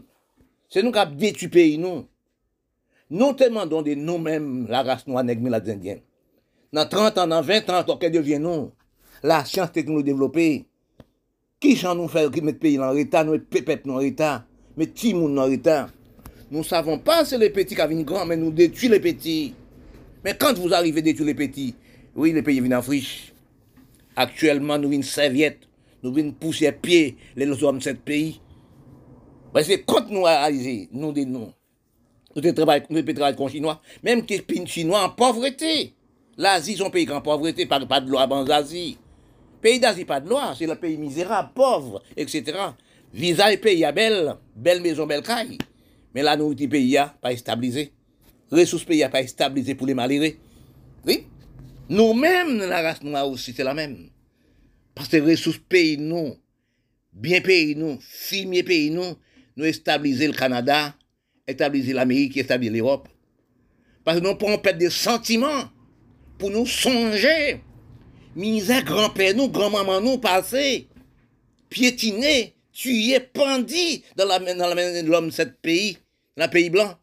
Se 0.70 0.84
nou 0.84 0.94
kap 0.94 1.10
detu 1.18 1.50
peyi 1.50 1.74
nou. 1.82 2.04
Nou 3.10 3.34
te 3.34 3.48
mandon 3.50 3.82
de 3.82 3.96
nou 3.98 4.22
menm 4.22 4.68
la 4.70 4.84
rase 4.86 5.10
nou 5.10 5.18
anegme 5.18 5.50
la 5.50 5.58
zendyen. 5.66 5.98
Dans 6.72 6.86
30 6.86 7.18
ans, 7.18 7.26
dans 7.26 7.42
20 7.42 7.68
ans, 7.70 7.96
qu'est-ce 7.98 8.12
devient 8.12 8.38
nous 8.38 8.70
La 9.24 9.44
science 9.44 9.72
technologie 9.72 10.04
développée. 10.04 10.66
Qui 11.58 11.76
s'en 11.76 11.96
nous 11.96 12.06
fait 12.06 12.30
qui 12.32 12.40
met 12.42 12.52
le 12.52 12.58
pays 12.58 12.78
en 12.78 12.90
retard, 12.90 13.24
nous 13.24 13.38
pépètes 13.40 13.86
en 13.88 13.96
retard, 13.96 14.44
mais 14.76 14.86
qui 14.86 15.12
monde 15.12 15.36
en 15.38 15.46
retard 15.46 15.90
Nous 16.50 16.62
savons 16.62 16.98
pas 16.98 17.24
si 17.24 17.36
les 17.36 17.50
petits 17.50 17.74
qui 17.74 17.86
viennent 17.86 18.04
grands, 18.04 18.24
mais 18.24 18.36
nous 18.36 18.52
détruisons 18.52 18.92
les 18.92 19.00
petits. 19.00 19.52
Mais 20.24 20.36
quand 20.38 20.56
vous 20.56 20.72
arrivez 20.72 21.00
à 21.00 21.02
détruire 21.02 21.26
les 21.26 21.34
petits, 21.34 21.74
oui, 22.14 22.32
les 22.32 22.42
pays 22.42 22.60
viennent 22.60 22.74
en 22.74 22.82
friche. 22.82 23.34
Actuellement, 24.14 24.78
nous 24.78 24.92
une 24.92 25.02
serviette, 25.02 25.58
nous 26.04 26.12
venons 26.12 26.32
pousser 26.32 26.70
pied 26.70 27.16
les 27.34 27.64
hommes 27.64 27.78
de 27.78 27.82
ce 27.82 27.90
pays. 27.90 28.40
Parce 29.52 29.66
que 29.66 29.74
quand 29.84 30.08
nous 30.08 30.22
réalisons, 30.22 30.88
nous 30.92 31.12
des 31.12 31.24
nous, 31.24 31.50
nous 32.36 32.52
travaillons 32.52 32.86
avec 32.90 33.16
les 33.16 33.48
Chinois, 33.48 33.82
même 34.04 34.24
que 34.24 34.34
les 34.34 34.66
Chinois 34.66 35.02
en 35.02 35.10
pauvreté. 35.10 35.94
L'Asie, 36.40 36.80
un 36.82 36.88
pays 36.88 37.06
en 37.10 37.20
pauvreté, 37.20 37.66
pas, 37.66 37.78
de 37.78 38.10
loi 38.10 38.26
dans 38.26 38.42
l'Asie. 38.42 38.96
Pays 39.60 39.78
d'Asie, 39.78 40.06
pas 40.06 40.20
de 40.20 40.28
loi, 40.30 40.54
c'est 40.56 40.66
le 40.66 40.74
pays 40.74 40.96
misérable, 40.96 41.50
pauvre, 41.54 42.02
etc. 42.16 42.58
Visa 43.12 43.52
et 43.52 43.58
pays 43.58 43.84
à 43.84 43.92
belle, 43.92 44.36
belle 44.56 44.80
maison, 44.80 45.06
belle 45.06 45.20
caille. 45.20 45.58
Mais 46.14 46.22
la 46.22 46.38
nourriture 46.38 46.70
pays 46.70 46.96
a 46.96 47.08
pas 47.20 47.36
stabilisé. 47.36 47.92
Ressources 48.50 48.84
pays 48.84 49.02
a 49.02 49.10
pas 49.10 49.26
stabilisé 49.26 49.74
pour 49.74 49.86
les 49.86 49.92
malheureux. 49.92 50.32
Oui? 51.04 51.26
Nous-mêmes, 51.90 52.56
la 52.60 52.80
race 52.80 53.02
noire 53.02 53.28
aussi, 53.28 53.52
c'est 53.52 53.62
la 53.62 53.74
même. 53.74 54.08
Parce 54.94 55.08
que 55.08 55.18
ressources 55.18 55.58
pays 55.58 55.98
nous, 55.98 56.36
bien 57.12 57.42
pays 57.42 57.76
nous, 57.76 57.98
fumier 58.00 58.62
pays 58.62 58.90
nous, 58.90 59.14
nous 59.56 59.70
stabiliser 59.74 60.26
le 60.26 60.32
Canada, 60.32 60.94
établir 61.46 61.94
l'Amérique, 61.94 62.38
établir 62.38 62.72
l'Europe. 62.72 63.10
Parce 64.04 64.20
que 64.20 64.24
nous 64.24 64.34
pouvons 64.36 64.56
perdre 64.56 64.78
des 64.78 64.88
sentiments 64.88 65.68
pour 66.40 66.50
nous 66.50 66.66
songer. 66.66 67.62
Misère 68.34 68.84
grand-père 68.84 69.36
nous, 69.36 69.48
grand-maman 69.48 70.00
nous, 70.00 70.18
passer, 70.18 70.88
piétiner, 71.68 72.54
tuer, 72.72 73.20
pendu 73.20 74.02
dans 74.16 74.26
la 74.26 74.40
main 74.40 74.54
de 74.54 75.06
l'homme 75.08 75.26
de 75.26 75.32
ce 75.32 75.42
pays, 75.42 75.98
dans 76.36 76.46
le 76.46 76.50
pays 76.50 76.70
blanc. 76.70 76.94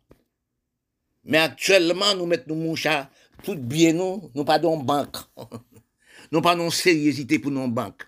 Mais 1.23 1.37
actuellement, 1.37 2.15
nous 2.15 2.25
mettons 2.25 2.55
nos 2.55 2.61
mouchards, 2.61 3.09
tout 3.43 3.55
bien 3.55 3.93
nous, 3.93 4.31
nous 4.33 4.43
pas 4.45 4.57
dans 4.57 4.77
banque. 4.77 5.17
nous 6.31 6.41
pas 6.41 6.55
de 6.55 6.69
sérieuxité 6.69 7.37
pour 7.37 7.51
nos 7.51 7.67
banques. 7.67 8.03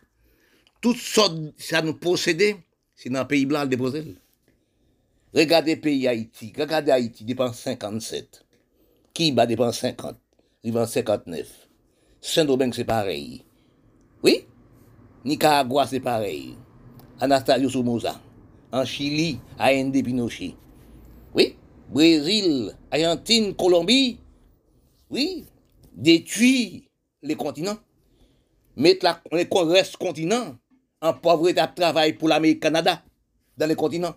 Toutes 0.81 0.97
sortes, 0.97 1.37
ça 1.57 1.81
nous 1.81 1.93
posséder, 1.93 2.55
c'est 2.95 3.09
dans 3.09 3.21
le 3.21 3.27
pays 3.27 3.45
blanc 3.45 3.65
déposer. 3.65 4.15
Regardez 5.33 5.75
le 5.75 5.81
pays 5.81 6.07
Haïti. 6.07 6.53
Regardez 6.57 6.91
Haïti, 6.91 7.23
dépense 7.23 7.59
57. 7.59 8.45
Kiba 9.13 9.45
dépense 9.45 9.79
50. 9.79 10.17
Vend 10.65 10.85
59. 10.85 11.69
Saint-Domingue, 12.21 12.73
c'est 12.73 12.83
pareil. 12.83 13.43
Oui? 14.21 14.45
Nicaragua, 15.23 15.87
c'est 15.87 16.01
pareil. 16.01 16.55
Anastasio 17.19 17.69
Somoza. 17.69 18.19
En 18.71 18.83
Chili, 18.83 19.39
A.N.D. 19.57 20.03
Pinochet. 20.03 20.55
Oui? 21.33 21.55
Brésil, 21.89 22.75
Argentine, 22.91 23.55
Colombie. 23.55 24.19
Oui? 25.09 25.45
Détruire 25.93 26.81
les 27.23 27.35
continents. 27.35 27.77
Mettre 28.75 29.05
la, 29.05 29.21
les 29.31 29.47
continents 29.47 30.55
en 31.01 31.13
pauvreté 31.13 31.59
à 31.59 31.67
travail 31.67 32.13
pour 32.13 32.27
l'Amérique 32.27 32.59
Canada 32.59 33.01
dans 33.57 33.65
les 33.65 33.75
continents. 33.75 34.15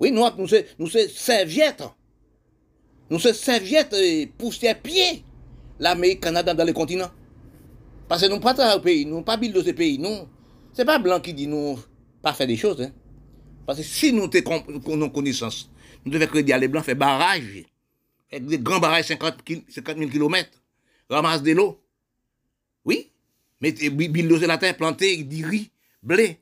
Oui, 0.00 0.10
nous, 0.10 0.24
nous 0.36 0.48
sommes 0.48 0.62
nous 0.78 0.88
serviettes. 0.88 1.84
Nous 3.10 3.18
sommes 3.18 3.32
serviettes 3.32 3.96
pousser 4.36 4.68
à 4.68 4.74
pied 4.74 5.24
l'Amérique, 5.78 6.20
Canada 6.20 6.54
dans 6.54 6.64
les 6.64 6.72
continents. 6.72 7.10
Parce 8.08 8.22
que 8.22 8.26
nous 8.26 8.36
ne 8.36 8.40
pas 8.40 8.76
au 8.76 8.80
pays, 8.80 9.04
nous 9.04 9.18
ne 9.18 9.22
pas 9.22 9.36
de 9.36 9.62
ce 9.62 9.70
pays, 9.70 9.98
non. 9.98 10.28
Ce 10.72 10.82
n'est 10.82 10.86
pas 10.86 10.98
blanc 10.98 11.20
qui 11.20 11.34
dit 11.34 11.46
nous 11.46 11.78
pas 12.22 12.32
faire 12.32 12.46
des 12.46 12.56
choses. 12.56 12.80
Hein. 12.80 12.92
Parce 13.66 13.78
que 13.78 13.84
si 13.84 14.12
nous 14.12 14.30
avons 14.34 15.10
connaissance, 15.10 15.70
nous 16.04 16.12
devons 16.12 16.26
créer 16.26 16.58
les 16.58 16.68
blancs, 16.68 16.84
faire 16.84 16.96
barrage, 16.96 17.64
faire 18.30 18.40
des 18.40 18.58
grands 18.58 18.80
barrages 18.80 19.06
50, 19.06 19.34
000 19.46 20.08
km, 20.10 20.50
ramasse 21.10 21.42
de 21.42 21.52
l'eau. 21.52 21.80
Oui, 22.84 23.10
mettez 23.60 23.90
bulldozer 23.90 24.46
la 24.46 24.56
terre, 24.56 24.76
planter 24.76 25.22
du 25.22 25.44
riz, 25.44 25.70
blé. 26.02 26.38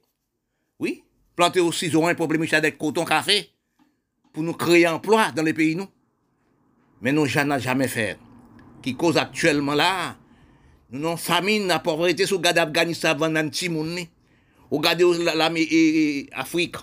Oui, 0.78 1.02
planter 1.34 1.60
aussi, 1.60 1.86
ils 1.86 1.96
auront 1.96 2.08
un 2.08 2.14
problème 2.14 2.46
avec 2.52 2.78
coton, 2.78 3.04
café, 3.04 3.50
pour 4.32 4.42
nous 4.44 4.52
créer 4.52 4.86
emploi 4.86 5.32
dans 5.32 5.42
les 5.42 5.54
pays, 5.54 5.74
nous. 5.74 5.88
Mais 7.00 7.12
nous, 7.12 7.26
n'avons 7.26 7.58
jamais 7.58 7.88
fait 7.88 8.18
qui 8.86 8.94
cause 8.94 9.16
actuellement 9.16 9.74
là, 9.74 10.16
nous 10.90 11.04
avons 11.08 11.16
famine, 11.16 11.66
la 11.66 11.80
pauvreté 11.80 12.24
sur 12.24 12.40
le 12.40 12.46
Afghanistan, 12.56 13.16
Regardez 14.70 15.04
l'Afrique, 16.32 16.76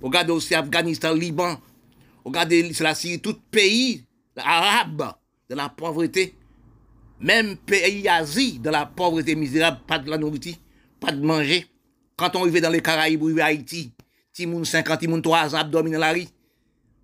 regardez 0.00 0.32
aussi 0.32 0.54
Afghanistan, 0.54 1.12
Liban, 1.12 1.58
regardez 2.24 2.72
la 2.80 2.94
Syrie, 2.94 3.20
tout 3.20 3.36
pays 3.50 4.06
arabe 4.38 5.12
de 5.50 5.54
la 5.54 5.68
pauvreté, 5.68 6.34
même 7.20 7.58
pays 7.58 8.08
Asie 8.08 8.58
de 8.58 8.70
la 8.70 8.86
pauvreté 8.86 9.34
misérable, 9.34 9.80
pas 9.86 9.98
de 9.98 10.08
la 10.08 10.16
nourriture, 10.16 10.54
pas 10.98 11.12
de 11.12 11.22
manger. 11.22 11.66
Quand 12.16 12.34
on 12.36 12.40
arrive 12.40 12.62
dans 12.62 12.70
les 12.70 12.80
Caraïbes, 12.80 13.22
on 13.22 13.36
à 13.36 13.44
Haïti, 13.44 13.92
ti 14.32 14.46
moun 14.46 14.64
50, 14.64 14.98
ti 14.98 15.08
moun 15.08 15.20
3 15.20 15.54
ans 15.54 15.68
dans 15.68 15.82
la 15.82 16.12
rue. 16.12 16.24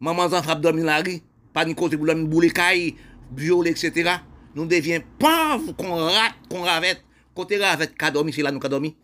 Maman 0.00 0.28
dormi 0.60 0.80
dans 0.80 0.86
la 0.86 1.02
rue. 1.02 1.20
Pas 1.52 1.64
ni 1.66 1.74
côté 1.74 1.96
pour 1.96 2.06
l'homme 2.06 2.30
caille, 2.52 2.94
violer, 3.36 3.70
etc. 3.70 4.10
Nous 4.54 4.66
devions 4.66 5.00
pauvres 5.18 5.72
qu'on 5.72 5.94
rate, 5.94 6.34
qu'on 6.48 6.62
ravette. 6.62 7.02
Côté 7.34 7.56
ravette, 7.56 7.94
c'est 8.32 8.42
là 8.42 8.50
nous. 8.50 8.94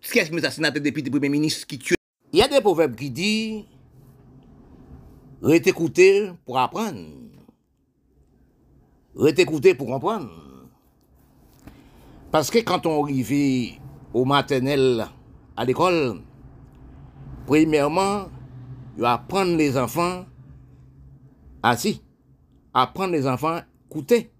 Qu'est-ce 0.00 0.30
que 0.30 0.78
depuis 0.78 1.02
le 1.02 1.10
premier 1.10 1.28
ministre 1.28 1.66
qui 1.66 1.78
tue? 1.78 1.94
Il 2.32 2.38
y 2.38 2.42
a 2.42 2.48
des 2.48 2.60
proverbes 2.60 2.94
qui 2.94 3.10
disent, 3.10 3.64
rete 5.42 5.66
pour 6.44 6.58
apprendre. 6.58 7.06
Rete 9.14 9.38
écouter 9.38 9.74
pour 9.74 9.86
comprendre. 9.86 10.30
Parce 12.30 12.50
que 12.50 12.58
quand 12.58 12.84
on 12.86 13.04
arrive 13.04 13.78
au 14.12 14.24
maternel 14.24 15.06
à 15.56 15.64
l'école, 15.64 16.20
premièrement, 17.46 18.28
il 18.98 19.04
apprendre 19.04 19.56
les 19.56 19.76
enfants 19.76 20.26
assis, 21.62 22.02
apprendre 22.74 23.12
les 23.12 23.26
enfants 23.26 23.60
écouter, 23.90 24.30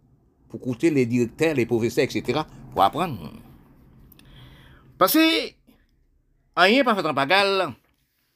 pour 0.48 0.60
écouter 0.60 0.90
les 0.90 1.06
directeurs, 1.06 1.54
les 1.54 1.66
professeurs, 1.66 2.04
etc., 2.04 2.40
pour 2.72 2.82
apprendre. 2.82 3.32
Parce 4.98 5.12
que 5.12 5.50
rien 6.56 6.84
pas 6.84 6.94
fait 6.94 7.06
en 7.06 7.14
pagal, 7.14 7.74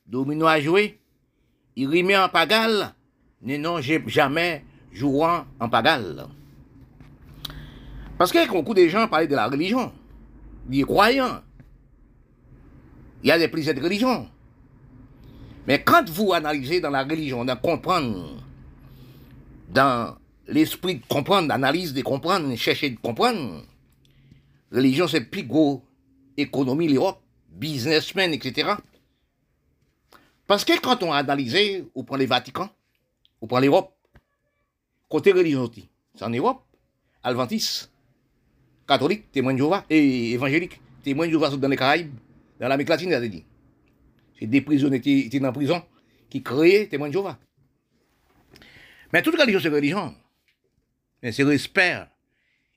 domino 0.06 0.46
a 0.46 0.60
joué, 0.60 1.00
il 1.76 1.88
remet 1.88 2.16
en 2.16 2.28
pagal, 2.28 2.94
ne 3.42 3.56
non 3.56 3.80
jamais 3.80 4.64
jouant 4.92 5.44
en 5.58 5.68
pagal. 5.68 6.26
Parce 8.18 8.32
que 8.32 8.52
beaucoup 8.52 8.74
de 8.74 8.86
gens 8.86 9.08
parlaient 9.08 9.26
de 9.26 9.34
la 9.34 9.48
religion, 9.48 9.92
des 10.66 10.82
croyants. 10.82 11.40
Il 13.22 13.28
y 13.28 13.32
a 13.32 13.38
des 13.38 13.48
plusieurs 13.48 13.74
de 13.74 13.80
religions. 13.80 14.28
Mais 15.66 15.82
quand 15.82 16.08
vous 16.10 16.32
analysez 16.32 16.80
dans 16.80 16.90
la 16.90 17.04
religion, 17.04 17.44
dans 17.44 17.56
comprendre, 17.56 18.36
dans 19.70 20.16
l'esprit 20.50 20.96
de 20.96 21.06
comprendre, 21.06 21.48
d'analyse 21.48 21.94
de 21.94 22.02
comprendre, 22.02 22.54
chercher 22.56 22.90
de 22.90 22.98
comprendre, 22.98 23.64
religion 24.72 25.08
c'est 25.08 25.22
plus 25.22 25.44
gros 25.44 25.82
économie 26.36 26.88
l'Europe, 26.88 27.20
businessmen, 27.48 28.32
etc. 28.32 28.70
Parce 30.46 30.64
que 30.64 30.78
quand 30.80 31.02
on 31.02 31.12
analyse, 31.12 31.84
on 31.94 32.04
prend 32.04 32.16
les 32.16 32.26
Vatican, 32.26 32.68
on 33.40 33.46
prend 33.46 33.60
l'Europe, 33.60 33.94
côté 35.08 35.32
religion, 35.32 35.70
c'est 36.14 36.24
en 36.24 36.30
Europe, 36.30 36.62
Adventiste, 37.22 37.90
catholique, 38.88 39.30
témoin 39.30 39.52
de 39.52 39.58
Jéhovah, 39.58 39.84
et 39.90 40.32
évangélique, 40.32 40.80
témoin 41.04 41.26
de 41.26 41.30
Jéhovah 41.30 41.50
dans 41.50 41.68
les 41.68 41.76
Caraïbes, 41.76 42.14
dans 42.58 42.66
l'Amérique 42.68 42.88
latine, 42.88 43.18
il 43.22 43.30
dit. 43.30 43.44
C'est 44.38 44.46
des 44.46 44.62
prisonniers 44.62 45.02
qui 45.02 45.20
étaient 45.20 45.44
en 45.44 45.52
prison, 45.52 45.82
qui 46.30 46.42
créaient 46.42 46.86
témoin 46.86 47.08
de 47.08 47.12
Jéhovah. 47.12 47.38
Mais 49.12 49.22
toute 49.22 49.38
religion, 49.38 49.60
c'est 49.62 49.68
religion. 49.68 50.14
Mais 51.22 51.32
c'est 51.32 51.44
respect, 51.44 51.98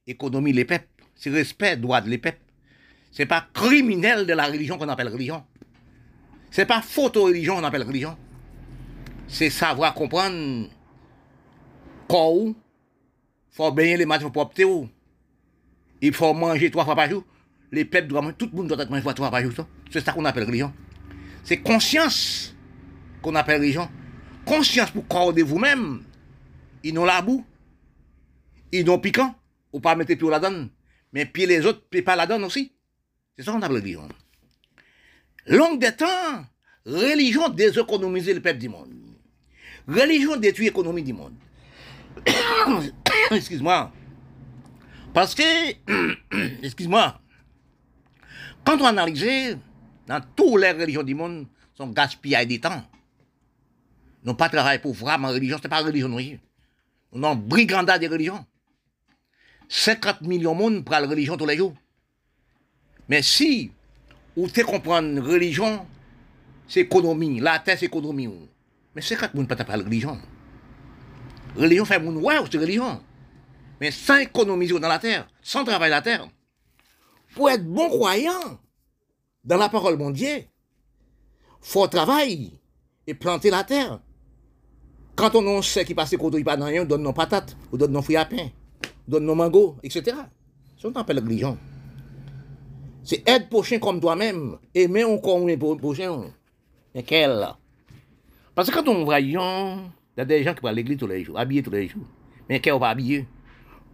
économie 0.06 0.54
les 0.54 0.66
peuples, 0.66 0.88
c'est 1.16 1.30
respect, 1.30 1.78
droit 1.78 2.02
de 2.02 2.10
les 2.10 2.18
peuples. 2.18 2.40
C'est 3.12 3.26
pas 3.26 3.48
criminel 3.54 4.26
de 4.26 4.34
la 4.34 4.48
religion 4.48 4.78
qu'on 4.78 4.90
appelle 4.90 5.10
religion. 5.10 5.44
C'est 6.52 6.66
pas 6.66 6.82
photo-religion 6.82 7.56
qu'on 7.56 7.64
appelle 7.64 7.84
religion. 7.84 8.18
C'est 9.28 9.50
savoir 9.50 9.94
comprendre 9.94 10.68
quoi 12.08 12.54
faut 13.54 13.72
baigner 13.72 13.98
les 13.98 14.06
matchs 14.06 14.24
pour 14.24 14.52
ou 14.66 14.90
il 16.02 16.14
faut 16.14 16.34
manger 16.34 16.70
trois 16.72 16.84
fois 16.86 16.96
par 16.96 17.10
jour. 17.10 17.24
Les 17.72 17.86
peuples 17.86 18.08
doivent 18.08 18.34
tout 18.34 18.50
le 18.52 18.58
monde 18.58 18.68
doit 18.68 18.86
manger 18.86 19.02
trois 19.02 19.16
fois 19.16 19.32
par 19.32 19.42
jour. 19.42 19.68
C'est 19.92 20.04
ça 20.04 20.12
qu'on 20.12 20.26
appelle 20.26 20.44
religion. 20.44 20.74
C'est 21.44 21.58
conscience 21.58 22.56
qu'on 23.22 23.36
appelle 23.36 23.62
religion. 23.62 23.88
Conscience 24.44 24.92
pour 24.92 25.08
corps 25.08 25.34
de 25.34 25.44
vous-même. 25.44 26.04
Ils 26.84 26.94
n'ont 26.94 27.06
la 27.06 27.22
boue. 27.22 27.46
Ils 28.74 28.86
n'ont 28.86 29.00
piquant. 29.00 29.36
Ou 29.72 29.80
pas 29.80 29.96
mettre 29.96 30.16
pied 30.16 30.30
la 30.30 30.40
donne. 30.40 30.70
Mais 31.14 31.26
puis 31.26 31.46
les 31.46 31.66
autres, 31.66 31.84
puis 31.90 32.02
pas 32.02 32.16
la 32.16 32.26
donne 32.26 32.44
aussi. 32.44 32.74
C'est 33.38 33.44
ça 33.44 33.52
qu'on 33.52 33.62
appelle 33.62 33.78
religion. 33.78 34.10
Longue 35.46 35.80
des 35.80 35.96
temps, 35.96 36.46
religion 36.86 37.50
déséconomise 37.50 38.30
le 38.30 38.42
peuple 38.42 38.60
du 38.60 38.70
monde. 38.70 38.94
Religion 39.88 40.38
détruit 40.38 40.66
l'économie 40.66 41.04
du 41.04 41.14
monde. 41.14 41.36
Excuse-moi. 43.32 43.92
Parce 45.14 45.36
que, 45.36 45.44
excuse-moi, 46.64 47.20
quand 48.66 48.82
on 48.82 48.86
analyse, 48.86 49.60
dans 50.08 50.22
toutes 50.36 50.62
les 50.62 50.72
religions 50.72 51.04
du 51.04 51.14
monde, 51.14 51.46
sont 51.76 51.88
gaspillage 51.90 52.48
de 52.48 52.58
temps. 52.58 52.84
Nous 54.24 54.34
pas 54.34 54.50
travaillé 54.50 54.80
pour 54.80 54.94
vraiment 54.94 55.28
religion, 55.28 55.60
c'est 55.62 55.70
pas 55.70 55.82
religion, 55.82 56.10
nous. 56.10 56.20
Nous 57.12 57.28
avons 57.28 57.36
brigandage 57.36 58.00
des 58.00 58.08
religions. 58.08 58.44
50 59.76 60.22
millions 60.22 60.54
de 60.54 60.58
monde 60.60 60.90
la 60.90 61.08
religion 61.08 61.36
tous 61.36 61.48
les 61.48 61.58
jours. 61.58 61.74
Mais 63.10 63.22
si, 63.22 63.72
vous 64.38 64.48
te 64.48 64.62
comprendre 64.62 65.20
religion, 65.22 65.86
c'est 66.68 66.82
économie, 66.82 67.40
la 67.40 67.60
terre 67.60 67.78
c'est 67.80 67.88
économie. 67.88 68.30
Mais 68.96 69.02
50 69.02 69.34
millions 69.34 69.48
pas 69.48 69.56
la 69.56 69.84
religion. 69.84 70.18
Religion 71.56 71.86
fait 71.86 72.00
mon 72.00 72.16
ouais, 72.22 72.38
c'est 72.52 72.58
religion 72.58 73.02
mais 73.84 73.92
sans 73.92 74.20
économiser 74.20 74.80
dans 74.80 74.88
la 74.88 74.98
terre, 74.98 75.28
sans 75.42 75.66
travailler 75.66 75.92
la 75.92 76.02
terre. 76.02 76.26
Pour 77.36 77.50
être 77.50 77.66
bon 77.66 77.90
croyant 77.90 78.60
dans 79.44 79.58
la 79.58 79.68
parole 79.68 79.98
de 79.98 80.12
Dieu, 80.12 80.46
faut 81.60 81.86
travailler 81.88 82.54
et 83.06 83.14
planter 83.14 83.50
la 83.50 83.66
terre. 83.66 84.00
Quand 85.18 85.36
on 85.36 85.62
sait 85.62 85.84
qui 85.84 85.94
passe 85.94 86.16
côté, 86.16 86.38
il 86.38 86.46
pas 86.46 86.56
dans 86.56 86.68
rien, 86.68 86.84
on 86.84 86.86
donne 86.86 87.04
nos 87.04 87.12
patates, 87.12 87.58
on 87.74 87.78
donne 87.78 87.92
nos 87.92 88.02
fruits 88.02 88.16
à 88.16 88.24
pain, 88.24 88.48
donne 89.08 89.26
nos 89.26 89.36
mangos, 89.36 89.78
etc. 89.84 90.18
C'est 90.76 90.84
ce 90.84 90.88
qu'on 90.88 91.00
appelle 91.00 91.20
religion. 91.20 91.58
C'est 93.04 93.28
être 93.28 93.50
prochain 93.50 93.80
comme 93.80 94.00
toi-même, 94.00 94.58
aimer 94.74 95.04
encore 95.04 95.48
un 95.48 95.76
prochain. 95.76 96.32
Mais 96.96 97.04
quel? 97.04 97.48
Parce 98.56 98.70
que 98.70 98.76
quand 98.76 98.88
on 98.88 99.04
voit, 99.04 99.20
il 99.20 99.32
y 99.32 99.38
a 99.38 100.26
des 100.26 100.44
gens 100.44 100.54
qui 100.54 100.62
vont 100.62 100.70
à 100.70 100.72
l'église 100.72 100.98
tous 100.98 101.08
les 101.08 101.24
jours, 101.24 101.38
habillés 101.38 101.64
tous 101.64 101.72
les 101.72 101.88
jours. 101.88 102.06
Mais 102.48 102.62
qui 102.62 102.70
va 102.70 102.90
habiller 102.90 103.28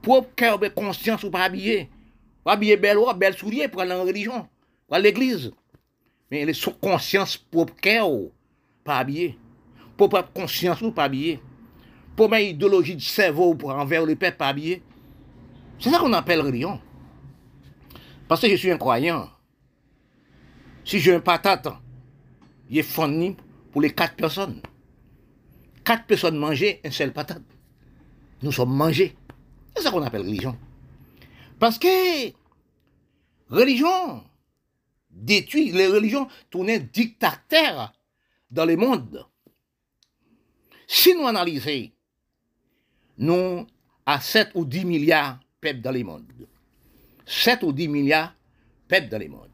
Propre 0.02 0.30
cœur, 0.36 0.60
conscience 0.74 1.24
ou 1.24 1.30
pas 1.30 1.44
habillé? 1.44 1.90
Pas 2.44 2.54
habillé 2.54 2.78
belle 2.78 2.98
robe, 2.98 3.20
belle 3.20 3.36
soulier 3.36 3.68
pour 3.68 3.82
aller 3.82 3.94
en 3.94 4.04
religion, 4.04 4.48
pour 4.88 4.96
aller 4.96 5.10
à 5.10 5.12
l'église. 5.12 5.52
Mais 6.32 6.46
les 6.46 6.54
conscience 6.80 7.38
propre 7.38 7.74
cœur, 7.76 8.10
pas 8.84 8.98
habillé? 8.98 9.38
Propre 9.98 10.24
conscience 10.34 10.82
ou 10.82 10.92
pas 10.92 11.06
habillé? 11.06 11.40
Pour 12.16 12.30
ma 12.30 12.42
idéologie 12.42 12.96
de 12.96 13.02
cerveau 13.02 13.56
pour 13.56 13.72
envers 13.72 14.06
le 14.06 14.16
peuple 14.16 14.38
pas 14.38 14.50
habillé? 14.50 14.84
C'est 15.80 15.90
ça 15.90 16.00
qu'on 16.00 16.14
appelle 16.14 16.42
religion. 16.42 16.82
Parce 18.28 18.42
que 18.42 18.50
je 18.50 18.56
suis 18.56 18.72
un 18.72 18.78
croyant. 18.78 19.30
Si 20.84 21.00
j'ai 21.00 21.16
un 21.16 21.20
patate, 21.20 21.68
il 22.70 22.78
est 22.78 22.84
fourni 22.84 23.38
pour 23.72 23.82
les 23.82 23.94
quatre 23.94 24.16
personnes. 24.16 24.62
Quatre 25.84 26.06
personnes 26.06 26.38
manger 26.38 26.82
un 26.84 26.92
seul 26.92 27.14
patate. 27.14 27.42
Nous 28.42 28.52
sommes 28.52 28.76
mangés. 28.76 29.16
C'est 29.76 29.84
ça 29.84 29.92
qu'on 29.92 30.04
appelle 30.04 30.22
religion. 30.22 30.58
Parce 31.60 31.78
que 31.78 32.32
religion 33.50 34.24
détruit, 35.10 35.72
les 35.72 35.88
religions 35.88 36.28
tournent 36.50 36.78
dictateurs 36.78 37.94
dans 38.52 38.66
le 38.66 38.76
monde. 38.76 39.26
Si 40.88 41.14
nous 41.16 41.28
analysons, 41.28 41.90
nous 43.18 43.68
à 44.06 44.20
7 44.20 44.52
ou 44.56 44.66
10 44.66 44.86
milliards 44.86 45.40
peuples 45.60 45.82
dans 45.82 45.92
le 45.92 46.04
monde. 46.04 46.26
7 47.26 47.64
ou 47.64 47.72
10 47.72 47.88
milliards 47.88 48.34
peuples 48.88 49.10
dans 49.10 49.20
le 49.20 49.28
monde. 49.28 49.50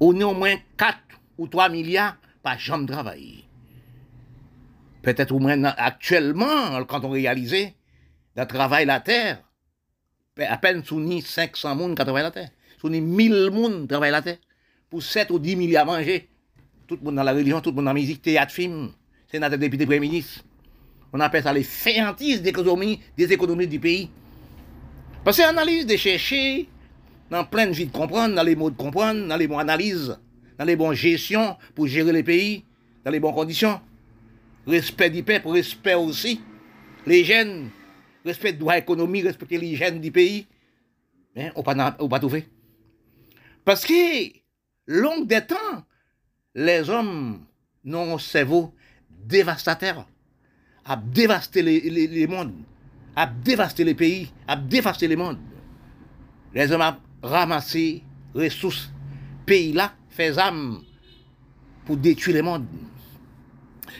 Au 0.00 0.12
moins 0.12 0.56
4 0.76 0.98
ou 1.38 1.46
3 1.46 1.68
milliards 1.68 2.16
par 2.42 2.58
jambe 2.58 2.88
travail. 2.88 3.44
Peut-être 5.02 5.32
au 5.32 5.38
moins 5.38 5.62
actuellement, 5.64 6.84
quand 6.84 7.04
on 7.04 7.10
réalise 7.10 7.72
de 8.36 8.44
travailler 8.44 8.86
la 8.86 9.00
terre. 9.00 9.42
À 10.38 10.56
peine 10.58 10.84
sous 10.84 11.00
500 11.20 11.50
personnes 11.50 11.94
qui 11.94 12.02
travaillent 12.02 12.22
la 12.22 12.30
terre. 12.30 12.50
Sous 12.80 12.88
1000 12.88 13.50
personnes 13.50 13.82
qui 13.82 13.88
travaillent 13.88 14.10
la 14.10 14.22
terre. 14.22 14.38
Pour 14.90 15.02
7 15.02 15.30
ou 15.30 15.38
10 15.38 15.56
milliards 15.56 15.88
à 15.88 15.98
manger. 15.98 16.28
Tout 16.86 16.96
le 16.96 17.02
monde 17.04 17.14
dans 17.16 17.22
la 17.22 17.32
religion, 17.32 17.60
tout 17.60 17.70
le 17.70 17.76
monde 17.76 17.86
dans 17.86 17.90
la 17.90 18.00
musique, 18.00 18.22
théâtre, 18.22 18.52
film. 18.52 18.92
Notre 19.34 19.56
député 19.56 19.86
premier 19.86 20.00
ministre. 20.00 20.44
On 21.10 21.20
appelle 21.20 21.42
ça 21.42 21.54
les 21.54 21.62
féantises 21.62 22.42
des 22.42 22.50
économies 22.50 23.66
du 23.66 23.80
pays. 23.80 24.10
Parce 25.24 25.36
que 25.36 25.42
l'analyse 25.42 25.86
de 25.86 25.96
chercher, 25.96 26.68
dans 27.30 27.44
plein 27.44 27.66
de 27.66 27.72
vie 27.72 27.86
de 27.86 27.92
comprendre, 27.92 28.34
dans 28.34 28.42
les 28.42 28.56
mots 28.56 28.70
de 28.70 28.76
comprendre, 28.76 29.28
dans 29.28 29.36
les 29.36 29.46
bons 29.46 29.58
analyses, 29.58 30.18
dans 30.58 30.64
les 30.64 30.74
bonnes 30.74 30.94
gestions 30.94 31.56
pour 31.74 31.86
gérer 31.86 32.12
les 32.12 32.24
pays, 32.24 32.64
dans 33.04 33.10
les 33.10 33.20
bonnes 33.20 33.34
conditions. 33.34 33.80
Respect 34.66 35.10
du 35.10 35.22
peuple, 35.22 35.48
respect 35.48 35.94
aussi. 35.94 36.40
Les 37.06 37.24
jeunes, 37.24 37.70
respect 38.24 38.52
droit 38.52 38.76
économique, 38.76 39.24
respecter 39.24 39.58
l'hygiène 39.58 40.00
du 40.00 40.10
pays, 40.10 40.46
mais 41.36 41.52
on 41.54 41.62
pas, 41.62 41.74
pas 41.92 42.18
trouvé. 42.18 42.48
Parce 43.64 43.84
que, 43.84 43.92
long 44.86 45.20
des 45.20 45.40
temps, 45.40 45.84
les 46.54 46.90
hommes 46.90 47.44
n'ont 47.84 48.16
un 48.16 48.18
cerveau 48.18 48.74
dévastateur, 49.08 50.06
à 50.84 50.96
dévaster 50.96 51.62
les, 51.62 51.80
les, 51.80 52.06
les 52.08 52.26
mondes, 52.26 52.54
à 53.14 53.26
dévaster 53.26 53.84
les 53.84 53.94
pays, 53.94 54.30
à 54.46 54.56
dévaster 54.56 55.08
les 55.08 55.16
mondes. 55.16 55.38
Les 56.54 56.70
hommes 56.72 56.82
ont 56.82 57.26
ramassé 57.26 58.02
ressources, 58.34 58.90
pays 59.46 59.72
là, 59.72 59.94
fait 60.08 60.38
âme 60.38 60.82
pour 61.84 61.96
détruire 61.96 62.36
les 62.36 62.42
mondes. 62.42 62.66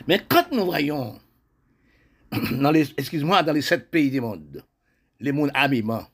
Mais 0.06 0.24
quand 0.28 0.50
nous 0.52 0.64
voyons, 0.64 1.18
dans 2.52 2.70
les, 2.70 2.90
excuse-moi, 2.96 3.42
dans 3.42 3.52
les 3.52 3.62
sept 3.62 3.90
pays 3.90 4.10
du 4.10 4.20
monde, 4.20 4.64
les 5.20 5.32
mondes 5.32 5.50
habillement, 5.54 6.04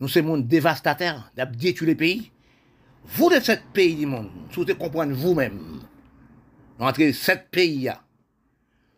nous 0.00 0.08
sommes 0.08 0.26
monde 0.26 0.46
dévastateur, 0.46 1.30
détruire 1.56 1.88
les 1.88 1.94
pays. 1.96 2.30
Vous 3.04 3.30
de 3.30 3.40
sept 3.40 3.62
pays 3.72 3.96
du 3.96 4.06
monde, 4.06 4.30
devez 4.54 4.74
comprendre 4.74 5.14
vous-même, 5.14 5.80
entre 6.78 7.10
sept 7.12 7.48
pays, 7.50 7.90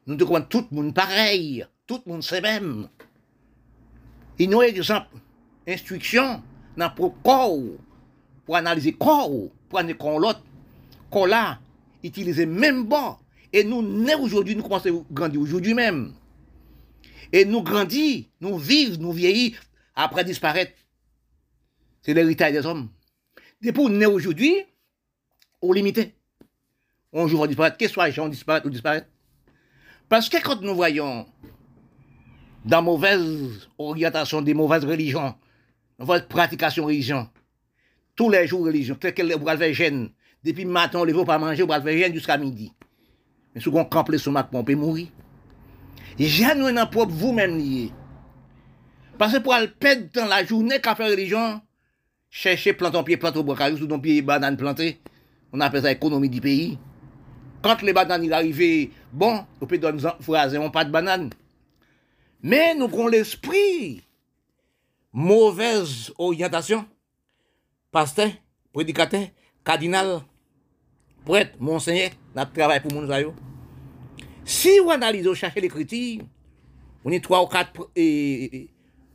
nous 0.07 0.16
devons 0.16 0.41
tout 0.43 0.66
le 0.70 0.76
monde 0.76 0.95
pareil, 0.95 1.64
tout 1.91 2.01
le 2.07 2.12
monde 2.12 2.22
c'est 2.22 2.41
même. 2.41 2.88
Il 4.38 4.49
nous 4.49 4.62
exemple, 4.62 5.16
instruction 5.66 6.41
dans 6.76 6.93
le 6.97 7.09
corps, 7.24 7.59
pour 8.47 8.55
analyser 8.55 8.93
corps, 8.93 9.28
pour 9.68 9.78
analyser 9.80 9.99
l'autre, 9.99 10.41
corps 11.11 11.26
là, 11.26 11.59
utiliser 12.05 12.47
même 12.47 12.84
bon. 12.84 13.16
Et 13.53 13.64
nous, 13.64 13.78
aujourd'hui, 14.20 14.55
nous 14.55 14.62
commençons 14.62 15.01
à 15.01 15.12
grandir 15.12 15.41
aujourd'hui 15.41 15.74
même. 15.74 16.14
Et 17.32 17.45
nous 17.45 17.61
grandissons, 17.61 18.28
nous 18.41 18.57
vivons, 18.57 19.03
nous 19.03 19.12
vieillissons, 19.12 19.61
après 19.97 20.22
disparaître. 20.22 20.72
C'est 22.03 22.14
l'héritage 22.14 22.53
des 22.53 22.64
hommes. 22.64 22.88
Depuis 23.61 23.88
nous 23.88 24.11
aujourd'hui, 24.11 24.55
on 25.61 25.72
limité. 25.72 26.14
Un 27.12 27.22
on 27.22 27.47
disparaître, 27.47 27.76
qu'est-ce 27.76 27.95
que 27.95 28.12
soit 28.12 28.24
on 28.24 28.28
disparaît 28.28 28.64
ou 28.64 28.70
disparaître. 28.70 29.09
Parce 30.09 30.28
que 30.28 30.41
quand 30.41 30.61
nous 30.62 30.76
voyons 30.76 31.26
dans 32.65 32.83
mauvaise 32.83 33.69
orientation 33.79 34.43
des 34.43 34.55
mauvaises 34.55 34.85
religions, 34.85 35.35
mauvaise 35.99 36.27
pratication 36.29 36.85
religion, 36.87 37.29
tous 38.17 38.31
les 38.31 38.47
jours 38.47 38.65
religion, 38.65 38.95
tel 38.95 39.15
qu'elle 39.15 39.31
faire 39.31 39.73
gêne, 39.75 40.11
depuis 40.45 40.65
le 40.65 40.71
matin, 40.71 41.01
on 41.01 41.07
ne 41.07 41.13
veut 41.13 41.25
pas 41.25 41.39
manger, 41.39 41.63
on 41.63 41.69
faire 41.69 41.83
gêne 41.83 42.15
jusqu'à 42.15 42.37
midi. 42.37 42.73
Mais 43.55 43.61
si 43.61 43.69
on 43.69 43.85
campe 43.85 44.11
le 44.11 44.19
stomac, 44.19 44.49
on 44.53 44.65
peut 44.65 44.75
mourir. 44.75 45.09
Nous 46.19 46.67
un 46.67 46.87
propre 46.87 47.13
vous-même 47.13 47.57
lié. 47.57 47.91
Parce 49.19 49.35
que 49.35 49.39
pour 49.39 49.55
aller 49.55 49.69
perdre 49.69 50.05
dans 50.15 50.27
la 50.27 50.45
journée 50.45 50.81
qu'a 50.81 50.95
fait 50.95 51.09
religion, 51.09 51.61
chercher 52.31 52.73
planter 52.73 53.03
pied, 53.05 53.17
planter 53.17 53.39
au 53.39 53.45
bois 53.45 53.57
sous 53.77 53.87
ton 53.87 53.99
pied 53.99 54.23
banane 54.23 54.57
plantée, 54.57 55.01
on 55.53 55.61
appelle 55.61 55.83
ça 55.83 55.93
économie 55.93 56.29
du 56.29 56.41
pays. 56.41 56.79
Quand 57.63 57.83
les 57.83 57.93
bananes 57.93 58.33
arrivent, 58.33 58.91
bon, 59.13 59.45
on 59.61 59.67
peut 59.67 59.79
donner 59.79 60.03
phraser, 60.21 60.57
on 60.59 60.71
pas 60.71 60.85
de 60.85 60.91
banane. 60.91 61.31
Mais 62.43 62.74
nous 62.74 62.84
avons 62.84 63.07
l'esprit. 63.07 64.03
Mauvaise 65.12 66.12
orientation. 66.18 66.86
Pasteur, 67.91 68.30
prédicateur, 68.72 69.26
cardinal, 69.64 70.20
prêtre, 71.24 71.57
monseigneur, 71.59 72.11
notre 72.34 72.53
travail 72.53 72.80
pour 72.80 72.93
nous. 72.93 73.34
Si 74.45 74.78
vous 74.78 74.91
analysez, 74.91 75.34
cherchez 75.34 75.61
l'écriture, 75.61 76.22
on 77.05 77.11
est 77.11 77.22
trois 77.22 77.43
ou 77.43 77.47
quatre 77.47 77.91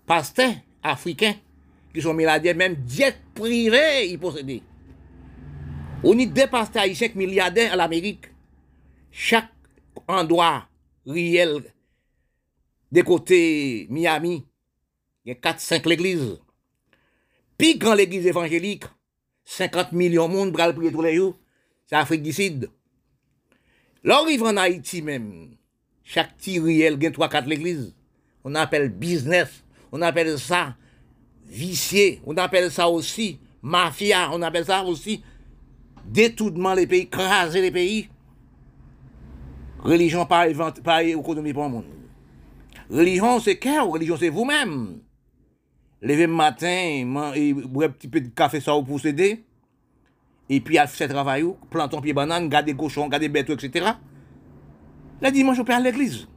pasteurs 0.05 0.53
africains 0.83 1.35
qui 1.93 2.01
sont 2.01 2.13
milliardaires, 2.13 2.55
même 2.55 2.75
jet 2.85 3.15
privé, 3.33 4.09
ils 4.09 4.19
possèdent. 4.19 4.61
On 6.03 6.17
est 6.17 6.25
deux 6.25 6.47
pasteurs 6.47 6.83
haïtiens 6.83 7.09
milliardaires 7.15 7.71
à 7.73 7.75
l'Amérique. 7.77 8.25
Chaque 9.09 9.49
endroit 10.07 10.67
réel 11.07 11.63
des 12.91 13.03
côtés 13.03 13.87
Miami, 13.89 14.45
il 15.25 15.29
y 15.29 15.31
a 15.31 15.35
4-5 15.35 15.87
l'église. 15.89 16.39
Puis 17.57 17.79
quand 17.79 17.93
l'église 17.93 18.25
évangélique, 18.27 18.85
50 19.45 19.91
millions 19.91 20.27
de 20.27 20.33
monde 20.33 20.57
tous 20.91 21.01
les 21.01 21.15
jours, 21.15 21.37
c'est 21.85 21.95
Afrique 21.95 22.23
du 22.23 22.33
Sud. 22.33 22.69
Là, 24.03 24.19
on 24.21 24.25
arrive 24.25 24.43
en 24.43 24.57
Haïti 24.57 25.01
même, 25.01 25.55
chaque 26.03 26.33
y 26.47 26.85
a 26.85 26.91
3-4 26.91 27.45
l'église. 27.45 27.95
On 28.43 28.53
appelle 28.53 28.89
business, 28.89 29.63
on 29.91 30.01
appelle 30.01 30.37
ça 30.37 30.75
vicié, 31.45 32.21
on 32.25 32.37
appelle 32.37 32.71
ça 32.71 32.87
aussi 32.89 33.39
mafia, 33.61 34.29
on 34.31 34.41
appelle 34.41 34.65
ça 34.65 34.83
aussi 34.83 35.23
détournement 36.05 36.75
les 36.75 36.85
pays, 36.85 37.09
craser 37.09 37.61
les 37.61 37.71
pays. 37.71 38.09
Religion 39.79 40.25
pas, 40.25 40.47
pas 40.83 41.03
économie 41.03 41.53
pour 41.53 41.63
le 41.63 41.69
monde. 41.69 41.85
Religion 42.89 43.39
c'est 43.39 43.57
cœur, 43.57 43.87
religion? 43.87 44.17
C'est 44.17 44.29
vous-même. 44.29 45.01
Lever 46.01 46.27
le 46.27 46.33
matin, 46.33 47.03
et 47.35 47.53
boire 47.53 47.89
un 47.89 47.91
petit 47.91 48.07
peu 48.07 48.21
de 48.21 48.27
café 48.27 48.59
ça 48.59 48.73
pour 48.85 48.99
s'aider. 48.99 49.45
Et 50.49 50.59
puis 50.59 50.77
à 50.77 50.85
faire 50.85 51.09
travail, 51.09 51.43
planter 51.71 51.99
pied 52.01 52.13
banane, 52.13 52.47
garder 52.49 52.75
cochon, 52.75 53.07
garder 53.07 53.29
bête, 53.29 53.49
etc. 53.49 53.93
Le 55.21 55.31
dimanche, 55.31 55.57
on 55.59 55.63
peut 55.63 55.73
à 55.73 55.79
l'église. 55.79 56.27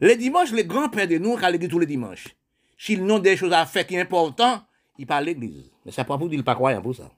Le 0.00 0.16
dimanche, 0.16 0.50
les 0.52 0.64
grands-pères 0.64 1.06
de 1.06 1.18
nous, 1.18 1.36
à 1.40 1.50
l'église 1.50 1.70
tous 1.70 1.78
les 1.78 1.86
dimanches. 1.86 2.28
S'ils 2.76 3.04
n'ont 3.04 3.18
des 3.18 3.36
choses 3.36 3.52
à 3.52 3.66
faire 3.66 3.86
qui 3.86 3.94
sont 3.94 4.00
importantes, 4.00 4.62
ils 4.98 5.06
parlent 5.06 5.24
à 5.24 5.26
l'église. 5.26 5.70
Mais 5.84 5.92
c'est 5.92 6.04
pas 6.04 6.18
pour 6.18 6.28
dire 6.28 6.42
pas 6.42 6.54
croyant 6.54 6.82
pour 6.82 6.96
ça. 6.96 7.10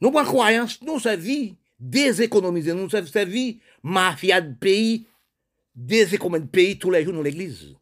Nous, 0.00 0.10
pas 0.10 0.24
croyance, 0.24 0.80
nous, 0.82 1.00
ça 1.00 1.16
vie 1.16 1.56
déséconomiser, 1.80 2.74
nous, 2.74 2.88
ça 2.88 3.24
vie 3.24 3.60
mafia 3.82 4.40
de 4.40 4.54
pays, 4.54 5.06
déséconomiser 5.74 6.46
de 6.46 6.50
pays 6.50 6.78
tous 6.78 6.90
les 6.90 7.04
jours 7.04 7.14
dans 7.14 7.22
l'église. 7.22 7.74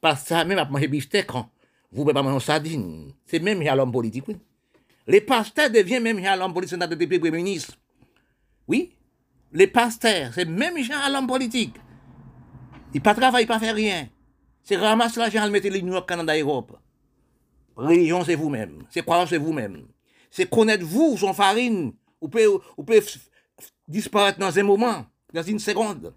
Parce 0.00 0.28
que 0.28 0.44
même 0.44 0.58
à 0.58 0.64
manger 0.64 0.88
bifteck, 0.88 1.30
hein, 1.34 1.48
vous 1.90 2.02
pouvez 2.02 2.14
pas 2.14 2.22
manger 2.22 2.44
sardine. 2.44 3.12
C'est 3.26 3.38
même 3.38 3.62
à 3.62 3.74
l'homme 3.74 3.92
politique. 3.92 4.24
Les 5.06 5.20
pasteurs 5.20 5.70
deviennent 5.70 6.02
même 6.02 6.24
à 6.24 6.36
l'homme 6.36 6.54
politique, 6.54 6.78
c'est 6.80 6.96
depuis 6.96 7.18
premier 7.18 7.38
ministre. 7.38 7.74
Oui, 8.68 8.96
les 9.52 9.66
pasteurs, 9.66 10.32
c'est 10.34 10.44
même 10.44 10.74
à 10.76 11.10
l'homme 11.10 11.26
politique. 11.26 11.76
Ils 12.94 13.02
ne 13.04 13.12
travaillent 13.14 13.46
pas, 13.46 13.58
faire 13.58 13.74
rien. 13.74 14.08
C'est 14.62 14.76
ramasser 14.76 15.18
l'argent, 15.18 15.44
le 15.44 15.50
mettre 15.50 15.68
les 15.68 15.82
New 15.82 15.92
York, 15.92 16.08
Canada, 16.08 16.38
Europe. 16.38 16.78
Religion, 17.74 18.22
c'est 18.24 18.34
vous-même. 18.34 18.84
C'est 18.90 19.02
croyance, 19.02 19.30
c'est 19.30 19.38
vous-même. 19.38 19.86
C'est 20.30 20.48
connaître 20.48 20.84
vous, 20.84 21.16
son 21.16 21.32
farine. 21.32 21.92
Vous 22.20 22.28
pouvez, 22.28 22.46
vous 22.46 22.84
pouvez 22.84 23.02
disparaître 23.88 24.38
dans 24.38 24.56
un 24.56 24.62
moment, 24.62 25.06
dans 25.32 25.42
une 25.42 25.58
seconde. 25.58 26.14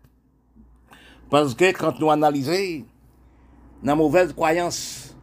Parce 1.29 1.55
que 1.55 1.71
quand 1.71 1.99
nous 1.99 2.11
analysons, 2.11 2.85
la 3.83 3.95
mauvaise 3.95 4.33
croyance, 4.33 5.15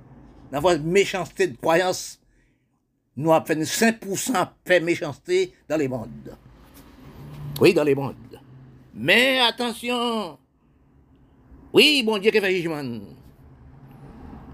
la 0.50 0.60
méchanceté 0.78 1.46
de 1.48 1.56
croyance, 1.56 2.20
nous 3.16 3.32
avons 3.32 3.44
fait 3.44 3.54
5% 3.54 4.48
de 4.66 4.78
méchanceté 4.84 5.52
dans 5.68 5.76
les 5.76 5.88
mondes. 5.88 6.36
Oui, 7.60 7.74
dans 7.74 7.84
les 7.84 7.94
mondes. 7.94 8.16
Mais 8.94 9.40
attention, 9.40 10.38
oui, 11.72 12.02
bon 12.04 12.18
Dieu 12.18 12.30
qui 12.30 12.40
fait 12.40 12.56
jugement? 12.56 12.82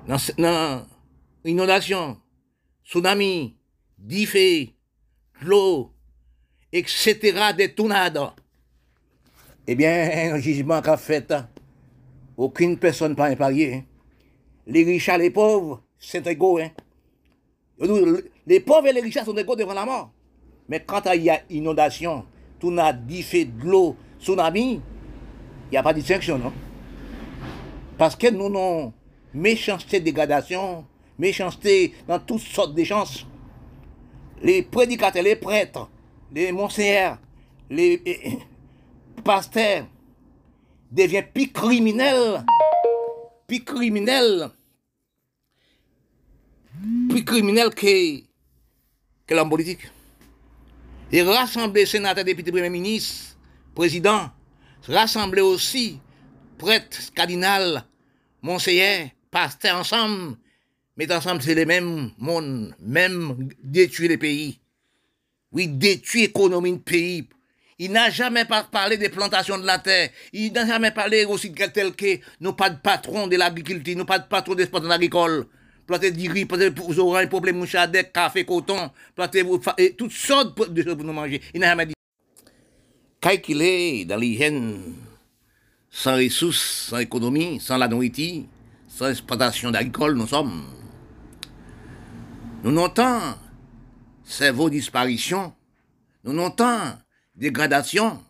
Dans, 0.06 0.86
inondation, 1.44 2.18
tsunami, 2.84 3.56
diffé, 3.98 4.74
l'eau, 5.42 5.92
etc., 6.72 7.52
des 7.56 7.74
tornades. 7.74 8.30
Eh 9.70 9.74
bien, 9.74 10.32
un 10.32 10.38
jugement 10.38 10.80
qu'a 10.80 10.96
fait, 10.96 11.30
hein. 11.30 11.46
aucune 12.38 12.78
personne 12.78 13.14
pas 13.14 13.30
épargnée. 13.30 13.74
Hein. 13.74 13.82
Les 14.66 14.82
riches 14.82 15.10
et 15.10 15.18
les 15.18 15.28
pauvres, 15.28 15.82
c'est 15.98 16.26
égaux. 16.26 16.58
Hein. 16.58 16.70
Les 18.46 18.60
pauvres 18.60 18.86
et 18.86 18.94
les 18.94 19.02
riches 19.02 19.22
sont 19.22 19.36
égaux 19.36 19.56
devant 19.56 19.74
la 19.74 19.84
mort. 19.84 20.10
Mais 20.70 20.80
quand 20.80 21.02
il 21.14 21.24
y 21.24 21.28
a 21.28 21.42
inondation, 21.50 22.24
tornade, 22.58 23.06
diffé, 23.06 23.44
de 23.44 23.66
l'eau, 23.66 23.94
tsunami, 24.18 24.80
il 25.66 25.70
n'y 25.70 25.76
a 25.76 25.82
pas 25.82 25.92
de 25.92 25.98
distinction, 25.98 26.38
non? 26.38 26.52
Parce 27.98 28.16
que 28.16 28.28
nous 28.28 28.46
avons 28.46 28.94
méchanceté, 29.34 30.00
dégradation, 30.00 30.86
méchanceté 31.18 31.92
dans 32.06 32.18
toutes 32.18 32.40
sortes 32.40 32.74
de 32.74 32.84
chances. 32.84 33.26
Les 34.42 34.62
prédicateurs, 34.62 35.22
les 35.22 35.36
prêtres, 35.36 35.90
les 36.32 36.52
monseigneurs, 36.52 37.18
les 37.68 38.02
pasteurs 39.22 39.86
deviennent 40.90 41.30
plus 41.32 41.52
criminels, 41.52 42.44
plus 43.46 43.64
criminels, 43.64 44.50
plus 47.08 47.24
criminels 47.24 47.74
que, 47.74 49.34
l'homme 49.34 49.50
politique. 49.50 49.90
Et 51.10 51.22
rassembler 51.22 51.86
sénateurs, 51.86 52.24
députés, 52.24 52.50
premiers 52.50 52.70
ministres, 52.70 53.36
présidents, 53.74 54.30
rassembler 54.86 55.40
aussi 55.40 55.98
prêtres, 56.58 57.12
cardinal, 57.14 57.84
monseigneur, 58.42 59.08
pasteur 59.30 59.78
ensemble, 59.78 60.36
mais 60.96 61.10
ensemble 61.12 61.42
c'est 61.42 61.54
les 61.54 61.64
mêmes 61.64 62.10
mondes, 62.18 62.74
même 62.80 63.48
détruire 63.62 64.10
les 64.10 64.18
pays. 64.18 64.60
Oui, 65.52 65.68
détruit 65.68 66.22
l'économie 66.22 66.72
du 66.72 66.78
pays. 66.78 67.28
Il 67.80 67.92
n'a 67.92 68.10
jamais 68.10 68.44
parlé 68.44 68.96
des 68.96 69.08
plantations 69.08 69.56
de 69.56 69.64
la 69.64 69.78
terre. 69.78 70.10
Il 70.32 70.52
n'a 70.52 70.66
jamais 70.66 70.90
parlé 70.90 71.24
aussi 71.24 71.50
de 71.50 71.66
tel 71.66 71.92
que 71.92 72.18
nous 72.40 72.52
pas 72.52 72.70
de 72.70 72.78
patron 72.78 73.28
de 73.28 73.36
l'agriculture, 73.36 73.96
nous 73.96 74.04
pas 74.04 74.18
de 74.18 74.26
patron 74.26 74.56
des 74.56 74.64
sports 74.64 74.90
agricoles. 74.90 75.46
Planter 75.86 76.10
du 76.10 76.30
riz, 76.30 76.44
planter 76.44 76.70
aurez 76.98 77.24
un 77.24 77.26
problème 77.28 77.56
mouchadec, 77.56 78.12
café, 78.12 78.44
coton, 78.44 78.90
planter 79.14 79.44
toutes 79.96 80.12
sortes 80.12 80.70
de 80.70 80.82
choses 80.82 80.96
pour 80.96 81.04
nous 81.04 81.12
manger. 81.12 81.40
Il 81.54 81.60
n'a 81.60 81.68
jamais 81.68 81.86
dit. 81.86 81.94
Calculer 83.20 84.04
dans 84.04 84.16
l'hygiène, 84.16 84.94
sans 85.88 86.16
ressources, 86.16 86.88
sans 86.90 86.98
économie, 86.98 87.58
sans 87.60 87.78
la 87.78 87.88
nourriture, 87.88 88.44
sans 88.88 89.08
exploitation 89.08 89.70
d'alcool, 89.70 90.14
nous 90.14 90.26
sommes. 90.26 90.64
Nous 92.64 92.72
notons 92.72 93.20
cerveau 94.24 94.68
disparition, 94.68 95.54
nous 96.24 96.32
notons 96.32 96.98
dégradation. 97.38 98.20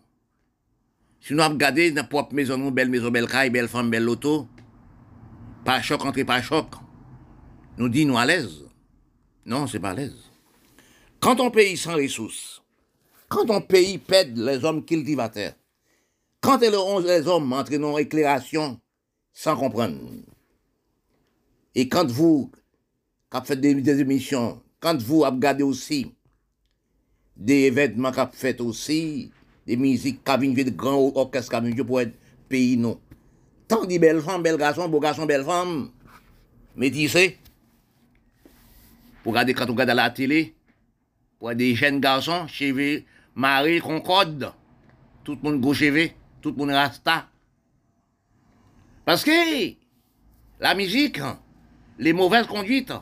Si 1.20 1.34
nous 1.34 1.42
regardons 1.42 1.94
dans 1.94 2.06
propre 2.06 2.34
maison, 2.34 2.70
belle 2.70 2.90
maison, 2.90 3.10
belle 3.10 3.26
caille, 3.26 3.50
belle 3.50 3.68
femme, 3.68 3.90
belle 3.90 4.04
loto, 4.04 4.46
pas 5.64 5.82
choc 5.82 6.04
entre 6.04 6.22
pas 6.22 6.42
choc, 6.42 6.66
nous 7.78 7.88
dit 7.88 8.04
nous 8.06 8.18
à 8.18 8.26
l'aise. 8.26 8.64
Non, 9.46 9.66
c'est 9.66 9.80
pas 9.80 9.90
à 9.90 9.94
l'aise. 9.94 10.16
Quand 11.20 11.40
on 11.40 11.50
pays 11.50 11.76
sans 11.76 11.94
ressources, 11.94 12.62
quand 13.28 13.50
on 13.50 13.60
pays 13.60 13.98
pède 13.98 14.36
les 14.36 14.64
hommes 14.64 14.84
cultivateurs, 14.84 15.54
quand 16.40 16.60
les 16.60 17.26
hommes 17.26 17.52
entrent 17.52 17.76
dans 17.78 17.98
éclairation 17.98 18.80
sans 19.32 19.56
comprendre, 19.56 19.98
et 21.74 21.88
quand 21.88 22.08
vous, 22.08 22.52
qui 23.32 23.38
faites 23.44 23.60
des, 23.60 23.74
des, 23.74 24.00
émissions, 24.00 24.62
quand 24.80 25.00
vous 25.02 25.20
regardez 25.20 25.64
aussi 25.64 26.14
des 27.38 27.66
événements 27.66 28.10
qui 28.10 28.20
fait 28.32 28.60
aussi, 28.60 29.30
des 29.66 29.76
musiques 29.76 30.22
qui 30.24 30.38
viennent 30.38 30.54
de 30.54 30.70
grands 30.70 31.12
orchestres 31.14 31.60
qui 31.60 31.70
viennent 31.70 31.86
pour 31.86 32.00
être 32.00 32.14
pays, 32.48 32.76
non. 32.76 33.00
Tant 33.68 33.84
de 33.84 33.98
belles 33.98 34.20
femmes, 34.20 34.42
belles 34.42 34.56
garçons, 34.56 34.88
beaux 34.88 35.00
garçons, 35.00 35.26
belles 35.26 35.44
femmes, 35.44 35.90
métissés. 36.74 37.38
Pour 39.22 39.32
regarder 39.32 39.54
quand 39.54 39.68
on 39.68 39.72
regarde 39.72 39.90
la 39.90 40.10
télé, 40.10 40.54
pour 41.38 41.54
des 41.54 41.74
jeunes 41.74 42.00
garçons, 42.00 42.46
cheveux, 42.48 43.02
Marie, 43.34 43.80
Concorde, 43.80 44.52
tout 45.22 45.38
le 45.40 45.50
monde 45.50 45.60
gauche 45.60 45.84
tout 46.40 46.50
le 46.50 46.56
monde 46.56 46.70
rasta. 46.70 47.28
Parce 49.04 49.24
que 49.24 49.74
la 50.60 50.74
musique, 50.74 51.20
les 51.98 52.12
mauvaises 52.12 52.46
conduites, 52.46 52.92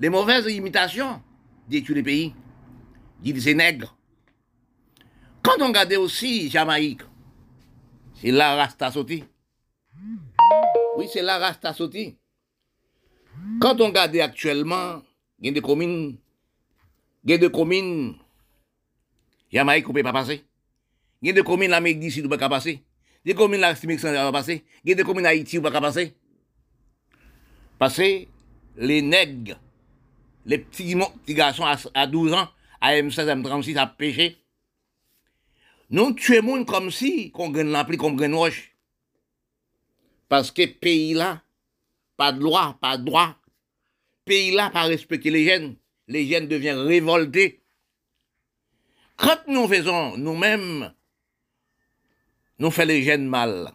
les 0.00 0.08
mauvaises 0.08 0.46
imitations 0.52 1.22
détruisent 1.68 1.96
les 1.96 2.02
pays, 2.02 2.34
disent 3.20 3.44
c'est 3.44 3.54
nègres. 3.54 3.96
Quand 5.42 5.60
on 5.60 5.68
regarde 5.68 5.92
aussi 5.94 6.50
Jamaïque, 6.50 7.02
c'est 8.14 8.30
la 8.30 8.56
Rasta 8.56 8.90
sauté. 8.90 9.24
Oui, 10.96 11.08
c'est 11.12 11.22
la 11.22 11.38
Rasta 11.38 11.72
sauté. 11.72 12.16
Quand 13.60 13.80
on 13.80 13.86
regarde 13.86 14.16
actuellement, 14.16 15.02
il 15.38 15.46
y 15.46 15.48
a 15.50 15.52
des 15.52 15.60
communes, 15.60 16.16
il 17.24 17.30
y 17.30 17.34
a 17.34 17.38
des 17.38 17.50
communes, 17.50 18.16
Jamaïque 19.52 19.92
peut 19.92 20.02
pas 20.02 20.12
passer. 20.12 20.44
Il 21.22 21.28
y 21.28 21.30
a 21.30 21.34
des 21.34 21.42
communes 21.42 21.70
l'Amérique 21.70 22.00
d'ici 22.00 22.22
peut 22.22 22.36
pas 22.36 22.48
passer. 22.48 22.82
Des 23.24 23.34
communes 23.34 23.60
l'Amérique 23.60 23.84
ne 23.84 24.10
peut 24.10 24.14
pas 24.14 24.32
passer. 24.32 24.64
Il 24.84 24.90
y 24.90 24.92
a 24.92 24.96
des 24.96 25.04
communes 25.04 25.26
Haïti 25.26 25.56
ne 25.56 25.62
peut 25.62 25.70
pas 25.70 25.80
passer. 25.80 26.14
Parce 27.78 27.96
que 27.96 28.26
les 28.76 29.02
nègres, 29.02 29.58
les 30.46 30.58
petits, 30.58 30.96
garçons 31.28 31.64
à, 31.94 32.06
12 32.06 32.32
ans, 32.32 32.48
à 32.80 32.94
M16, 32.94 33.42
M36, 33.42 33.76
à 33.76 33.86
péché, 33.86 34.38
nous 35.90 36.12
tuons 36.12 36.42
monde 36.42 36.66
comme 36.66 36.90
si, 36.90 37.32
l'ampli 37.34 37.96
comme 37.96 38.16
gagne 38.16 38.34
roche. 38.34 38.74
Parce 40.28 40.50
que 40.50 40.66
pays 40.66 41.14
là, 41.14 41.42
pas 42.16 42.32
de 42.32 42.42
loi, 42.42 42.76
pas 42.80 42.98
de 42.98 43.04
droit. 43.04 43.36
Pays 44.24 44.50
là, 44.50 44.68
pas 44.70 44.82
respecter 44.82 45.30
les 45.30 45.48
jeunes. 45.48 45.76
Les 46.06 46.26
jeunes 46.26 46.48
deviennent 46.48 46.78
révoltés. 46.78 47.62
Quand 49.16 49.38
nous 49.48 49.66
faisons 49.66 50.16
nous-mêmes, 50.18 50.92
nous 52.58 52.70
faisons 52.70 52.88
les 52.88 53.02
jeunes 53.02 53.26
mal 53.26 53.72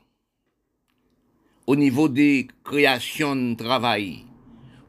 au 1.66 1.76
niveau 1.76 2.10
des 2.10 2.48
créations 2.64 3.36
de 3.36 3.56
travail, 3.56 4.26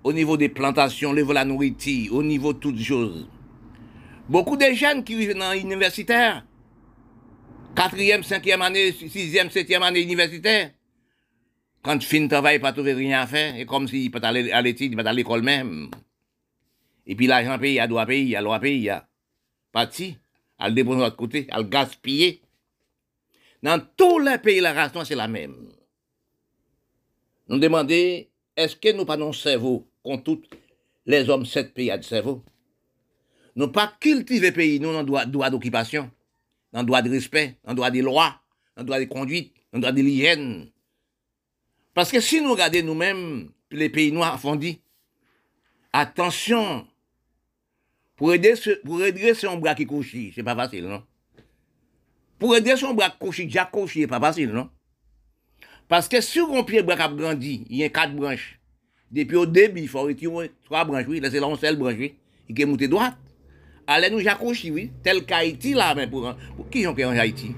au 0.02 0.12
niveau 0.12 0.36
des 0.36 0.48
plantations, 0.48 1.10
au 1.10 1.14
niveau 1.14 1.28
de 1.28 1.34
la 1.34 1.44
nourriture, 1.44 2.14
au 2.14 2.22
niveau 2.22 2.52
de 2.52 2.58
toutes 2.58 2.80
choses. 2.80 3.26
Beaucoup 4.28 4.56
de 4.56 4.72
jeunes 4.72 5.04
qui 5.04 5.16
vivent 5.16 5.34
dans 5.34 5.52
l'universitaire, 5.52 6.46
quatrième, 7.76 8.22
cinquième 8.22 8.62
année, 8.62 8.92
sixième, 8.92 9.50
septième 9.50 9.82
année 9.82 10.00
universitaire, 10.00 10.70
quand 11.82 11.98
tu 11.98 12.08
finis 12.08 12.28
travail, 12.28 12.58
pas 12.58 12.72
trouver 12.72 12.94
rien 12.94 13.20
à 13.20 13.26
faire, 13.26 13.54
et 13.54 13.66
comme 13.66 13.86
s'il 13.86 14.10
peut 14.10 14.20
aller 14.22 14.50
à 14.50 14.62
l'étude, 14.62 14.92
il 14.92 14.96
peut 14.96 15.00
aller 15.00 15.10
à 15.10 15.12
l'école 15.12 15.42
même. 15.42 15.90
Et 17.06 17.14
puis 17.14 17.26
l'argent 17.26 17.58
payé, 17.58 17.82
il 17.82 17.88
doit 17.88 18.06
payer, 18.06 18.38
il 18.38 18.42
doit 18.42 18.58
payer, 18.58 18.78
il 18.78 18.88
a 18.88 19.06
parti, 19.70 20.16
à 20.58 20.70
le 20.70 20.74
déposer 20.74 21.00
de 21.00 21.02
l'autre 21.04 21.16
côté, 21.16 21.46
à 21.50 21.58
le 21.58 21.64
gaspiller. 21.64 22.40
Dans 23.62 23.78
tous 23.94 24.20
les 24.20 24.38
pays, 24.38 24.60
la 24.60 24.72
ration, 24.72 25.04
c'est 25.04 25.14
la 25.14 25.28
même. 25.28 25.68
Nous 27.48 27.58
demander 27.58 28.30
est-ce 28.56 28.74
que 28.74 28.90
nous 28.92 29.04
pas 29.04 29.18
nos 29.18 29.34
cerveau, 29.34 29.86
contre 30.02 30.24
tous 30.24 30.42
les 31.04 31.28
hommes, 31.28 31.44
sept 31.44 31.74
pays 31.74 31.90
à 31.90 31.98
de 31.98 32.04
cerveau? 32.04 32.42
Nous 33.56 33.68
pas 33.68 33.92
cultiver 34.00 34.52
pays, 34.52 34.80
nous, 34.80 34.92
dans 34.92 35.04
droit, 35.04 35.26
droit 35.26 35.50
d'occupation, 35.50 36.10
dans 36.72 36.82
droit 36.82 37.02
de 37.02 37.10
respect, 37.10 37.56
dans 37.64 37.74
droit 37.74 37.90
des 37.90 38.02
lois, 38.02 38.40
dans 38.76 38.84
droit 38.84 38.98
de 38.98 39.04
conduite, 39.04 39.52
dans 39.72 39.78
droit 39.78 39.92
de 39.92 40.02
l'hygiène. 40.02 40.70
Parce 41.94 42.10
que 42.10 42.20
si 42.20 42.40
nous 42.40 42.50
regardons 42.52 42.82
nous-mêmes, 42.84 43.50
les 43.70 43.88
pays 43.88 44.10
noirs 44.10 44.40
font 44.40 44.56
dit, 44.56 44.80
attention, 45.92 46.86
pour 48.16 48.34
aider, 48.34 48.54
pour 48.84 49.02
aider 49.02 49.34
son 49.34 49.58
bras 49.58 49.74
qui 49.74 49.86
couche, 49.86 50.16
c'est 50.34 50.42
pas 50.42 50.56
facile, 50.56 50.86
non? 50.86 51.04
Pour 52.38 52.56
aider 52.56 52.76
son 52.76 52.94
bras 52.94 53.10
qui 53.10 53.18
couche, 53.18 53.40
déjà 53.40 53.64
couche, 53.64 53.94
c'est 53.94 54.06
pas 54.08 54.20
facile, 54.20 54.50
non? 54.50 54.68
Parce 55.86 56.08
que 56.08 56.20
si 56.20 56.40
on 56.40 56.64
pied 56.64 56.82
bras 56.82 56.94
a 56.94 57.08
grandi, 57.08 57.64
il 57.70 57.76
y 57.76 57.84
a 57.84 57.88
quatre 57.88 58.14
branches. 58.14 58.58
Depuis 59.10 59.36
au 59.36 59.46
début, 59.46 59.82
il 59.82 59.88
faut 59.88 60.00
retirer 60.00 60.50
trois 60.64 60.84
branches, 60.84 61.06
oui. 61.06 61.20
Là, 61.20 61.30
c'est 61.30 61.38
la 61.38 61.56
seule 61.56 61.76
branche, 61.76 61.94
oui. 61.98 62.14
Il 62.48 62.60
est 62.60 62.64
monté. 62.64 62.88
Allez 63.86 64.10
nous 64.10 64.20
j'accroche, 64.20 64.64
oui. 64.64 64.90
Tel 65.02 65.24
qu'Haïti, 65.24 65.74
là, 65.74 65.94
mais 65.94 66.06
pour, 66.06 66.34
pour 66.56 66.70
qui 66.70 66.86
ont 66.86 66.92
en 66.92 67.18
Haïti? 67.18 67.54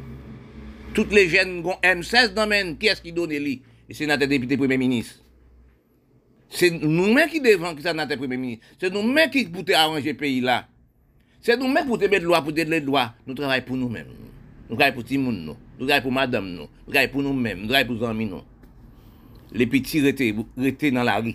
Toutes 0.95 1.13
les 1.13 1.29
jeunes 1.29 1.65
ont 1.65 1.77
M16 1.83 2.35
dans 2.35 2.47
men, 2.47 2.77
qui 2.77 2.87
est-ce 2.87 3.03
qui 3.03 3.13
donne 3.13 3.31
lui? 3.31 3.63
Le 3.89 3.95
sénateur 3.95 4.27
député 4.27 4.57
premier 4.57 4.79
ministre. 4.79 5.17
C'est 6.49 6.71
nous-mêmes 6.71 7.29
qui 7.29 7.41
devons 7.41 7.75
qui 7.75 7.83
sénateur 7.83 8.17
premier 8.19 8.37
ministre. 8.37 8.67
C'est 8.81 8.93
nous-mêmes 8.93 9.31
qui 9.31 9.45
pouvons 9.45 9.75
arranger 9.75 10.13
le 10.13 10.17
pays 10.17 10.41
là. 10.41 10.67
C'est 11.43 11.57
nous-mêmes 11.57 11.85
qui 11.85 11.91
pouvons 11.91 12.09
mettre 12.09 12.25
loi 12.25 12.43
pour 12.43 12.53
des 12.53 12.65
lois. 12.81 13.15
Nous 13.27 13.35
travaillons 13.35 13.65
pour 13.65 13.77
nous-mêmes. 13.77 14.09
Nous 14.69 14.77
travaillons 14.77 14.95
pour 14.95 15.05
tout 15.05 15.15
nous. 15.15 15.57
Travaillons 15.79 16.03
pour 16.03 16.13
madame, 16.13 16.49
nous. 16.49 16.67
Travaillons 16.91 17.13
pour 17.13 17.23
nous-mêmes. 17.23 17.61
Nous 17.61 17.69
travaillons 17.69 17.87
pour 17.87 17.97
nos 17.97 18.05
amis, 18.07 18.27
nous. 18.27 18.43
Les 19.53 19.67
petits 19.67 20.01
restés 20.01 20.91
dans 20.91 21.03
la 21.05 21.19
rue. 21.19 21.35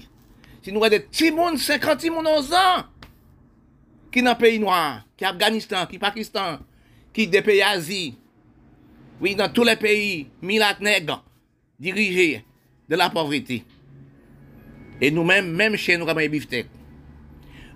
Si 0.64 0.72
nous 0.72 0.84
avons 0.84 0.90
des 0.90 1.00
petits 1.00 1.32
monde, 1.32 1.58
50 1.58 2.04
monde 2.10 2.28
11 2.28 2.54
ans, 2.54 2.84
qui 4.12 4.22
dans 4.22 4.36
pays 4.36 4.60
noir, 4.60 5.06
qui 5.16 5.26
Afghanistan, 5.26 5.86
qui 5.86 5.98
Pakistan, 5.98 6.60
qui 7.14 7.28
des 7.28 7.42
pays 7.42 7.62
Asie, 7.62 8.18
oui, 9.20 9.36
dans 9.36 9.52
tous 9.52 9.64
les 9.64 9.76
pays, 9.76 10.28
milat 10.42 10.78
nègres, 10.80 11.24
dirigés 11.80 12.44
de 12.90 12.96
la 12.96 13.10
pauvreté. 13.10 13.64
Et 15.00 15.12
nous-mêmes, 15.12 15.52
même 15.52 15.76
chez 15.76 15.98
nous, 15.98 16.06
comme 16.06 16.20
les 16.20 16.42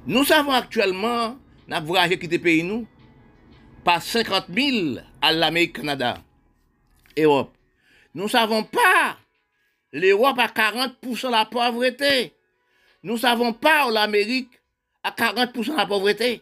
Nous 0.07 0.25
savons 0.25 0.51
actuellement, 0.51 1.37
nous 1.67 1.75
avons 1.75 1.85
voyagé 1.85 2.19
quitter 2.19 2.39
pays, 2.39 2.63
nous, 2.63 2.87
par 3.83 4.01
50 4.01 4.45
000 4.53 4.97
à 5.21 5.31
l'Amérique, 5.31 5.77
Canada, 5.77 6.17
Europe. 7.17 7.55
Nous 8.13 8.27
savons 8.27 8.63
pas 8.63 9.17
l'Europe 9.91 10.39
à 10.39 10.47
40% 10.47 11.27
de 11.27 11.31
la 11.31 11.45
pauvreté. 11.45 12.33
Nous 13.03 13.17
savons 13.17 13.53
pas 13.53 13.89
l'Amérique 13.91 14.49
à 15.05 15.11
40% 15.11 15.71
de 15.71 15.77
la 15.77 15.85
pauvreté. 15.85 16.41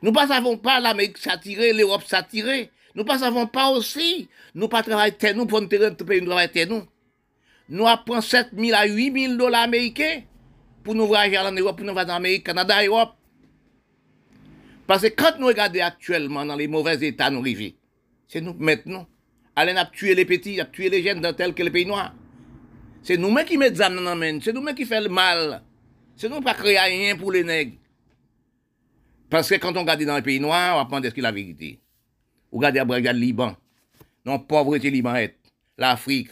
Nous 0.00 0.12
ne 0.12 0.26
savons 0.26 0.56
pas 0.56 0.78
l'Amérique 0.78 1.18
s'attirer, 1.18 1.72
l'Europe 1.72 2.04
s'attirer. 2.06 2.70
Nous 2.94 3.02
ne 3.02 3.18
savons 3.18 3.46
pas 3.48 3.68
aussi, 3.70 4.28
nous 4.54 4.68
pas 4.68 4.82
travailler 4.82 5.34
nous 5.34 5.44
pour 5.46 5.60
nous 5.60 5.68
pays, 5.68 5.80
nous 6.20 6.26
travailler 6.26 6.66
nous. 6.66 6.86
Nous 7.68 7.86
apprenons 7.86 8.20
7 8.20 8.50
000 8.56 8.70
à 8.78 8.86
8 8.86 9.20
000 9.26 9.34
dollars 9.36 9.62
américains 9.62 10.22
pour 10.84 10.94
nous 10.94 11.06
voyager 11.06 11.38
en 11.38 11.50
Europe, 11.50 11.78
pour 11.78 11.84
nous 11.84 11.98
aller 11.98 12.12
en 12.12 12.16
Amérique, 12.16 12.46
Canada, 12.46 12.84
Europe. 12.86 13.14
Parce 14.86 15.02
que 15.02 15.08
quand 15.08 15.36
nous 15.40 15.48
regardons 15.48 15.82
actuellement 15.82 16.46
dans 16.46 16.54
les 16.54 16.68
mauvais 16.68 17.04
états 17.04 17.28
nous 17.28 17.42
vivons, 17.42 17.74
c'est 18.28 18.40
nous 18.40 18.54
maintenant. 18.56 19.08
Allez, 19.56 19.72
a 19.72 19.84
tué 19.86 20.14
les 20.14 20.24
petits, 20.24 20.60
a 20.60 20.64
tué 20.66 20.88
les 20.88 21.02
jeunes 21.02 21.20
dans 21.20 21.32
tel 21.32 21.54
que 21.54 21.62
les 21.64 21.70
pays 21.70 21.86
noirs. 21.86 22.14
C'est 23.02 23.16
nous-mêmes 23.16 23.46
qui 23.46 23.58
mettons 23.58 23.90
main, 24.14 24.38
c'est 24.40 24.52
nous-mêmes 24.52 24.76
qui 24.76 24.84
faisons 24.84 25.02
le 25.02 25.08
mal. 25.08 25.62
C'est 26.16 26.30
nous 26.30 26.40
pas 26.40 26.54
créer 26.54 26.78
rien 26.78 27.16
pour 27.16 27.30
les 27.30 27.44
nègres. 27.44 27.76
Parce 29.28 29.50
que 29.50 29.56
quand 29.56 29.76
on 29.76 29.80
regarde 29.80 30.02
dans 30.04 30.16
les 30.16 30.22
pays 30.22 30.40
noirs, 30.40 30.76
on 30.76 30.80
apprend 30.80 31.02
ce 31.02 31.08
que 31.08 31.20
la 31.20 31.32
vérité. 31.32 31.78
On 32.50 32.58
regarde 32.58 32.76
le 32.90 33.10
Liban, 33.12 33.54
non 34.24 34.38
pauvreté 34.38 34.90
Liban 34.90 35.14
l'Afrique, 35.76 36.30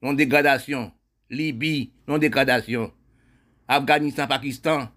non 0.00 0.14
dégradation, 0.14 0.90
Libye, 1.28 1.90
non 2.08 2.18
dégradation, 2.18 2.92
Afghanistan, 3.68 4.26
Pakistan, 4.26 4.88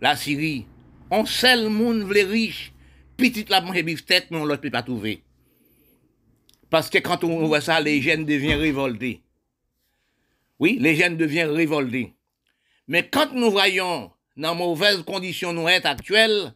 la 0.00 0.16
Syrie. 0.16 0.66
On 1.10 1.22
le 1.22 1.68
monde 1.68 2.10
les 2.12 2.24
riches, 2.24 2.72
petit 3.16 3.44
la 3.48 3.60
manger 3.60 3.82
bifteck, 3.82 4.30
mais 4.30 4.38
on 4.38 4.46
ne 4.46 4.56
peut 4.56 4.70
pas 4.70 4.82
trouver. 4.82 5.22
Parce 6.70 6.90
que 6.90 6.98
quand 6.98 7.24
on 7.24 7.46
voit 7.46 7.60
ça, 7.60 7.80
les 7.80 8.00
jeunes 8.00 8.24
deviennent 8.24 8.60
révoltés. 8.60 9.22
Oui, 10.58 10.78
les 10.80 10.94
jeunes 10.94 11.16
deviennent 11.16 11.50
révoltés. 11.50 12.13
Mais 12.88 13.08
quand 13.08 13.32
nous 13.32 13.50
voyons 13.50 14.10
dans 14.36 14.54
mauvaises 14.54 15.02
conditions 15.02 15.52
nous 15.52 15.68
être 15.68 15.86
actuelles, 15.86 16.54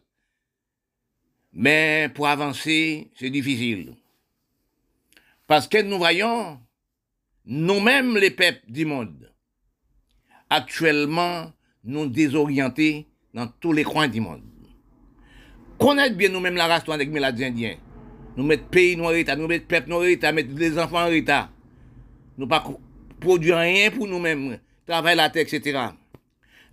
mais 1.53 2.09
pour 2.13 2.27
avancer, 2.27 3.09
c'est 3.15 3.29
difficile. 3.29 3.95
Parce 5.47 5.67
que 5.67 5.81
nous 5.81 5.97
voyons, 5.97 6.59
nous-mêmes 7.45 8.17
les 8.17 8.29
peuples 8.29 8.61
du 8.67 8.85
monde, 8.85 9.31
actuellement, 10.49 11.51
nous 11.83 12.07
désorientés 12.07 13.07
dans 13.33 13.47
tous 13.47 13.73
les 13.73 13.83
coins 13.83 14.07
du 14.07 14.21
monde. 14.21 14.43
Connaître 15.79 16.15
bien 16.15 16.29
nous-mêmes 16.29 16.55
la 16.55 16.67
race 16.67 16.87
avec 16.87 17.11
les 17.11 17.43
Indiens. 17.43 17.77
Nous 18.35 18.43
mettons 18.43 18.67
pays 18.67 18.95
noir 18.95 19.13
état, 19.13 19.35
nous 19.35 19.47
mettons 19.47 19.65
peuple 19.65 19.89
noir 19.89 20.05
état, 20.05 20.31
mettre 20.31 20.53
les 20.55 20.77
enfants 20.77 21.05
en 21.05 21.11
état. 21.11 21.49
Nous 22.37 22.47
pas 22.47 22.63
produire 23.19 23.57
rien 23.57 23.89
pour 23.89 24.07
nous-mêmes, 24.07 24.59
travailler 24.85 25.17
la 25.17 25.29
terre, 25.29 25.47
etc. 25.51 25.89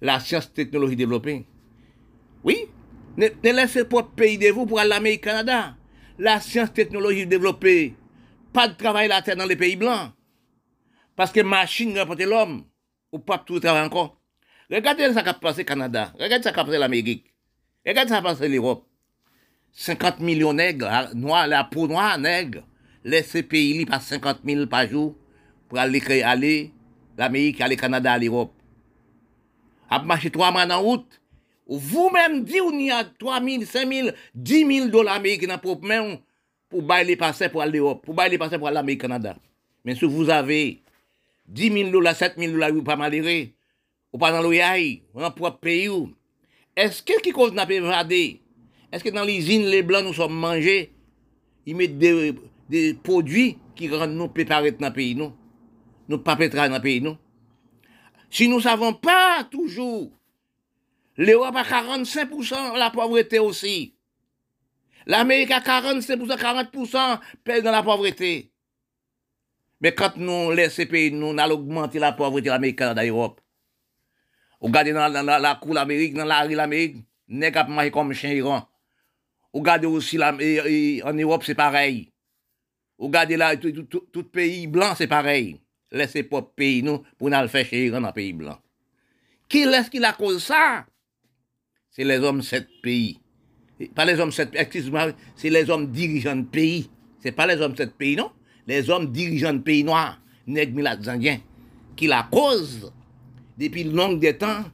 La 0.00 0.20
science 0.20 0.52
technologie 0.52 0.96
développée. 0.96 1.46
Oui, 2.44 2.68
ne, 3.16 3.28
laissez 3.42 3.84
pas 3.84 4.02
le 4.02 4.08
pays 4.14 4.38
de 4.38 4.48
vous 4.48 4.66
pour 4.66 4.78
aller 4.78 4.92
à 4.92 4.94
l'Amérique 4.96 5.24
Canada. 5.24 5.76
La 6.18 6.40
science 6.40 6.72
technologie 6.72 7.26
développée. 7.26 7.94
Pas 8.52 8.68
de 8.68 8.74
travail 8.74 9.08
la 9.08 9.22
terre 9.22 9.36
dans 9.36 9.46
les 9.46 9.56
pays 9.56 9.76
blancs. 9.76 10.12
Parce 11.14 11.32
que 11.32 11.40
machine 11.40 11.98
remporte 11.98 12.20
l'homme. 12.20 12.64
Ou 13.12 13.18
pas 13.18 13.38
tout 13.38 13.60
travail 13.60 13.86
encore. 13.86 14.20
Regardez 14.70 15.08
ce 15.08 15.20
qui 15.20 15.28
a 15.28 15.34
passé 15.34 15.62
au 15.62 15.64
Canada. 15.64 16.12
Regardez 16.18 16.48
ce 16.48 16.52
qui 16.52 16.60
a 16.60 16.64
passé 16.64 16.78
l'Amérique. 16.78 17.32
Regardez 17.86 18.08
ce 18.08 18.14
qui 18.14 18.18
a 18.18 18.22
passé 18.22 18.48
l'Europe. 18.48 18.86
50 19.72 20.20
millions 20.20 20.52
de 20.52 20.58
nègres, 20.58 21.10
noirs, 21.14 21.46
la 21.46 21.64
peau 21.64 21.86
noire, 21.86 22.18
nègres. 22.18 22.64
Laissez 23.04 23.42
pays 23.42 23.84
par 23.86 24.02
50 24.02 24.40
000 24.44 24.66
par 24.66 24.88
jour 24.88 25.14
pour 25.68 25.78
aller, 25.78 26.22
aller 26.22 26.72
l'Amérique, 27.16 27.60
aller 27.60 27.76
Canada, 27.76 28.18
l'Europe. 28.18 28.55
A 29.90 30.02
marché 30.02 30.30
trois 30.30 30.50
mois 30.50 30.66
en 30.66 30.80
route. 30.80 31.20
Vous-même 31.68 32.44
dites 32.44 32.62
qu'il 32.62 32.82
y 32.82 32.90
a 32.90 33.04
3 33.04 33.42
000, 33.42 33.64
5 33.64 33.92
000, 33.92 34.08
10 34.34 34.66
000 34.78 34.88
dollars 34.88 35.16
américains 35.16 35.48
dans 35.48 35.58
propre 35.58 35.86
main 35.86 36.18
pour 36.68 36.82
bailler 36.82 37.08
les 37.08 37.16
passer 37.16 37.48
pour 37.48 37.64
l'Europe, 37.64 38.04
pour 38.04 38.14
bailler 38.14 38.32
les 38.32 38.38
passer 38.38 38.56
pour 38.56 38.68
aller 38.68 38.76
l'Amérique 38.76 39.00
Canada. 39.00 39.36
Mais 39.84 39.96
si 39.96 40.04
vous 40.04 40.30
avez 40.30 40.80
10 41.48 41.72
000 41.72 41.90
dollars, 41.90 42.14
7 42.14 42.34
000 42.38 42.52
dollars, 42.52 42.72
vous 42.72 42.82
pas 42.82 42.96
malheureux, 42.96 43.48
ou 44.12 44.18
pas 44.18 44.30
dans 44.30 44.42
l'OIA, 44.42 44.76
ou 45.12 45.20
dans 45.20 45.30
propre 45.32 45.58
pays, 45.58 45.88
est-ce 46.76 47.02
que 47.02 47.20
qui 47.20 47.32
cause 47.32 47.52
n'a 47.52 47.66
pas 47.66 47.74
évadé? 47.74 48.40
Est-ce 48.92 49.02
que 49.02 49.10
dans 49.10 49.24
l'usine, 49.24 49.66
les 49.66 49.82
blancs 49.82 50.04
nous 50.04 50.14
sommes 50.14 50.38
mangés, 50.38 50.92
ils 51.66 51.74
mettent 51.74 51.98
des, 51.98 52.34
des 52.68 52.94
produits 52.94 53.58
qui 53.74 53.88
rendent 53.88 54.14
nous 54.14 54.28
préparés 54.28 54.72
dans 54.72 54.86
le 54.86 54.92
pays, 54.92 55.14
nous? 55.14 55.32
Nous 56.08 56.18
pas 56.18 56.36
dans 56.36 56.74
le 56.74 56.80
pays, 56.80 57.00
nous? 57.00 57.16
Si 58.36 58.48
nous 58.48 58.60
savons 58.60 58.92
pas 58.92 59.48
toujours, 59.50 60.12
l'Europe 61.16 61.56
a 61.56 61.62
45% 61.62 62.76
la 62.76 62.90
pauvreté 62.90 63.38
aussi. 63.38 63.94
L'Amérique 65.06 65.52
a 65.52 65.60
45%, 65.60 66.36
40% 66.36 67.20
paye 67.42 67.62
dans 67.62 67.70
la 67.70 67.82
pauvreté. 67.82 68.50
Mais 69.80 69.94
quand 69.94 70.18
nous 70.18 70.50
laissons 70.50 70.84
pays, 70.84 71.10
nous 71.10 71.34
allons 71.38 71.54
augmenter 71.54 71.98
la 71.98 72.12
pauvreté 72.12 72.42
de 72.42 72.50
l'Amérique, 72.50 72.76
Canada, 72.76 73.02
l'Europe. 73.02 73.40
Regardez 74.60 74.92
dans, 74.92 75.10
dans, 75.10 75.24
la 75.24 75.54
cour 75.54 75.72
l'Amérique, 75.72 76.12
dans 76.12 76.26
la 76.26 76.42
rue 76.42 76.54
l'Amérique, 76.54 76.96
n'est 77.28 77.50
pas 77.50 77.88
comme 77.88 78.12
chien 78.12 78.34
Iran. 78.34 78.68
Regardez 79.54 79.86
aussi 79.86 80.22
en 80.22 81.12
Europe, 81.14 81.42
c'est 81.42 81.54
pareil. 81.54 82.12
Regardez 82.98 83.38
là, 83.38 83.56
tout, 83.56 83.72
tout 83.72 84.24
pays 84.24 84.66
blanc, 84.66 84.94
c'est 84.94 85.06
pareil 85.06 85.58
laissez 85.90 86.22
pas 86.22 86.42
pays 86.42 86.82
nous 86.82 87.02
pour 87.18 87.30
nous 87.30 87.48
faire 87.48 87.66
chez 87.66 87.90
dans 87.90 88.12
pays 88.12 88.32
blanc. 88.32 88.58
Qui 89.48 89.64
laisse 89.64 89.88
qui 89.88 89.98
la 89.98 90.12
cause 90.12 90.44
ça? 90.44 90.86
C'est 91.90 92.04
les 92.04 92.18
hommes 92.18 92.42
sept 92.42 92.68
pays. 92.82 93.20
Pas 93.94 94.04
les 94.04 94.18
hommes 94.18 94.32
sept 94.32 94.50
excusez-moi, 94.54 95.12
c'est 95.34 95.50
les 95.50 95.70
hommes 95.70 95.90
dirigeants 95.90 96.36
de 96.36 96.46
pays. 96.46 96.90
C'est 97.20 97.32
pas 97.32 97.46
les 97.46 97.60
hommes 97.60 97.76
sept 97.76 97.94
pays, 97.96 98.16
non? 98.16 98.30
Les 98.66 98.90
hommes 98.90 99.12
dirigeants 99.12 99.54
de 99.54 99.60
pays 99.60 99.84
noirs, 99.84 100.20
nègres 100.46 101.38
qui 101.96 102.06
la 102.06 102.28
cause 102.30 102.92
depuis 103.56 103.84
long 103.84 104.12
de 104.12 104.30
temps, 104.32 104.64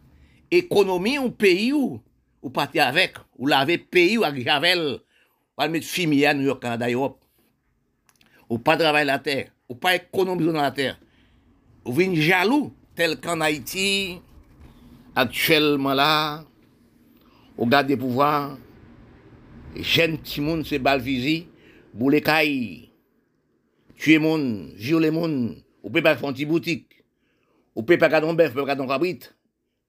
économie 0.50 1.18
ou 1.18 1.30
pays 1.30 1.72
ou, 1.72 2.00
ou 2.42 2.50
parti 2.50 2.80
avec, 2.80 3.14
ou 3.38 3.46
l'avez 3.46 3.78
pays 3.78 4.18
ou 4.18 4.24
avec 4.24 4.44
Javel, 4.44 4.98
ou 5.58 5.68
mettre 5.68 5.86
fumier 5.86 6.26
à 6.26 6.34
New 6.34 6.42
York, 6.42 6.60
Canada, 6.60 6.90
Europe. 6.90 7.24
Ou 8.48 8.58
pas 8.58 8.76
travailler 8.76 9.06
la 9.06 9.18
terre, 9.18 9.52
ou 9.68 9.74
pas 9.74 9.96
économiser 9.96 10.52
dans 10.52 10.62
la 10.62 10.70
terre. 10.70 10.98
Ou 11.84 11.92
venez 11.92 12.20
jaloux, 12.20 12.72
tel 12.94 13.20
qu'en 13.20 13.40
Haïti, 13.40 14.20
actuellement 15.14 15.94
là, 15.94 16.44
au 17.56 17.66
garde 17.66 17.86
des 17.86 17.96
pouvoirs, 17.96 18.58
jeunes 19.76 20.18
petits 20.18 20.40
monde 20.40 20.64
se 20.64 20.76
bal 20.76 21.00
fusil, 21.00 21.46
boule 21.94 22.20
caille, 22.20 22.90
tuer 23.96 24.18
monde, 24.18 24.72
violer 24.76 25.10
monde, 25.10 25.56
ou 25.82 25.90
peut 25.90 26.02
pas 26.02 26.16
faire 26.16 26.30
une 26.30 26.48
boutique, 26.48 27.04
ou 27.74 27.82
peut 27.82 27.98
pas 27.98 28.08
garder 28.08 28.28
un 28.28 28.34
bœuf, 28.34 28.52
peut 28.52 28.60
pas 28.60 28.74
garder 28.74 28.82
un 28.82 28.86
cabrit, 28.88 29.20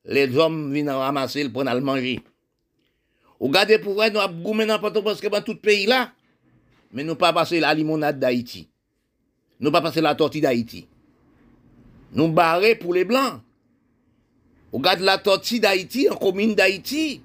les 0.05 0.35
hommes 0.37 0.73
viennent 0.73 0.89
ramasser, 0.89 1.49
à 1.65 1.73
le 1.75 1.81
manger. 1.81 2.19
Au 3.39 3.49
garde 3.49 3.67
des 3.67 3.79
pouvoirs, 3.79 4.11
nous 4.11 4.19
avons 4.19 4.41
goumé 4.41 4.65
n'importe 4.65 5.03
parce 5.03 5.19
que 5.19 5.27
dans 5.27 5.41
tout 5.41 5.55
pays 5.55 5.85
là, 5.85 6.11
mais 6.91 7.03
nous 7.03 7.15
pas 7.15 7.33
passer 7.33 7.59
la 7.59 7.73
limonade 7.73 8.19
d'Haïti. 8.19 8.69
Nous 9.59 9.71
pas 9.71 9.81
passer 9.81 10.01
la 10.01 10.15
tortille 10.15 10.41
d'Haïti 10.41 10.87
nous 12.13 12.29
barrer 12.29 12.75
pour 12.75 12.93
les 12.93 13.05
Blancs. 13.05 13.41
Regarde 14.71 15.01
la 15.01 15.17
tortille 15.17 15.59
d'Haïti, 15.59 16.09
en 16.09 16.15
commune 16.15 16.55
d'Haïti. 16.55 17.21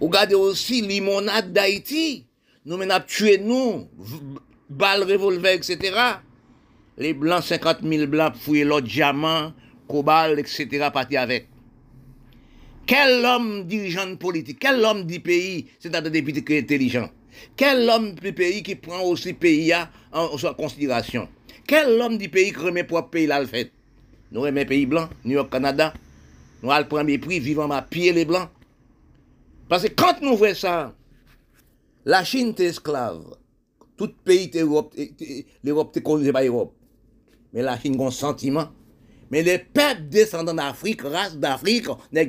Regardez 0.00 0.34
aussi 0.34 0.80
limonade 0.82 1.52
d'Haïti. 1.52 2.24
Nous 2.64 2.76
menons 2.76 3.00
tuer 3.06 3.38
nous, 3.38 3.88
balles, 4.68 5.04
revolver, 5.04 5.54
etc. 5.54 5.96
Les 6.96 7.14
Blancs, 7.14 7.44
50 7.44 7.78
000 7.82 8.06
Blancs, 8.06 8.34
fouiller 8.36 8.64
l'autre 8.64 8.86
diamant, 8.86 9.52
cobalt, 9.86 10.38
etc. 10.38 10.88
parti 10.92 11.16
avec. 11.16 11.48
Quel 12.86 13.24
homme 13.24 13.64
dirigeant 13.64 14.16
politique, 14.16 14.58
quel 14.60 14.82
homme 14.84 15.04
du 15.04 15.20
pays, 15.20 15.66
c'est 15.78 15.94
un 15.94 16.00
député 16.02 16.58
intelligent. 16.58 17.10
Quel 17.56 17.88
homme 17.88 18.14
du 18.14 18.32
pays 18.32 18.62
qui 18.62 18.74
prend 18.74 19.02
aussi 19.02 19.32
pays 19.32 19.72
en, 19.74 19.86
en 20.12 20.54
considération? 20.54 21.28
Quel 21.66 22.00
homme 22.00 22.18
du 22.18 22.28
pays 22.28 22.52
qui 22.52 22.58
remet 22.58 22.84
pour 22.84 23.08
pays 23.10 23.26
là 23.26 23.40
le 23.40 23.46
fait? 23.46 23.70
Nous 24.30 24.44
aimons 24.46 24.64
pays 24.64 24.86
blancs, 24.86 25.10
New 25.24 25.34
York, 25.34 25.50
Canada. 25.50 25.94
Nous 26.62 26.70
avons 26.70 26.82
le 26.82 26.88
premier 26.88 27.18
prix, 27.18 27.40
vivant 27.40 27.70
à 27.70 27.82
pied 27.82 28.12
les 28.12 28.24
blancs. 28.24 28.48
Parce 29.68 29.84
que 29.84 29.88
quand 29.88 30.20
nous 30.22 30.36
voyons 30.36 30.54
ça, 30.54 30.94
la 32.04 32.24
Chine 32.24 32.54
est 32.58 32.60
esclave. 32.60 33.22
Tout 33.96 34.12
pays 34.24 34.48
d'Europe, 34.48 34.94
l'Europe 35.62 35.96
est 35.96 36.02
colonisée 36.02 36.32
par 36.32 36.42
l'Europe. 36.42 36.74
Mais 37.52 37.62
la 37.62 37.78
Chine 37.78 38.00
a 38.00 38.04
un 38.04 38.10
sentiment. 38.10 38.68
Mais 39.30 39.42
les 39.42 39.58
peuples 39.58 40.08
descendants 40.08 40.54
d'Afrique, 40.54 41.02
race 41.02 41.36
d'Afrique, 41.36 41.88
n'est 42.12 42.26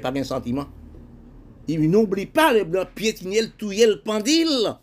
pas 0.00 0.12
un 0.14 0.24
sentiment. 0.24 0.66
Ils 1.66 1.90
n'oublient 1.90 2.26
pas 2.26 2.52
les 2.52 2.64
blancs 2.64 2.88
piétiner, 2.94 3.42
le 3.42 3.50
touiller, 3.50 3.86
le 3.86 4.00
pendile. 4.00 4.76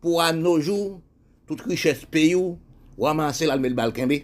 Pour 0.00 0.22
à 0.22 0.32
nos 0.32 0.60
jours, 0.60 1.00
toute 1.46 1.60
richesse 1.60 2.04
pays 2.04 2.34
ou 2.34 2.58
ramasser 2.98 3.46
l'alme 3.46 3.66
le 3.66 3.74
balkimbe. 3.74 4.14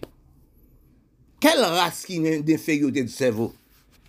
Quelle 1.38 1.60
race 1.60 2.06
qui 2.06 2.18
n'a 2.18 2.38
d'infériorité 2.38 3.02
de 3.02 3.08
cerveau? 3.08 3.54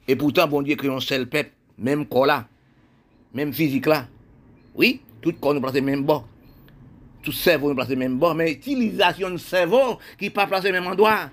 Et 0.07 0.15
pourtant, 0.15 0.47
bon 0.47 0.61
Dieu, 0.61 0.77
un 0.89 0.99
seul 0.99 1.27
peuple, 1.27 1.51
même 1.77 2.05
corps 2.05 2.25
là, 2.25 2.47
même 3.33 3.53
physique 3.53 3.85
là. 3.85 4.07
Oui, 4.73 5.01
tout 5.21 5.33
corps 5.33 5.53
nous 5.53 5.61
place 5.61 5.73
même 5.73 6.03
bord. 6.03 6.25
Tout 7.21 7.33
cerveau 7.33 7.69
nous 7.69 7.75
place 7.75 7.89
même 7.89 8.17
bord, 8.17 8.33
mais 8.33 8.53
utilisation 8.53 9.29
de 9.29 9.37
cerveau 9.37 9.99
qui 10.17 10.29
pas 10.29 10.47
placé 10.47 10.71
même 10.71 10.87
endroit. 10.87 11.29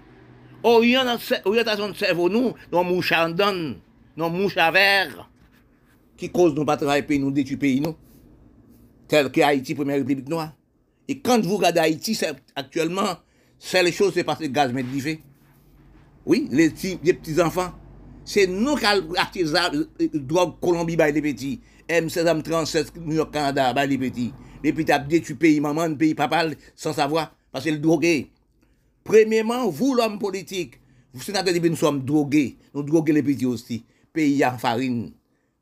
Orientation 0.65 1.91
de 1.91 1.95
cerveau, 1.95 2.29
nous, 2.29 2.55
nous 2.73 2.83
mouche 2.83 3.13
à 3.13 3.31
donne, 3.31 3.77
nous 4.17 4.29
mouche 4.29 4.57
à 4.57 4.71
verre, 4.73 5.31
qui 6.17 6.31
cause 6.31 6.55
nous 6.55 6.65
pas 6.65 6.77
travailler 6.77 7.03
pays, 7.03 7.19
nous 7.19 7.31
détruire 7.31 7.59
pays, 7.59 7.81
nous. 7.81 7.95
Tel 9.09 9.31
que 9.31 9.41
Haïti, 9.41 9.75
première 9.75 9.97
république 9.99 10.29
noire. 10.29 10.55
Et 11.09 11.19
quand 11.19 11.41
vous 11.45 11.57
regardez 11.57 11.81
Haïti, 11.81 12.19
actuellement, 12.57 13.19
c'est 13.59 13.83
les 13.83 13.93
choses, 13.93 14.15
c'est 14.15 14.25
parce 14.25 14.39
que 14.41 14.47
gaz 14.47 14.73
fait. 15.01 15.21
Oui, 16.27 16.49
les 16.51 16.71
petits, 16.71 17.41
enfants. 17.41 17.73
C'est 18.25 18.47
nous 18.47 18.77
qui 18.77 18.87
avons 18.87 19.13
la 19.13 19.71
drogue 20.15 20.55
Colombie 20.61 20.97
les 20.97 21.21
petits. 21.21 21.61
M16, 21.89 22.43
M37, 22.43 22.87
New 23.05 23.17
York, 23.17 23.33
Canada, 23.33 23.75
les 23.85 23.99
petits. 23.99 24.33
Les 24.63 24.73
petits 24.73 24.93
ont 24.93 25.05
détruit 25.07 25.35
pays 25.35 25.61
maman, 25.61 25.95
pays 25.95 26.15
papa, 26.15 26.47
sans 26.75 26.95
savoir, 26.95 27.37
parce 27.53 27.67
que 27.67 27.71
le 27.71 27.79
drogué. 27.79 28.31
Premièrement, 29.03 29.69
vous, 29.69 29.95
l'homme 29.95 30.19
politique, 30.19 30.81
vous, 31.13 31.21
sénateurs, 31.21 31.55
nous 31.63 31.77
sommes 31.77 32.03
drogués. 32.03 32.57
Nous 32.75 32.83
drogués 32.83 33.13
les 33.13 33.23
petits 33.23 33.45
aussi. 33.45 33.85
Pays 34.15 34.43
en 34.47 34.57
farine. 34.57 35.13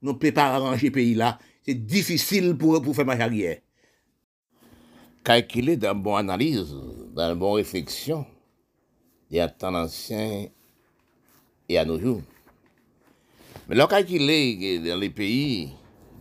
Nous 0.02 0.12
ne 0.12 0.16
pouvons 0.16 0.32
pas 0.32 0.54
arranger 0.54 0.88
le 0.88 0.92
pays 0.92 1.14
là. 1.14 1.38
C'est 1.64 1.74
difficile 1.74 2.56
pour, 2.56 2.82
pour 2.82 2.94
faire 2.94 3.06
ma 3.06 3.16
carrière. 3.16 3.58
Calculer 5.22 5.76
dans 5.76 5.94
une 5.94 6.02
bonne 6.02 6.18
analyse, 6.18 6.74
dans 7.14 7.32
une 7.32 7.38
bonne 7.38 7.54
réflexion, 7.54 8.26
il 9.30 9.36
y 9.36 9.40
a 9.40 9.48
tant 9.48 9.74
ancien 9.74 10.46
et 11.68 11.78
à 11.78 11.84
nos 11.84 12.00
jours. 12.00 12.20
Mais 13.68 13.76
le 13.76 13.86
calculer 13.86 14.80
dans 14.80 14.98
les 14.98 15.10
pays 15.10 15.70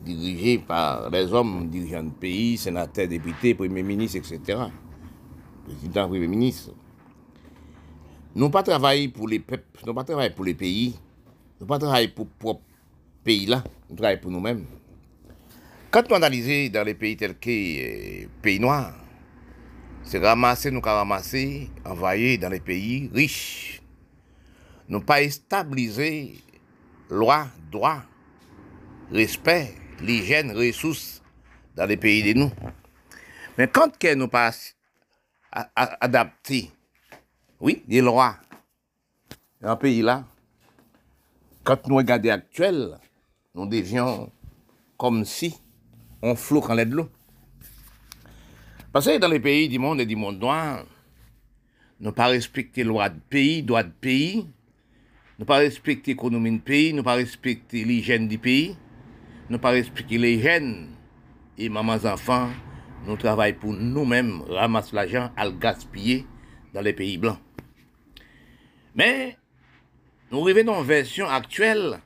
dirigés 0.05 0.59
par 0.59 1.09
les 1.09 1.33
hommes 1.33 1.67
dirigeants 1.67 2.03
de 2.03 2.11
pays, 2.11 2.57
sénateurs, 2.57 3.07
députés, 3.07 3.55
premiers 3.55 3.81
ministres, 3.81 4.17
etc., 4.17 4.59
président, 5.65 6.07
premier 6.07 6.27
ministre, 6.27 6.71
nous 8.35 8.49
pas 8.51 8.61
travailler 8.61 9.09
pour 9.09 9.27
les 9.27 9.39
peuples, 9.39 9.81
nous 9.85 9.93
pas 9.93 10.03
travailler 10.03 10.29
pour 10.29 10.45
les 10.45 10.53
pays, 10.53 10.95
nous 11.59 11.65
pas 11.65 11.79
travailler 11.79 12.07
pour 12.07 12.27
propre 12.27 12.61
pays 13.23 13.45
là, 13.45 13.64
nous 13.89 13.95
travaillons 13.95 14.22
pour 14.22 14.31
nous-mêmes. 14.31 14.65
Quand 15.89 16.10
nous 16.10 16.15
analysons 16.15 16.72
dans 16.72 16.85
les 16.85 16.93
pays 16.93 17.18
tels 17.18 17.38
que 17.38 17.49
euh, 17.49 18.27
pays 18.41 18.60
noirs, 18.60 18.93
c'est 20.03 20.19
ramasser, 20.19 20.72
nous 20.72 20.81
ramasser, 20.81 21.69
envoyer 21.85 22.38
dans 22.38 22.49
les 22.49 22.60
pays 22.60 23.10
riches. 23.14 23.81
Nous 24.88 25.02
pas 25.02 25.30
stabiliser 25.30 26.35
loi, 27.10 27.48
droit, 27.72 28.02
respect, 29.11 29.76
l'hygiène, 30.02 30.52
ressources 30.52 31.22
dans 31.76 31.85
les 31.85 31.98
pays 31.98 32.34
de 32.34 32.39
nous. 32.39 32.52
Mais 33.57 33.68
quand 33.68 33.98
que 33.98 34.14
nous 34.15 34.27
pas 34.27 34.52
adapter, 35.76 36.72
oui, 37.60 37.84
les 37.88 38.02
lois 38.02 38.38
dans 39.61 39.69
un 39.69 39.76
pays 39.76 40.02
là, 40.02 40.23
quand 41.64 41.88
nous 41.88 41.98
regardons 41.98 42.31
actuel, 42.31 42.98
nous 43.53 43.65
devions 43.65 44.32
comme 44.98 45.26
si 45.26 45.56
on 46.22 46.36
flot 46.36 46.61
quand 46.61 46.73
l'aide 46.73 46.90
de 46.90 46.95
l'eau. 46.95 47.10
Parce 48.91 49.06
que 49.06 49.18
dans 49.18 49.28
les 49.28 49.40
pays 49.40 49.69
du 49.69 49.80
monde 49.80 50.02
et 50.02 50.06
du 50.06 50.15
monde 50.15 50.40
noir, 50.40 50.86
nous 51.99 52.11
pas 52.11 52.28
respecter 52.28 52.84
loi 52.84 53.10
de 53.10 53.19
pays, 53.30 53.64
droit 53.64 53.84
de 53.84 53.91
pays, 53.91 54.48
nous 55.40 55.45
pas 55.45 55.57
respecter 55.57 56.11
l'économie 56.11 56.52
du 56.52 56.60
pays, 56.60 56.94
nous 56.94 57.03
pas 57.03 57.14
respecter 57.14 57.84
l'hygiène 57.84 58.28
du 58.28 58.38
pays, 58.38 58.76
nous 59.49 59.60
pas 59.60 59.72
respecter 59.72 60.18
l'hygiène 60.18 60.90
et 61.57 61.69
mamans 61.69 62.06
enfants, 62.06 62.49
nous 63.06 63.18
travaillons 63.18 63.57
pour 63.60 63.73
nous-mêmes, 63.73 64.41
ramasser 64.49 64.95
l'argent 64.95 65.32
à 65.36 65.45
le 65.45 65.52
gaspiller 65.52 66.26
dans 66.73 66.82
les 66.82 66.94
pays 66.94 67.18
blancs. 67.18 67.40
Mais 68.94 69.38
nous 70.32 70.41
revenons 70.41 70.73
en 70.73 70.84
version 70.84 71.28
actuelle, 71.28 71.99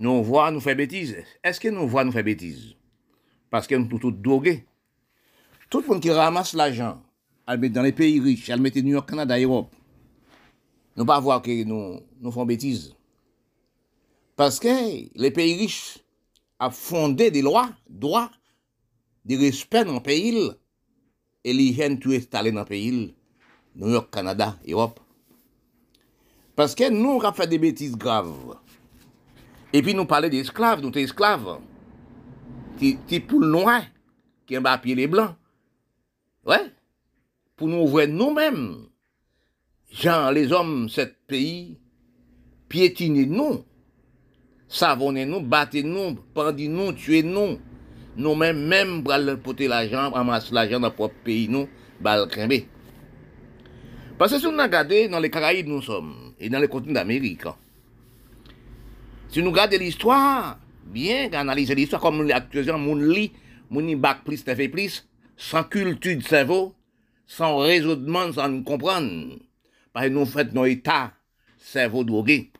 nou 0.00 0.24
vwa 0.26 0.48
nou 0.52 0.62
fè 0.64 0.74
betiz. 0.78 1.14
Eske 1.46 1.72
nou 1.74 1.88
vwa 1.90 2.04
nou 2.06 2.14
fè 2.14 2.24
betiz? 2.26 2.72
Paske 3.52 3.78
nou 3.78 4.00
tout 4.02 4.14
doge. 4.24 4.58
Tout 5.70 5.86
moun 5.88 6.02
ki 6.02 6.12
ramasse 6.14 6.56
l'ajan, 6.58 7.00
al 7.50 7.58
mette 7.58 7.74
dan 7.74 7.86
le 7.86 7.94
peyi 7.96 8.20
riche, 8.22 8.52
al 8.52 8.62
mette 8.62 8.82
New 8.82 8.94
York, 8.94 9.08
Kanada, 9.10 9.38
Europe, 9.40 9.74
nou 10.94 11.08
pa 11.08 11.16
vwa 11.22 11.40
ki 11.42 11.62
nou, 11.66 11.98
nou 12.22 12.34
fè 12.34 12.46
betiz. 12.48 12.88
Paske 14.38 14.74
le 15.18 15.30
peyi 15.34 15.56
riche 15.62 16.02
a 16.62 16.70
fondé 16.70 17.30
de 17.34 17.42
lwa, 17.42 17.68
dwa, 17.88 18.28
de 19.26 19.38
respect 19.40 19.90
nan 19.90 20.02
peyil, 20.04 20.52
e 21.44 21.52
li 21.52 21.72
jen 21.76 21.98
tou 22.00 22.14
estale 22.16 22.52
nan 22.54 22.68
peyil, 22.68 23.08
New 23.74 23.90
York, 23.90 24.12
Kanada, 24.14 24.54
Europe. 24.62 25.02
Paske 26.54 26.86
nou 26.94 27.18
ka 27.22 27.34
fè 27.34 27.48
de 27.50 27.58
betiz 27.58 27.96
grav. 27.98 28.30
E 29.74 29.82
pi 29.82 29.94
nou 29.96 30.06
pale 30.06 30.30
de 30.30 30.38
esklave, 30.38 30.84
nou 30.84 30.94
te 30.94 31.02
esklave. 31.02 31.58
Ti, 32.78 32.94
ti 33.10 33.18
poule 33.18 33.50
noua, 33.50 33.80
ki 34.46 34.58
an 34.58 34.66
ba 34.66 34.76
api 34.78 34.94
le 34.94 35.08
blan. 35.10 35.34
Ouè, 36.44 36.60
ouais. 36.60 36.72
pou 37.58 37.70
nou 37.70 37.88
vwe 37.90 38.06
nou 38.10 38.34
mèm. 38.34 38.58
Jan, 39.94 40.30
les 40.34 40.52
om 40.54 40.84
set 40.90 41.14
peyi, 41.30 41.76
piétine 42.70 43.24
nou, 43.30 43.62
savonne 44.70 45.22
nou, 45.28 45.42
batte 45.42 45.84
nou, 45.86 46.16
pandi 46.34 46.66
nou, 46.70 46.94
tue 46.98 47.22
nou. 47.26 47.58
Nou 48.14 48.38
mèm 48.38 48.60
mèm 48.70 49.00
bral 49.06 49.36
pote 49.42 49.66
la 49.70 49.84
jan, 49.86 50.14
amas 50.18 50.50
la 50.54 50.66
jan 50.70 50.82
nan 50.86 50.94
prop 50.94 51.14
peyi 51.26 51.48
nou, 51.50 51.70
bal 52.02 52.28
krembe. 52.30 52.64
Pase 54.18 54.38
sou 54.38 54.54
nan 54.54 54.70
gade, 54.70 55.06
nan 55.10 55.22
le 55.22 55.30
Karaib 55.34 55.66
nou 55.70 55.82
som, 55.82 56.12
e 56.38 56.50
nan 56.50 56.62
le 56.62 56.70
kontin 56.70 56.94
d'Amerik 56.94 57.48
an. 57.50 57.58
Si 59.34 59.42
nous 59.42 59.50
regardons 59.50 59.78
l'histoire, 59.78 60.60
bien 60.84 61.32
analyser 61.32 61.74
l'histoire, 61.74 62.00
comme 62.00 62.30
actuellement, 62.30 62.78
mon 62.78 62.94
lit, 62.94 63.32
mon 63.68 63.96
bac 63.96 64.22
plus, 64.24 64.44
fait 64.44 64.68
plus, 64.68 65.08
sans 65.36 65.64
culture 65.64 66.16
de 66.16 66.22
cerveau, 66.22 66.76
sans 67.26 67.58
raisonnement, 67.58 68.32
sans 68.32 68.48
nous 68.48 68.62
comprendre. 68.62 69.40
Parce 69.92 70.06
que 70.06 70.12
nous 70.12 70.24
faisons 70.24 70.52
nos 70.52 70.66
états, 70.66 71.12
cerveau 71.58 72.04
drogué. 72.04 72.52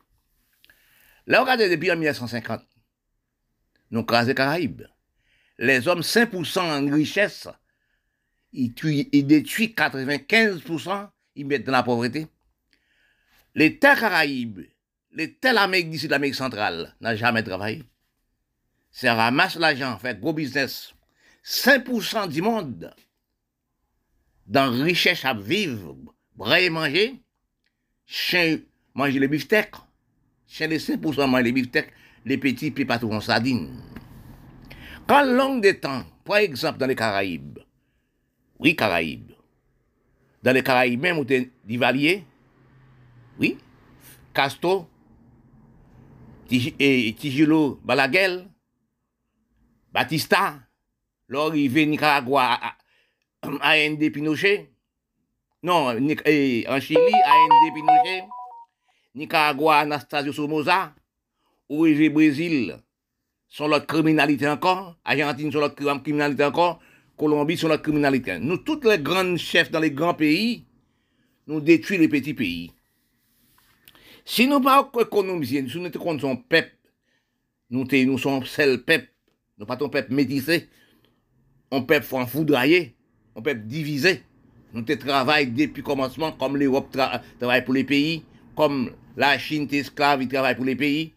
Là, 1.27 1.43
regardez 1.43 1.69
depuis 1.69 1.89
1950, 1.89 2.61
nous 3.91 4.03
crasons 4.03 4.27
les 4.27 4.35
Caraïbes. 4.35 4.83
Les 5.57 5.87
hommes, 5.87 6.01
5% 6.01 6.59
en 6.59 6.93
richesse, 6.93 7.47
ils, 8.51 8.73
ils 9.13 9.25
détruisent 9.25 9.69
95%, 9.69 11.09
ils 11.37 11.47
mettent 11.47 11.63
dans 11.63 11.71
la 11.71 11.83
pauvreté. 11.83 12.27
Les 13.53 13.79
terres 13.79 13.97
Caraïbes, 13.97 14.59
les 15.15 15.33
terres 15.33 15.57
Amérique 15.57 15.89
d'ici, 15.89 16.07
l'Amérique 16.07 16.35
centrale, 16.35 16.93
n'ont 17.01 17.15
jamais 17.15 17.41
travaillé. 17.41 17.83
C'est 18.91 19.09
ramasse 19.09 19.55
l'argent, 19.55 19.97
fait 19.97 20.19
gros 20.19 20.33
business. 20.33 20.93
5% 21.43 22.29
du 22.29 22.41
monde 22.41 22.93
dans 24.47 24.71
richesse 24.71 25.25
à 25.25 25.33
vivre, 25.33 25.95
brailler 26.35 26.69
manger, 26.69 27.21
chien 28.05 28.59
manger 28.93 29.19
les 29.19 29.27
beefsteaks, 29.27 29.75
chien 30.47 30.67
les 30.67 30.79
5% 30.79 31.27
manger 31.27 31.43
les 31.43 31.51
beefsteaks, 31.51 31.91
les 32.25 32.37
petits 32.37 32.71
puis 32.71 32.85
pas 32.85 33.03
en 33.03 33.21
sardine. 33.21 33.81
Quand 35.07 35.23
long 35.23 35.57
de 35.57 35.71
temps, 35.71 36.03
par 36.23 36.37
exemple 36.37 36.79
dans 36.79 36.87
les 36.87 36.95
Caraïbes, 36.95 37.59
oui 38.59 38.75
Caraïbes, 38.75 39.31
dans 40.41 40.51
les 40.51 40.63
Caraïbes 40.63 41.01
même 41.01 41.17
où 41.19 41.25
tu 41.25 41.51
Divalier, 41.63 42.23
oui, 43.39 43.57
Castro, 44.33 44.87
Tijilo 46.47 47.79
Balaguel, 47.83 48.47
Batista, 49.91 50.59
l'arrivée 51.27 51.85
Nicaragua 51.85 52.59
à 52.61 53.71
AND 53.71 53.97
Pinochet, 54.13 54.69
non, 55.63 55.87
en 55.87 56.79
Chili, 56.79 57.13
AND 57.13 57.73
Pinochet, 57.73 58.23
Nicaragua, 59.15 59.79
Anastasio 59.79 60.33
Somoza, 60.33 60.93
ou 61.69 61.85
Brésil, 62.11 62.77
sont 63.47 63.67
l'autre 63.67 63.87
criminalité 63.87 64.47
encore, 64.47 64.97
Argentine 65.03 65.51
sont 65.51 65.59
l'autre 65.59 65.75
criminalité 65.75 66.43
encore, 66.43 66.79
Colombie 67.17 67.57
sont 67.57 67.69
l'autre 67.69 67.83
criminalité. 67.83 68.37
Nous, 68.39 68.57
tous 68.57 68.81
les 68.83 68.99
grands 68.99 69.37
chefs 69.37 69.71
dans 69.71 69.79
les 69.79 69.91
grands 69.91 70.13
pays, 70.13 70.65
nous 71.47 71.61
détruisons 71.61 72.01
les 72.01 72.09
petits 72.09 72.33
pays. 72.33 72.71
Si 74.27 74.47
nous 74.47 74.59
pas 74.59 74.89
économiser, 74.99 75.63
si 75.69 75.79
nous 75.79 75.91
sommes 75.93 76.19
son 76.19 76.35
peuple, 76.35 76.75
nous, 77.69 77.85
nous 77.85 78.17
sommes 78.17 78.43
seul 78.43 78.81
peuple, 78.83 79.07
nous 79.59 79.67
pas 79.67 79.77
ton 79.77 79.87
peuple 79.87 80.13
métissé, 80.13 80.67
on 81.69 81.83
peuple 81.83 82.07
foudroyer, 82.27 82.95
on 83.35 83.43
peuple 83.43 83.61
divisé. 83.61 84.23
Nous 84.73 84.81
travaillons 84.81 85.51
depuis 85.55 85.81
le 85.81 85.85
commencement, 85.85 86.31
comme 86.31 86.57
l'Europe 86.57 86.95
travaille 87.39 87.63
pour 87.63 87.75
les 87.75 87.83
pays, 87.83 88.23
comme 88.55 88.91
la 89.15 89.37
Chine 89.37 89.67
est 89.71 89.77
esclave, 89.77 90.23
il 90.23 90.27
travaille 90.27 90.55
pour 90.55 90.65
les 90.65 90.75
pays, 90.75 91.13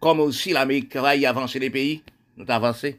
comme 0.00 0.18
aussi 0.18 0.52
l'Amérique 0.52 0.88
travaille 0.88 1.24
avancer 1.24 1.60
les 1.60 1.70
pays, 1.70 2.02
nous 2.36 2.44
avancé. 2.48 2.98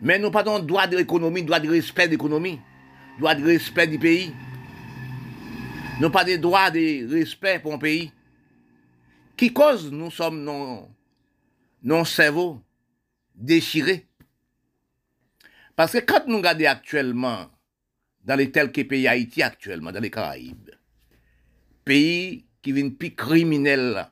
Mais 0.00 0.18
nous 0.18 0.30
pas 0.30 0.42
droit 0.42 0.86
de 0.86 0.96
l'économie, 0.96 1.42
droit 1.42 1.60
de 1.60 1.68
respect 1.68 2.06
de 2.06 2.12
l'économie, 2.12 2.58
droit 3.18 3.34
de 3.34 3.44
respect 3.44 3.86
du 3.86 3.98
pays. 3.98 4.32
Nous 6.00 6.08
pas 6.08 6.24
de 6.24 6.36
droit 6.36 6.70
de 6.70 7.06
respect 7.12 7.58
pour 7.58 7.74
un 7.74 7.78
pays. 7.78 8.10
Qui 9.40 9.54
cause 9.54 9.90
nous 9.90 10.10
sommes 10.10 10.44
non, 10.44 10.90
non 11.82 12.04
cerveau 12.04 12.60
déchiré. 13.34 14.06
Parce 15.74 15.92
que 15.92 16.00
quand 16.00 16.26
nous 16.26 16.36
regardons 16.36 16.66
actuellement, 16.66 17.46
dans 18.22 18.36
les 18.36 18.50
tels 18.52 18.70
que 18.70 18.82
pays 18.82 19.08
Haïti 19.08 19.42
actuellement, 19.42 19.92
dans 19.92 20.00
les 20.00 20.10
Caraïbes, 20.10 20.68
pays 21.86 22.44
qui 22.60 22.72
viennent 22.72 22.94
plus 22.94 23.14
criminels, 23.14 24.08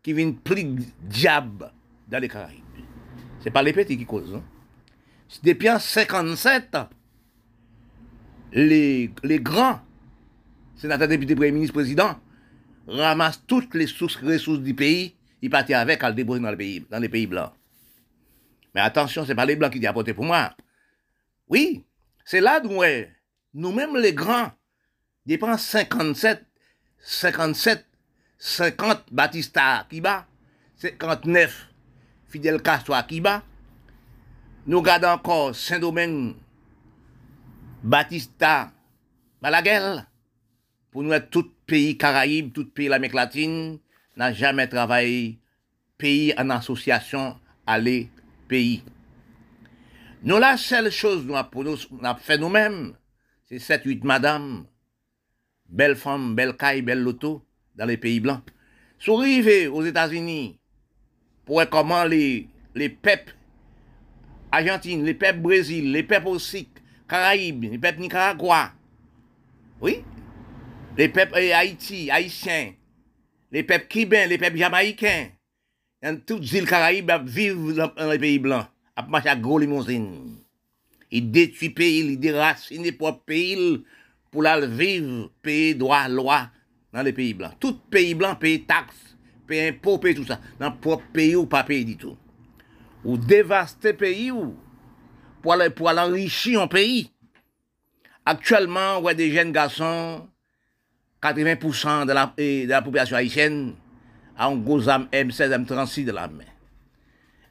qui 0.00 0.12
viennent 0.12 0.36
plus 0.36 0.76
diable 1.02 1.72
dans 2.06 2.20
les 2.20 2.28
Caraïbes. 2.28 2.62
C'est 3.40 3.50
pas 3.50 3.64
les 3.64 3.72
petits 3.72 3.98
qui 3.98 4.06
causent. 4.06 4.32
Hein. 4.32 4.44
Depuis 5.42 5.70
en 5.70 5.80
57, 5.80 6.76
les, 8.52 9.10
les 9.24 9.40
grands 9.40 9.80
sénateurs, 10.76 11.08
députés, 11.08 11.34
premiers 11.34 11.50
ministres, 11.50 11.74
présidents 11.74 12.20
ramassent 12.86 13.42
toutes 13.46 13.74
les 13.74 13.86
sources, 13.86 14.16
ressources 14.16 14.60
du 14.60 14.74
pays, 14.74 15.14
ils 15.42 15.50
partent 15.50 15.70
avec 15.70 16.02
à 16.02 16.10
le 16.10 16.24
dans, 16.24 16.98
les 16.98 17.08
pays 17.08 17.26
blancs. 17.26 17.52
Mais 18.74 18.80
attention, 18.80 19.24
c'est 19.24 19.34
pas 19.34 19.44
les 19.44 19.56
blancs 19.56 19.72
qui 19.72 19.80
disent 19.80 19.88
apporter 19.88 20.14
pour 20.14 20.24
moi. 20.24 20.54
Oui, 21.48 21.84
c'est 22.24 22.40
là 22.40 22.60
d'où 22.60 22.82
nous-mêmes 23.54 23.96
les 23.96 24.12
grands 24.12 24.52
dépensent 25.24 25.56
57, 25.56 26.44
57, 26.98 27.86
50 28.38 29.04
Batista 29.12 29.86
Kiba, 29.88 30.26
59 30.76 31.68
Fidel 32.28 32.60
Castro 32.60 32.94
Kiba. 33.08 33.42
Nous 34.66 34.82
gardons 34.82 35.08
encore 35.08 35.54
Saint-Domingue, 35.54 36.34
Batista, 37.82 38.72
Balaguer. 39.40 40.00
Pour 40.90 41.02
nous, 41.02 41.18
tout 41.30 41.50
pays 41.66 41.96
Caraïbes, 41.96 42.52
tout 42.52 42.66
pays 42.70 42.88
l'Amérique 42.88 43.14
latine, 43.14 43.78
n'a 44.16 44.32
jamais 44.32 44.68
travaillé 44.68 45.38
pays 45.98 46.34
en 46.36 46.50
association, 46.50 47.36
aller 47.66 48.08
pays. 48.48 48.82
Nous, 50.22 50.38
la 50.38 50.56
seule 50.56 50.90
chose 50.90 51.24
nous 51.24 51.36
avons 51.36 51.76
fait 52.18 52.38
nous-mêmes, 52.38 52.94
c'est 53.48 53.56
7-8 53.56 54.04
madames, 54.04 54.66
belles 55.68 55.96
femmes, 55.96 56.34
belles 56.34 56.56
cailles, 56.56 56.82
belles 56.82 57.02
loto, 57.02 57.44
dans 57.76 57.86
les 57.86 57.96
pays 57.96 58.20
blancs. 58.20 58.42
Si 58.98 59.10
aux 59.10 59.84
États-Unis, 59.84 60.58
pour 61.44 61.62
comment 61.70 62.04
les, 62.04 62.48
les 62.74 62.88
peuples 62.88 63.34
Argentine, 64.50 65.04
les 65.04 65.14
peuples 65.14 65.40
Brésil, 65.40 65.92
les 65.92 66.02
peuples 66.02 66.28
aussi 66.28 66.68
Caraïbes, 67.08 67.64
les 67.64 67.78
peuples 67.78 68.00
Nicaragua, 68.00 68.72
oui, 69.80 70.02
les 70.96 71.08
peuples 71.08 71.36
Haïti, 71.36 72.10
Haïtiens, 72.10 72.72
les 73.52 73.62
peuples 73.62 73.86
Cubains, 73.86 74.26
les 74.26 74.38
peuples 74.38 74.56
Jamaïcains, 74.56 75.28
dans 76.02 76.20
toutes 76.24 76.40
les 76.40 76.58
îles 76.58 76.68
Caraïbes 76.68 77.10
vivent 77.24 77.74
dans 77.74 78.10
les 78.10 78.18
pays 78.18 78.38
blancs, 78.38 78.66
à 78.94 79.02
marcher 79.02 79.28
à 79.28 79.36
gros 79.36 79.58
limousine. 79.58 80.36
Ils 81.10 81.30
détruisent 81.30 81.74
pays, 81.74 82.00
ils 82.00 82.18
déracinent 82.18 82.82
les 82.82 82.92
pays 82.92 83.84
pour 84.30 84.42
la 84.42 84.60
vivre, 84.66 85.30
payer 85.42 85.74
droit, 85.74 86.08
loi 86.08 86.50
dans 86.92 87.02
les 87.02 87.12
pays 87.12 87.34
blancs. 87.34 87.54
Tout 87.60 87.78
pays 87.90 88.14
blanc 88.14 88.34
paye 88.34 88.64
taxes, 88.64 89.16
paye 89.46 89.68
impôts, 89.68 89.98
paye 89.98 90.14
tout 90.14 90.24
ça. 90.24 90.40
Dans 90.58 90.72
propre 90.72 91.04
pays 91.12 91.36
ou 91.36 91.46
pas 91.46 91.64
payer 91.64 91.84
du 91.84 91.96
tout. 91.96 92.16
Ou 93.04 93.16
dévaster 93.16 93.92
pays 93.92 94.30
ou 94.30 94.56
pour 95.42 95.52
aller, 95.52 95.70
pour 95.70 95.88
enrichir 95.88 96.60
un 96.60 96.66
pays. 96.66 97.10
Actuellement, 98.24 98.98
on 98.98 99.06
a 99.06 99.14
des 99.14 99.30
jeunes 99.30 99.52
garçons, 99.52 100.28
80% 101.32 102.06
de 102.06 102.66
la, 102.68 102.82
population 102.82 103.16
haïtienne, 103.16 103.74
a 104.36 104.46
un 104.48 104.56
gros 104.56 104.80
M16, 104.82 105.64
M36 105.64 106.04
de 106.04 106.12
la 106.12 106.28
main. 106.28 106.44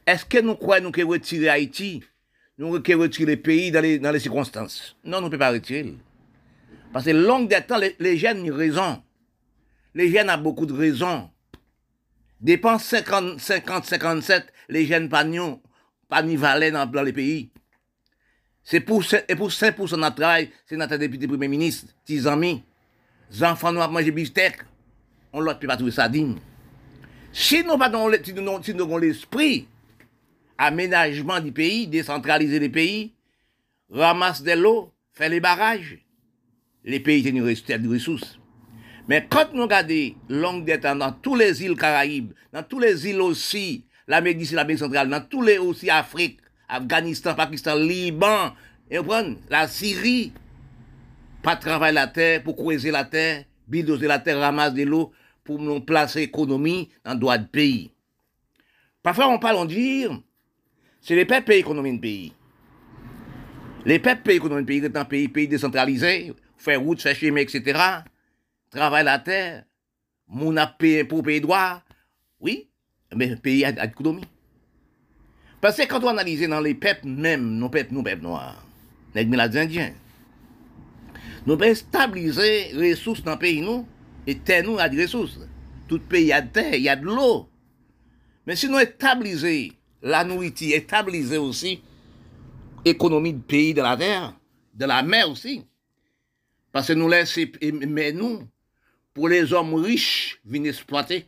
Est-ce 0.06 0.26
que 0.26 0.40
nous 0.40 0.56
croyons 0.56 0.92
que 0.92 1.02
retirer 1.02 1.50
Haïti, 1.50 2.04
nous 2.58 2.80
que 2.82 2.94
retirer 2.94 3.36
le 3.36 3.42
pays 3.42 3.72
dans 3.72 3.82
les, 3.82 3.98
dans 3.98 4.12
les 4.12 4.20
circonstances? 4.20 4.96
Non, 5.04 5.18
nous 5.18 5.26
ne 5.26 5.30
pouvons 5.30 5.40
pas 5.40 5.52
retirer. 5.52 5.96
Parce 6.94 7.06
que 7.06 7.12
longue 7.12 7.50
temps, 7.68 7.80
les, 8.00 8.18
jeunes 8.18 8.50
ont 8.50 8.56
raison. 8.56 9.04
Les 9.96 10.12
jeunes 10.12 10.30
ont 10.30 10.38
beaucoup 10.38 10.66
de 10.66 10.74
raisons. 10.74 11.30
Dépense 12.40 12.84
50, 12.86 13.40
50, 13.40 13.86
57, 13.86 14.46
les 14.70 14.86
jeunes 14.86 15.10
ni 16.24 16.36
valets 16.36 16.72
dans, 16.72 16.86
dans 16.86 17.02
les 17.02 17.14
pays. 17.14 17.50
C'est 18.64 18.80
pour, 18.80 19.04
et 19.28 19.36
pour 19.36 19.50
5% 19.50 19.92
de 19.92 19.96
notre 19.98 20.16
travail, 20.16 20.52
c'est 20.66 20.76
notre 20.76 20.98
député 20.98 21.28
premier 21.28 21.48
ministre, 21.48 21.88
10 22.06 22.28
amis. 22.28 22.64
Les 23.32 23.44
enfants 23.44 23.72
nous 23.72 23.80
manger 23.88 24.12
bistec. 24.12 24.58
On 25.34 25.42
ne 25.42 25.54
peut 25.54 25.68
pas 25.68 25.76
trouver 25.76 25.92
ça 25.92 26.08
digne. 26.08 26.36
Si 27.34 27.64
nous 27.64 27.74
avons 27.74 28.98
l'esprit, 28.98 29.68
aménagement 30.58 31.40
du 31.40 31.52
pays, 31.52 31.88
décentraliser 31.88 32.60
les 32.60 32.70
pays, 32.70 33.14
ramasse 33.90 34.42
de 34.42 34.52
l'eau, 34.52 34.94
faire 35.12 35.30
les 35.30 35.40
barrages, 35.40 35.98
les 36.86 37.00
pays 37.00 37.28
ont 37.28 37.48
une 37.48 37.92
ressources. 37.92 38.40
Mais 39.08 39.28
quand 39.30 39.54
nous 39.54 39.64
regardons 39.64 40.16
longue 40.30 40.66
des 40.66 40.80
temps 40.80 40.96
dans 40.96 41.12
toutes 41.12 41.40
les 41.40 41.64
îles 41.64 41.76
Caraïbes, 41.76 42.32
dans 42.54 42.64
toutes 42.64 42.84
les 42.84 43.08
îles 43.08 43.22
aussi, 43.22 43.86
l'Amérique 44.08 44.52
l'Amérique 44.52 44.80
centrale, 44.80 45.10
dans 45.10 45.22
tous 45.22 45.42
les 45.42 45.58
aussi 45.58 45.90
Afrique, 45.90 46.40
Afghanistan, 46.68 47.36
Pakistan, 47.36 47.76
Liban, 47.76 48.54
et 48.90 49.00
la 49.50 49.68
Syrie, 49.68 50.32
pas 51.46 51.56
travailler 51.56 51.94
la 51.94 52.08
terre 52.08 52.42
pour 52.42 52.56
creuser 52.56 52.90
la 52.90 53.06
terre, 53.06 53.46
bidoser 53.68 54.08
la 54.08 54.18
terre, 54.18 54.40
ramasser 54.40 54.84
de 54.84 54.84
l'eau 54.90 55.14
pour 55.44 55.60
nous 55.60 55.80
placer 55.80 56.22
l'économie 56.22 56.90
dans 57.04 57.14
le 57.14 57.20
droit 57.20 57.38
de 57.38 57.46
pays. 57.46 57.92
Parfois, 59.04 59.28
on 59.28 59.38
parle, 59.38 59.58
on 59.58 59.66
dit, 59.66 60.08
c'est 61.02 61.16
les 61.16 61.26
peuples 61.26 61.52
qui 61.52 61.60
économie 61.60 61.94
de 61.94 62.02
pays. 62.02 62.34
Les 63.86 64.00
peuples 64.00 64.24
payent 64.24 64.34
l'économie 64.36 64.64
de 64.64 64.68
pays, 64.68 64.82
c'est 64.82 64.98
un 64.98 65.06
pays, 65.06 65.28
pays 65.28 65.48
décentralisé, 65.48 66.34
faire 66.58 66.82
route, 66.82 67.00
faire 67.00 67.38
etc. 67.38 67.80
Travaille 68.72 69.06
la 69.06 69.20
terre, 69.20 69.66
mon 70.28 70.56
pour 71.08 71.22
payer 71.22 71.42
droit. 71.42 71.84
Oui, 72.40 72.68
mais 73.16 73.36
pays 73.36 73.64
a 73.64 73.72
l'économie. 73.72 74.26
Parce 75.62 75.78
que 75.78 75.88
quand 75.88 76.04
on 76.04 76.08
analyse 76.08 76.48
dans 76.50 76.60
les 76.60 76.74
peuples 76.74 77.06
même, 77.06 77.60
nos 77.60 77.70
peuples, 77.70 77.94
nos 77.94 78.02
peuples 78.02 78.24
noirs, 78.24 78.66
les 79.14 79.22
Indiens, 79.22 79.94
nous 81.46 81.58
pouvons 81.58 81.76
stabiliser 81.76 82.74
les 82.74 82.94
ressources 82.94 83.24
dans 83.24 83.34
le 83.34 83.40
pays, 83.40 83.62
nous, 83.62 83.88
et 84.26 84.38
terre, 84.38 84.64
nous, 84.64 84.80
a 84.80 84.90
des 84.90 85.04
ressources. 85.04 85.40
Tout 85.88 86.00
pays 86.00 86.32
a 86.34 86.42
de 86.42 86.52
terre, 86.52 86.74
il 86.74 86.82
y 86.82 86.90
a 86.90 86.96
de 86.96 87.06
l'eau. 87.06 87.48
Mais 88.48 88.56
si 88.56 88.68
nous 88.68 88.80
stabiliser 88.80 89.74
la 90.02 90.24
nourriture, 90.24 90.82
stabiliser 90.82 91.38
aussi 91.38 91.82
l'économie 92.84 93.34
du 93.34 93.42
pays 93.42 93.74
de 93.74 93.82
la 93.82 93.96
terre, 93.96 94.34
de 94.74 94.86
la 94.86 95.04
mer 95.04 95.30
aussi. 95.30 95.64
Parce 96.72 96.88
que 96.88 96.94
nous 96.94 97.08
laissons, 97.08 97.42
mais 97.88 98.12
nous, 98.12 98.48
pour 99.14 99.30
les 99.30 99.54
hommes 99.54 99.76
riches, 99.76 100.40
venir 100.44 100.72
exploiter. 100.72 101.26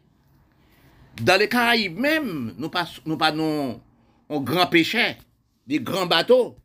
Dans 1.22 1.40
les 1.40 1.48
Caraïbes 1.48 1.98
même, 1.98 2.54
nous 2.58 2.70
pas, 2.70 2.88
nous 3.06 3.18
pas 3.18 3.32
non, 3.32 3.82
un 4.30 4.40
grand 4.42 4.68
pêcheur, 4.68 5.16
des 5.66 5.80
grands 5.80 6.06
bateaux 6.06 6.56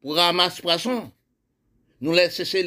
pour 0.00 0.16
ramasser 0.16 0.62
poissons. 0.62 1.12
Nous 2.00 2.12
laissons 2.12 2.58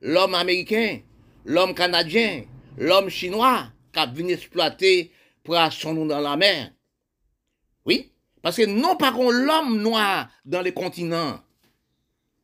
l'homme 0.00 0.34
américain, 0.34 1.00
l'homme 1.44 1.74
canadien, 1.74 2.44
l'homme 2.78 3.08
chinois 3.08 3.66
qui 3.92 3.98
a 3.98 4.06
venu 4.06 4.32
exploiter 4.32 5.12
poissons 5.42 6.06
dans 6.06 6.20
la 6.20 6.36
mer. 6.36 6.72
Oui, 7.84 8.12
parce 8.40 8.56
que 8.56 8.66
non 8.66 8.96
pas 8.96 9.10
l'homme 9.10 9.80
noir 9.82 10.28
dans 10.44 10.62
les 10.62 10.72
continents. 10.72 11.40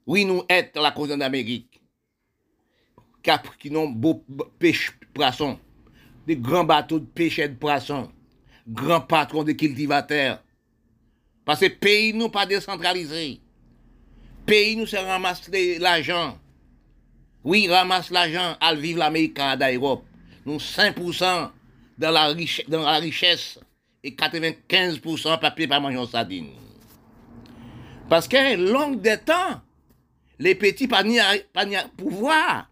Oui, 0.06 0.24
nous 0.24 0.42
êtes 0.48 0.76
la 0.76 0.90
continent 0.90 1.18
d'Amérique. 1.18 1.80
Qui 3.58 3.70
n'ont 3.70 3.88
beau 3.88 4.24
pêche 4.58 4.92
poissons, 5.12 5.58
des 6.26 6.36
grands 6.36 6.64
bateaux 6.64 6.98
de 6.98 7.04
pêche 7.04 7.40
de 7.40 7.54
poissons, 7.54 8.10
grands 8.66 9.02
patrons 9.02 9.44
de 9.44 9.52
cultivateurs. 9.52 10.42
Parce 11.44 11.60
que 11.60 11.66
pays 11.66 12.14
nous 12.14 12.30
pas 12.30 12.46
décentralisé. 12.46 13.40
Pays 14.48 14.76
nous 14.76 14.86
se 14.86 14.96
ramasse 14.96 15.50
l'argent. 15.78 16.38
Oui, 17.44 17.68
ramasse 17.68 18.10
l'argent, 18.10 18.56
à 18.58 18.74
vivre 18.74 18.98
l'Amérique, 18.98 19.34
Canada, 19.34 19.70
Europe. 19.70 20.06
Nous 20.46 20.56
5% 20.56 21.50
dans 21.98 22.10
la, 22.10 22.98
richesse 22.98 23.60
et 24.02 24.12
95% 24.12 25.38
papier 25.38 25.68
par 25.68 25.82
manger 25.82 26.02
sardine. 26.10 26.48
Parce 28.08 28.26
que 28.26 28.56
longue 28.56 29.02
des 29.02 29.18
temps, 29.18 29.60
les 30.38 30.54
petits 30.54 30.88
pas 30.88 31.02
ni 31.02 31.18
pouvoir. 31.98 32.70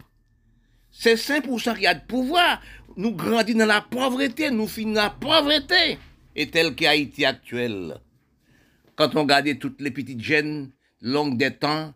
C'est 0.90 1.16
5% 1.16 1.76
qui 1.76 1.86
a 1.86 1.92
de 1.92 2.06
pouvoir. 2.06 2.62
Nous 2.96 3.12
grandissons 3.12 3.58
dans 3.58 3.66
la 3.66 3.82
pauvreté, 3.82 4.50
nous 4.50 4.66
finissons 4.66 4.94
dans 4.94 5.02
la 5.02 5.10
pauvreté. 5.10 5.98
Et 6.34 6.48
tel 6.48 6.74
qu'Haïti 6.74 7.26
actuel. 7.26 7.98
Quand 8.94 9.14
on 9.14 9.24
regarde 9.24 9.58
toutes 9.58 9.82
les 9.82 9.90
petites 9.90 10.22
jeunes, 10.22 10.70
longue 11.06 11.36
des 11.38 11.52
temps, 11.52 11.94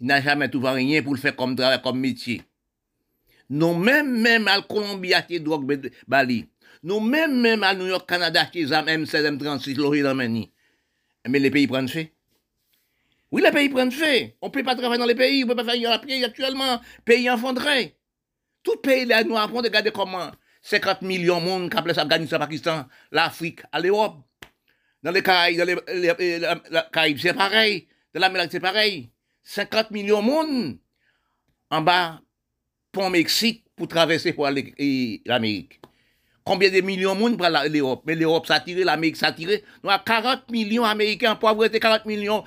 il 0.00 0.06
n'a 0.06 0.20
jamais 0.20 0.48
trouvé 0.48 0.70
rien 0.70 1.02
pour 1.02 1.14
le 1.14 1.20
faire 1.20 1.36
comme 1.36 1.56
travail, 1.56 1.80
comme 1.82 1.98
métier. 2.00 2.42
Nous 3.50 3.74
même, 3.74 4.20
même 4.20 4.48
à 4.48 4.62
Colombie, 4.62 5.12
à 5.14 5.22
drogue, 5.40 5.90
Bali. 6.08 6.46
Nous 6.82 7.00
même, 7.00 7.40
même 7.40 7.62
à 7.62 7.74
New 7.74 7.86
York, 7.86 8.08
Canada, 8.08 8.46
qui 8.46 8.64
ont 8.66 8.68
M16, 8.68 9.36
M36, 9.38 9.76
l'Orient, 9.76 10.14
Mais 10.14 11.38
les 11.38 11.50
pays 11.50 11.66
prennent 11.66 11.88
fait. 11.88 12.12
Oui, 13.30 13.42
les 13.42 13.50
pays 13.50 13.68
prennent 13.68 13.90
fait. 13.92 14.36
On 14.40 14.46
ne 14.46 14.52
peut 14.52 14.62
pas 14.62 14.74
travailler 14.76 14.98
dans 15.00 15.06
les 15.06 15.14
pays, 15.14 15.42
on 15.44 15.48
ne 15.48 15.54
peut 15.54 15.64
pas 15.64 15.72
faire 15.72 15.90
la 15.90 15.98
pied 15.98 16.24
actuellement. 16.24 16.80
Pays 17.04 17.28
enfondré. 17.28 17.96
Tout 18.62 18.76
pays, 18.76 19.04
là, 19.04 19.24
nous 19.24 19.36
apprenons, 19.36 19.62
regardez 19.62 19.90
comment 19.90 20.30
50 20.62 21.02
millions 21.02 21.40
de 21.40 21.44
monde 21.44 21.70
qui 21.70 21.76
appellent 21.76 21.98
Afghanistan, 21.98 22.38
Pakistan, 22.38 22.86
l'Afrique, 23.10 23.60
à 23.72 23.80
l'Europe. 23.80 24.18
Dans 25.02 25.10
les 25.10 25.22
Caraïbes, 25.22 25.58
dans 25.58 25.64
les, 25.66 25.76
les- 26.18 26.38
la- 26.38 26.62
la 26.70 26.82
Caraïbes, 26.92 27.18
c'est 27.20 27.34
pareil. 27.34 27.88
L'Amérique, 28.14 28.52
c'est 28.52 28.60
pareil. 28.60 29.10
50 29.42 29.90
millions 29.90 30.22
de 30.22 30.26
monde 30.26 30.78
en 31.70 31.80
bas, 31.82 32.20
pont 32.92 33.10
Mexique, 33.10 33.64
pour 33.76 33.88
traverser 33.88 34.32
pour 34.32 34.46
l'Amérique. 34.46 35.80
Combien 36.44 36.70
de 36.70 36.80
millions 36.80 37.14
de 37.14 37.20
monde 37.20 37.36
pour 37.36 37.48
l'Europe? 37.48 38.02
Mais 38.06 38.14
l'Europe 38.14 38.46
s'attire, 38.46 38.84
l'Amérique 38.84 39.16
s'attire. 39.16 39.60
Nous 39.82 39.90
avons 39.90 40.04
40 40.04 40.50
millions 40.50 40.82
d'Américains 40.82 41.32
en 41.32 41.36
pauvreté, 41.36 41.80
40 41.80 42.06
millions 42.06 42.44